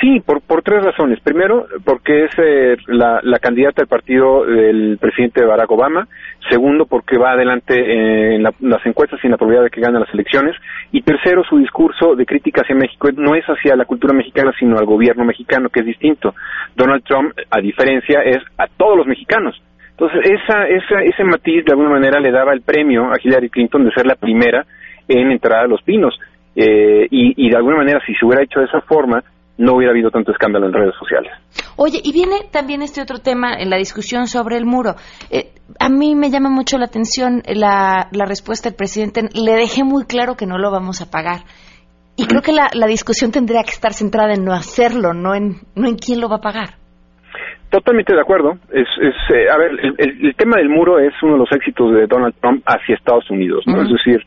Sí, 0.00 0.20
por, 0.20 0.40
por 0.40 0.62
tres 0.62 0.82
razones. 0.82 1.20
Primero, 1.20 1.66
porque 1.84 2.24
es 2.24 2.30
eh, 2.38 2.76
la, 2.86 3.20
la, 3.22 3.38
candidata 3.38 3.82
del 3.82 3.88
partido 3.88 4.44
del 4.44 4.98
presidente 4.98 5.44
Barack 5.44 5.70
Obama. 5.70 6.08
Segundo, 6.50 6.86
porque 6.86 7.18
va 7.18 7.32
adelante 7.32 8.34
en 8.34 8.42
las 8.42 8.84
encuestas 8.84 9.20
y 9.22 9.26
en 9.26 9.32
la 9.32 9.36
probabilidad 9.36 9.64
de 9.64 9.70
que 9.70 9.80
gane 9.80 10.00
las 10.00 10.12
elecciones. 10.12 10.56
Y 10.90 11.02
tercero, 11.02 11.44
su 11.44 11.58
discurso 11.58 12.16
de 12.16 12.26
crítica 12.26 12.62
hacia 12.62 12.74
México 12.74 13.10
no 13.14 13.34
es 13.34 13.44
hacia 13.44 13.76
la 13.76 13.84
cultura 13.84 14.12
mexicana, 14.12 14.52
sino 14.58 14.76
al 14.78 14.86
gobierno 14.86 15.24
mexicano, 15.24 15.68
que 15.68 15.80
es 15.80 15.86
distinto. 15.86 16.34
Donald 16.74 17.04
Trump, 17.04 17.32
a 17.50 17.60
diferencia, 17.60 18.20
es 18.22 18.38
a 18.58 18.66
todos 18.66 18.96
los 18.96 19.06
mexicanos. 19.06 19.62
Entonces, 19.90 20.20
esa, 20.24 20.66
esa, 20.66 21.02
ese 21.02 21.22
matiz, 21.22 21.64
de 21.64 21.72
alguna 21.72 21.90
manera, 21.90 22.18
le 22.18 22.32
daba 22.32 22.52
el 22.52 22.62
premio 22.62 23.12
a 23.12 23.18
Hillary 23.22 23.50
Clinton 23.50 23.84
de 23.84 23.92
ser 23.92 24.06
la 24.06 24.16
primera 24.16 24.64
en 25.06 25.30
entrar 25.30 25.60
a 25.60 25.68
los 25.68 25.82
pinos. 25.82 26.18
Eh, 26.56 27.06
y 27.10 27.48
de 27.48 27.56
alguna 27.56 27.76
manera, 27.76 28.00
si 28.04 28.14
se 28.14 28.26
hubiera 28.26 28.42
hecho 28.42 28.60
de 28.60 28.66
esa 28.66 28.80
forma, 28.80 29.22
no 29.58 29.74
hubiera 29.74 29.92
habido 29.92 30.10
tanto 30.10 30.32
escándalo 30.32 30.66
en 30.66 30.72
redes 30.72 30.94
sociales. 30.98 31.32
Oye, 31.76 32.00
y 32.02 32.12
viene 32.12 32.48
también 32.50 32.82
este 32.82 33.02
otro 33.02 33.18
tema 33.18 33.54
en 33.54 33.70
la 33.70 33.76
discusión 33.76 34.26
sobre 34.26 34.56
el 34.56 34.64
muro. 34.64 34.94
Eh, 35.30 35.52
a 35.78 35.88
mí 35.88 36.14
me 36.14 36.30
llama 36.30 36.50
mucho 36.50 36.78
la 36.78 36.86
atención 36.86 37.42
la, 37.46 38.08
la, 38.12 38.24
respuesta 38.24 38.68
del 38.68 38.76
presidente. 38.76 39.22
Le 39.34 39.52
dejé 39.52 39.84
muy 39.84 40.04
claro 40.04 40.36
que 40.36 40.46
no 40.46 40.58
lo 40.58 40.70
vamos 40.70 41.00
a 41.00 41.10
pagar. 41.10 41.40
Y 42.16 42.26
creo 42.26 42.42
que 42.42 42.52
la, 42.52 42.68
la 42.74 42.86
discusión 42.86 43.30
tendría 43.30 43.62
que 43.62 43.70
estar 43.70 43.92
centrada 43.92 44.34
en 44.34 44.44
no 44.44 44.52
hacerlo, 44.52 45.14
no 45.14 45.34
en, 45.34 45.56
no 45.74 45.88
en 45.88 45.96
quién 45.96 46.20
lo 46.20 46.28
va 46.28 46.36
a 46.36 46.40
pagar. 46.40 46.82
Totalmente 47.70 48.14
de 48.14 48.20
acuerdo. 48.20 48.58
Es, 48.70 48.86
es 49.00 49.14
eh, 49.34 49.48
a 49.50 49.56
ver, 49.56 49.70
el, 49.96 50.34
tema 50.36 50.58
del 50.58 50.68
muro 50.68 50.98
es 50.98 51.14
uno 51.22 51.32
de 51.32 51.38
los 51.38 51.52
éxitos 51.52 51.94
de 51.94 52.06
Donald 52.06 52.34
Trump 52.38 52.62
hacia 52.66 52.94
Estados 52.94 53.30
Unidos, 53.30 53.64
¿no? 53.66 53.80
Es 53.80 53.88
decir, 53.88 54.22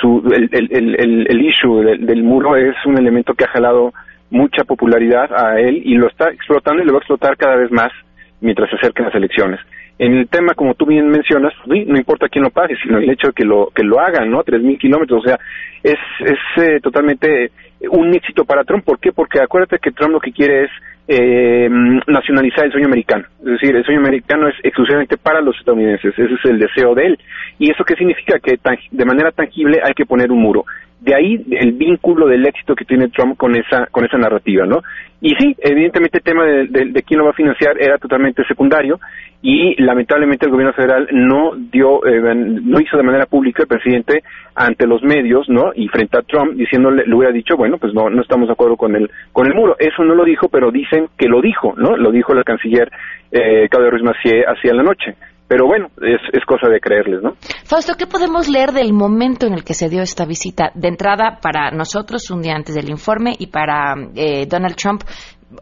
su, 0.00 0.22
el, 0.32 0.48
el, 0.52 1.26
el 1.28 1.44
issue 1.44 1.82
del, 1.82 2.22
muro 2.22 2.56
es 2.56 2.76
un 2.86 2.96
elemento 2.96 3.34
que 3.34 3.44
ha 3.44 3.48
jalado 3.48 3.92
mucha 4.34 4.64
popularidad 4.64 5.30
a 5.32 5.60
él 5.60 5.80
y 5.84 5.94
lo 5.94 6.08
está 6.08 6.28
explotando 6.30 6.82
y 6.82 6.86
lo 6.86 6.92
va 6.92 6.98
a 6.98 7.02
explotar 7.02 7.36
cada 7.36 7.56
vez 7.56 7.70
más 7.70 7.92
mientras 8.40 8.68
se 8.68 8.76
acerquen 8.76 9.06
las 9.06 9.14
elecciones. 9.14 9.60
En 9.96 10.12
el 10.14 10.28
tema, 10.28 10.54
como 10.54 10.74
tú 10.74 10.86
bien 10.86 11.08
mencionas, 11.08 11.52
no 11.66 11.96
importa 11.96 12.28
quién 12.28 12.42
lo 12.42 12.50
pague, 12.50 12.74
sino 12.82 12.98
el 12.98 13.08
hecho 13.08 13.28
de 13.28 13.32
que 13.32 13.44
lo 13.44 13.70
que 13.72 13.84
lo 13.84 14.00
hagan, 14.00 14.28
¿no? 14.28 14.42
Tres 14.42 14.60
mil 14.60 14.76
kilómetros, 14.76 15.22
o 15.24 15.28
sea, 15.28 15.38
es, 15.84 15.98
es 16.18 16.38
eh, 16.56 16.80
totalmente 16.82 17.52
un 17.90 18.12
éxito 18.12 18.44
para 18.44 18.64
Trump. 18.64 18.84
¿Por 18.84 18.98
qué? 18.98 19.12
Porque 19.12 19.40
acuérdate 19.40 19.78
que 19.78 19.92
Trump 19.92 20.14
lo 20.14 20.20
que 20.20 20.32
quiere 20.32 20.64
es 20.64 20.70
eh, 21.06 21.68
nacionalizar 22.08 22.64
el 22.64 22.72
sueño 22.72 22.88
americano. 22.88 23.24
Es 23.38 23.52
decir, 23.52 23.76
el 23.76 23.84
sueño 23.84 24.00
americano 24.00 24.48
es 24.48 24.56
exclusivamente 24.64 25.16
para 25.16 25.40
los 25.40 25.56
estadounidenses. 25.58 26.12
Ese 26.18 26.34
es 26.34 26.44
el 26.44 26.58
deseo 26.58 26.96
de 26.96 27.06
él. 27.06 27.18
¿Y 27.60 27.70
eso 27.70 27.84
qué 27.84 27.94
significa? 27.94 28.40
Que 28.40 28.58
de 28.90 29.04
manera 29.04 29.30
tangible 29.30 29.80
hay 29.80 29.94
que 29.94 30.06
poner 30.06 30.32
un 30.32 30.42
muro 30.42 30.64
de 31.04 31.14
ahí 31.14 31.44
el 31.50 31.72
vínculo 31.72 32.26
del 32.26 32.46
éxito 32.46 32.74
que 32.74 32.86
tiene 32.86 33.08
Trump 33.08 33.36
con 33.36 33.54
esa 33.54 33.86
con 33.90 34.06
esa 34.06 34.16
narrativa, 34.16 34.64
¿no? 34.64 34.82
Y 35.20 35.34
sí, 35.36 35.54
evidentemente 35.58 36.18
el 36.18 36.24
tema 36.24 36.44
de, 36.44 36.66
de, 36.66 37.02
quién 37.02 37.18
lo 37.18 37.24
va 37.24 37.30
a 37.30 37.34
financiar 37.34 37.80
era 37.80 37.98
totalmente 37.98 38.44
secundario 38.44 38.98
y 39.42 39.80
lamentablemente 39.82 40.46
el 40.46 40.52
gobierno 40.52 40.72
federal 40.74 41.08
no 41.12 41.52
dio, 41.56 42.04
eh, 42.06 42.34
no 42.34 42.80
hizo 42.80 42.96
de 42.96 43.02
manera 43.02 43.26
pública 43.26 43.62
el 43.62 43.68
presidente 43.68 44.22
ante 44.54 44.86
los 44.86 45.02
medios, 45.02 45.48
¿no? 45.48 45.72
Y 45.74 45.88
frente 45.88 46.18
a 46.18 46.22
Trump 46.22 46.54
diciéndole, 46.54 47.06
le 47.06 47.14
hubiera 47.14 47.32
dicho, 47.32 47.56
bueno, 47.56 47.78
pues 47.78 47.92
no, 47.92 48.08
no 48.08 48.22
estamos 48.22 48.48
de 48.48 48.52
acuerdo 48.52 48.76
con 48.76 48.96
el, 48.96 49.10
con 49.32 49.46
el 49.46 49.54
muro. 49.54 49.76
Eso 49.78 50.04
no 50.04 50.14
lo 50.14 50.24
dijo, 50.24 50.48
pero 50.48 50.70
dicen 50.70 51.08
que 51.18 51.28
lo 51.28 51.42
dijo, 51.42 51.74
¿no? 51.76 51.96
Lo 51.96 52.10
dijo 52.10 52.32
el 52.32 52.44
canciller 52.44 52.90
eh, 53.30 53.68
Claudio 53.70 53.90
Ruiz 53.90 54.02
Macié 54.02 54.44
hacia 54.46 54.72
la 54.72 54.82
noche 54.82 55.14
pero 55.46 55.66
bueno, 55.66 55.88
es, 56.00 56.20
es, 56.32 56.44
cosa 56.46 56.68
de 56.68 56.80
creerles, 56.80 57.22
¿no? 57.22 57.34
Fausto, 57.64 57.94
¿qué 57.98 58.06
podemos 58.06 58.48
leer 58.48 58.72
del 58.72 58.92
momento 58.92 59.46
en 59.46 59.52
el 59.52 59.62
que 59.62 59.74
se 59.74 59.88
dio 59.88 60.02
esta 60.02 60.24
visita? 60.24 60.70
De 60.74 60.88
entrada, 60.88 61.38
para 61.42 61.70
nosotros, 61.70 62.30
un 62.30 62.42
día 62.42 62.54
antes 62.54 62.74
del 62.74 62.88
informe, 62.88 63.32
y 63.38 63.48
para 63.48 63.94
eh, 64.16 64.46
Donald 64.48 64.76
Trump, 64.76 65.02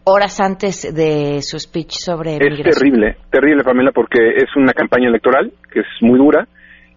horas 0.05 0.41
antes 0.41 0.95
de 0.95 1.43
su 1.43 1.59
speech 1.59 1.93
sobre. 1.93 2.37
Es 2.37 2.79
terrible, 2.79 3.17
terrible, 3.31 3.65
Pamela, 3.65 3.91
porque 3.93 4.19
es 4.37 4.55
una 4.57 4.73
campaña 4.73 5.09
electoral 5.09 5.53
que 5.73 5.81
es 5.81 5.87
muy 6.01 6.19
dura. 6.19 6.47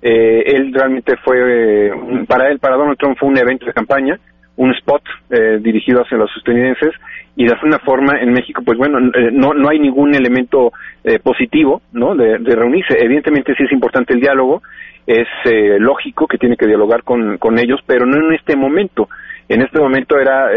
Eh, 0.01 0.43
él 0.55 0.71
realmente 0.73 1.15
fue, 1.23 1.89
para 2.27 2.49
él, 2.49 2.59
para 2.59 2.75
Donald 2.75 2.97
Trump, 2.99 3.17
fue 3.19 3.29
un 3.29 3.37
evento 3.37 3.65
de 3.65 3.73
campaña, 3.73 4.19
un 4.57 4.71
spot 4.71 5.03
eh, 5.29 5.59
dirigido 5.61 6.01
hacia 6.01 6.17
los 6.17 6.29
estadounidenses 6.37 6.93
y 7.35 7.45
de 7.45 7.53
alguna 7.53 7.79
forma 7.79 8.19
en 8.19 8.31
México, 8.31 8.61
pues 8.65 8.77
bueno, 8.77 8.99
eh, 8.99 9.29
no, 9.31 9.53
no 9.53 9.69
hay 9.69 9.79
ningún 9.79 10.15
elemento 10.15 10.71
eh, 11.03 11.19
positivo, 11.19 11.81
¿no? 11.91 12.15
De, 12.15 12.37
reunirse. 12.37 12.95
Evidentemente 12.97 13.53
sí 13.55 13.63
es 13.63 13.71
importante 13.71 14.13
el 14.13 14.21
diálogo, 14.21 14.61
es 15.05 15.27
eh, 15.43 15.77
lógico 15.79 16.27
que 16.27 16.37
tiene 16.37 16.55
que 16.55 16.67
dialogar 16.67 17.03
con, 17.03 17.37
con 17.37 17.59
ellos, 17.59 17.81
pero 17.85 18.05
no 18.05 18.17
en 18.17 18.33
este 18.33 18.55
momento. 18.55 19.09
En 19.47 19.61
este 19.61 19.79
momento 19.79 20.17
era 20.17 20.49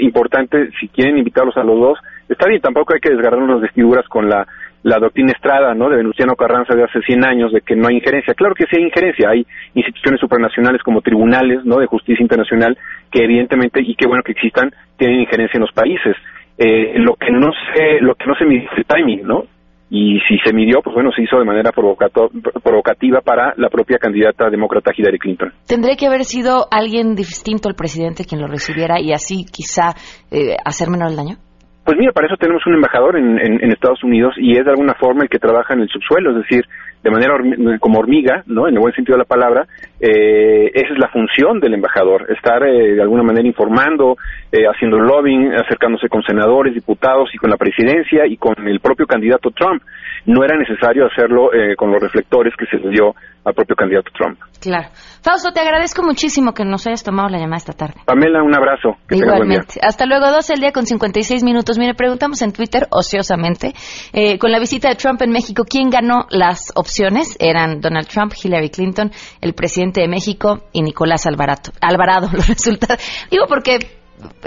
importante, 0.00 0.70
si 0.80 0.88
quieren 0.88 1.18
invitarlos 1.18 1.58
a 1.58 1.62
los 1.62 1.78
dos, 1.78 1.98
está 2.26 2.48
bien, 2.48 2.62
tampoco 2.62 2.94
hay 2.94 3.00
que 3.00 3.10
desgarrarnos 3.10 3.50
las 3.50 3.60
vestiduras 3.60 4.08
con 4.08 4.30
la 4.30 4.46
la 4.84 4.98
doctrina 4.98 5.32
Estrada, 5.32 5.74
¿no? 5.74 5.88
De 5.88 5.96
Venustiano 5.96 6.36
Carranza 6.36 6.74
de 6.74 6.84
hace 6.84 7.00
100 7.00 7.24
años, 7.24 7.52
de 7.52 7.62
que 7.62 7.74
no 7.74 7.88
hay 7.88 7.96
injerencia. 7.96 8.34
Claro 8.34 8.54
que 8.54 8.66
sí 8.66 8.76
hay 8.76 8.84
injerencia, 8.84 9.30
hay 9.30 9.46
instituciones 9.74 10.20
supranacionales 10.20 10.82
como 10.82 11.00
tribunales, 11.00 11.64
¿no? 11.64 11.78
De 11.78 11.86
justicia 11.86 12.22
internacional 12.22 12.76
que 13.10 13.24
evidentemente 13.24 13.80
y 13.82 13.94
qué 13.94 14.06
bueno 14.06 14.22
que 14.22 14.32
existan 14.32 14.70
tienen 14.98 15.20
injerencia 15.20 15.56
en 15.56 15.62
los 15.62 15.72
países. 15.72 16.14
Eh, 16.58 16.98
lo 16.98 17.14
que 17.16 17.32
no 17.32 17.50
se 17.74 18.00
lo 18.00 18.14
que 18.14 18.26
no 18.26 18.34
se 18.36 18.44
midió 18.44 18.68
timing, 18.86 19.26
¿no? 19.26 19.44
Y 19.88 20.20
si 20.28 20.38
se 20.44 20.52
midió, 20.52 20.80
pues 20.82 20.92
bueno, 20.94 21.10
se 21.12 21.22
hizo 21.22 21.38
de 21.38 21.44
manera 21.44 21.70
provocativa 21.72 23.20
para 23.20 23.54
la 23.56 23.68
propia 23.68 23.98
candidata 23.98 24.50
demócrata 24.50 24.92
Hillary 24.94 25.18
Clinton. 25.18 25.52
¿Tendría 25.66 25.96
que 25.96 26.06
haber 26.06 26.24
sido 26.24 26.66
alguien 26.70 27.14
distinto 27.14 27.68
al 27.68 27.74
presidente 27.74 28.24
quien 28.24 28.40
lo 28.40 28.48
recibiera 28.48 29.00
y 29.00 29.12
así 29.12 29.44
quizá 29.50 29.94
eh, 30.30 30.56
hacer 30.64 30.90
menor 30.90 31.10
el 31.10 31.16
daño? 31.16 31.36
Pues 31.84 31.98
mira, 31.98 32.12
para 32.12 32.26
eso 32.26 32.36
tenemos 32.36 32.66
un 32.66 32.74
embajador 32.74 33.16
en, 33.18 33.38
en, 33.38 33.70
Estados 33.70 34.02
Unidos 34.02 34.34
y 34.38 34.56
es 34.56 34.64
de 34.64 34.70
alguna 34.70 34.94
forma 34.94 35.24
el 35.24 35.28
que 35.28 35.38
trabaja 35.38 35.74
en 35.74 35.80
el 35.80 35.88
subsuelo, 35.88 36.30
es 36.30 36.36
decir, 36.36 36.64
de 37.04 37.10
manera 37.10 37.34
como 37.80 37.98
hormiga, 37.98 38.42
¿no? 38.46 38.66
En 38.66 38.74
el 38.74 38.80
buen 38.80 38.94
sentido 38.94 39.16
de 39.18 39.24
la 39.24 39.28
palabra, 39.28 39.66
eh, 40.00 40.70
esa 40.72 40.94
es 40.94 40.98
la 40.98 41.08
función 41.08 41.60
del 41.60 41.74
embajador, 41.74 42.32
estar 42.32 42.66
eh, 42.66 42.94
de 42.94 43.02
alguna 43.02 43.22
manera 43.22 43.46
informando, 43.46 44.16
eh, 44.50 44.64
haciendo 44.64 44.98
lobbying, 44.98 45.52
acercándose 45.52 46.08
con 46.08 46.22
senadores, 46.22 46.72
diputados 46.72 47.28
y 47.34 47.36
con 47.36 47.50
la 47.50 47.58
presidencia 47.58 48.26
y 48.26 48.38
con 48.38 48.54
el 48.66 48.80
propio 48.80 49.06
candidato 49.06 49.50
Trump. 49.50 49.82
No 50.24 50.42
era 50.42 50.56
necesario 50.56 51.04
hacerlo 51.04 51.52
eh, 51.52 51.76
con 51.76 51.92
los 51.92 52.00
reflectores 52.00 52.54
que 52.56 52.64
se 52.64 52.78
le 52.82 52.88
dio 52.88 53.14
al 53.44 53.52
propio 53.52 53.76
candidato 53.76 54.10
Trump. 54.16 54.38
Claro. 54.62 54.88
Fausto, 55.22 55.52
te 55.52 55.60
agradezco 55.60 56.02
muchísimo 56.02 56.54
que 56.54 56.64
nos 56.64 56.86
hayas 56.86 57.04
tomado 57.04 57.28
la 57.28 57.36
llamada 57.36 57.58
esta 57.58 57.74
tarde. 57.74 57.96
Pamela, 58.06 58.42
un 58.42 58.54
abrazo. 58.54 58.96
Igualmente. 59.10 59.78
Hasta 59.82 60.06
luego, 60.06 60.30
12 60.30 60.54
el 60.54 60.60
día 60.60 60.72
con 60.72 60.86
56 60.86 61.44
minutos. 61.44 61.78
Mire, 61.78 61.92
preguntamos 61.92 62.40
en 62.40 62.54
Twitter, 62.54 62.86
ociosamente, 62.90 63.74
eh, 64.14 64.38
con 64.38 64.50
la 64.50 64.58
visita 64.58 64.88
de 64.88 64.94
Trump 64.94 65.20
en 65.20 65.30
México, 65.30 65.64
¿quién 65.68 65.90
ganó 65.90 66.24
las 66.30 66.72
opciones? 66.74 66.93
Eran 67.38 67.80
Donald 67.80 68.08
Trump, 68.08 68.32
Hillary 68.42 68.70
Clinton, 68.70 69.10
el 69.40 69.54
presidente 69.54 70.00
de 70.00 70.08
México 70.08 70.64
y 70.72 70.82
Nicolás 70.82 71.26
Alvarado. 71.26 71.72
Alvarado, 71.80 72.28
los 72.32 72.46
resultados. 72.46 73.02
Digo 73.30 73.46
porque 73.48 73.78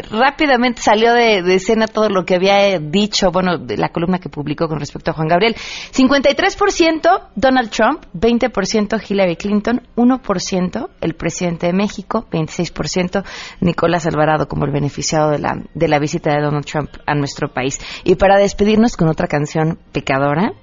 rápidamente 0.10 0.82
salió 0.82 1.14
de, 1.14 1.40
escena 1.54 1.88
todo 1.88 2.10
lo 2.10 2.26
que 2.26 2.36
había 2.36 2.80
dicho, 2.80 3.32
bueno, 3.32 3.58
de 3.58 3.78
la 3.78 3.90
columna 3.90 4.20
que 4.20 4.30
publicó 4.30 4.68
con 4.68 4.80
respecto 4.80 5.12
a 5.12 5.14
Juan 5.14 5.28
Gabriel. 5.28 5.56
53% 5.56 7.30
Donald 7.36 7.70
Trump, 7.70 8.04
20% 8.14 9.02
Hillary 9.08 9.36
Clinton, 9.36 9.82
1% 9.96 10.90
el 11.02 11.14
presidente 11.16 11.68
de 11.68 11.74
México, 11.74 12.26
26% 12.32 13.24
Nicolás 13.62 14.06
Alvarado 14.06 14.48
como 14.48 14.66
el 14.66 14.72
beneficiado 14.72 15.32
de 15.32 15.40
la, 15.40 15.62
de 15.74 15.88
la 15.88 16.00
visita 16.00 16.34
de 16.34 16.42
Donald 16.42 16.66
Trump 16.66 16.90
a 17.06 17.14
nuestro 17.16 17.50
país. 17.54 17.80
Y 18.04 18.16
para 18.16 18.38
despedirnos 18.38 18.96
con 18.96 19.10
otra 19.10 19.28
canción 19.28 19.80
pecadora, 19.92 20.54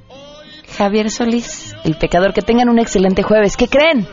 Javier 0.77 1.11
Solís, 1.11 1.75
el 1.85 1.97
pecador. 1.97 2.33
Que 2.33 2.43
tengan 2.43 2.69
un 2.69 2.79
excelente 2.79 3.23
jueves. 3.23 3.57
¿Qué 3.57 3.69
creen? 3.69 4.07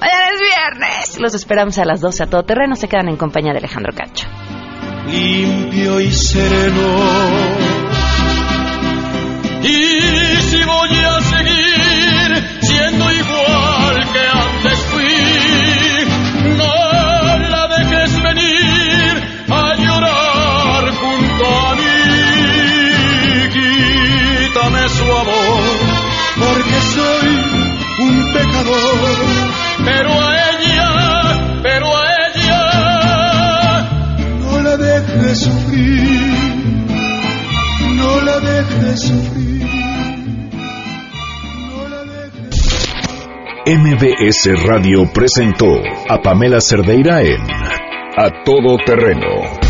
Mañana 0.00 0.30
es 0.32 0.40
viernes. 0.40 1.20
Los 1.20 1.34
esperamos 1.34 1.78
a 1.78 1.84
las 1.84 2.00
12 2.00 2.22
a 2.24 2.26
todo 2.26 2.42
terreno. 2.44 2.76
Se 2.76 2.88
quedan 2.88 3.08
en 3.08 3.16
compañía 3.16 3.52
de 3.52 3.58
Alejandro 3.58 3.92
Cacho. 3.94 4.26
Limpio 5.06 6.00
y 6.00 6.10
sereno. 6.12 7.90
Y 9.62 10.36
si 10.42 10.64
voy 10.64 11.04
a 11.04 11.20
seguir 11.20 12.48
siendo 12.62 13.12
igual 13.12 14.08
que 14.12 14.20
antes 14.26 14.78
fui, 14.90 15.14
no 16.56 16.74
la 17.50 17.68
dejes 17.68 18.22
venir 18.22 19.12
a 19.50 19.74
llorar 19.76 20.82
junto 20.94 21.44
a 21.44 21.74
mí. 21.76 22.00
Quítame 23.52 24.88
su 24.88 25.04
amor, 25.04 25.49
pero 29.84 30.10
a 30.10 30.36
ella, 30.52 31.60
pero 31.62 31.86
a 31.96 32.04
ella 32.34 32.62
no 34.40 34.60
la 34.62 34.76
dejes 34.76 35.40
sufrir, 35.40 36.34
no 37.96 38.20
la 38.22 38.40
dejes 38.40 39.00
sufrir. 39.00 39.66
No 41.68 41.88
la 41.88 42.04
dejes... 42.04 42.88
MBS 43.66 44.66
Radio 44.66 45.10
presentó 45.12 45.66
a 46.08 46.20
Pamela 46.20 46.60
Cerdeira 46.60 47.22
en 47.22 47.40
A 48.16 48.42
Todo 48.44 48.76
Terreno. 48.84 49.69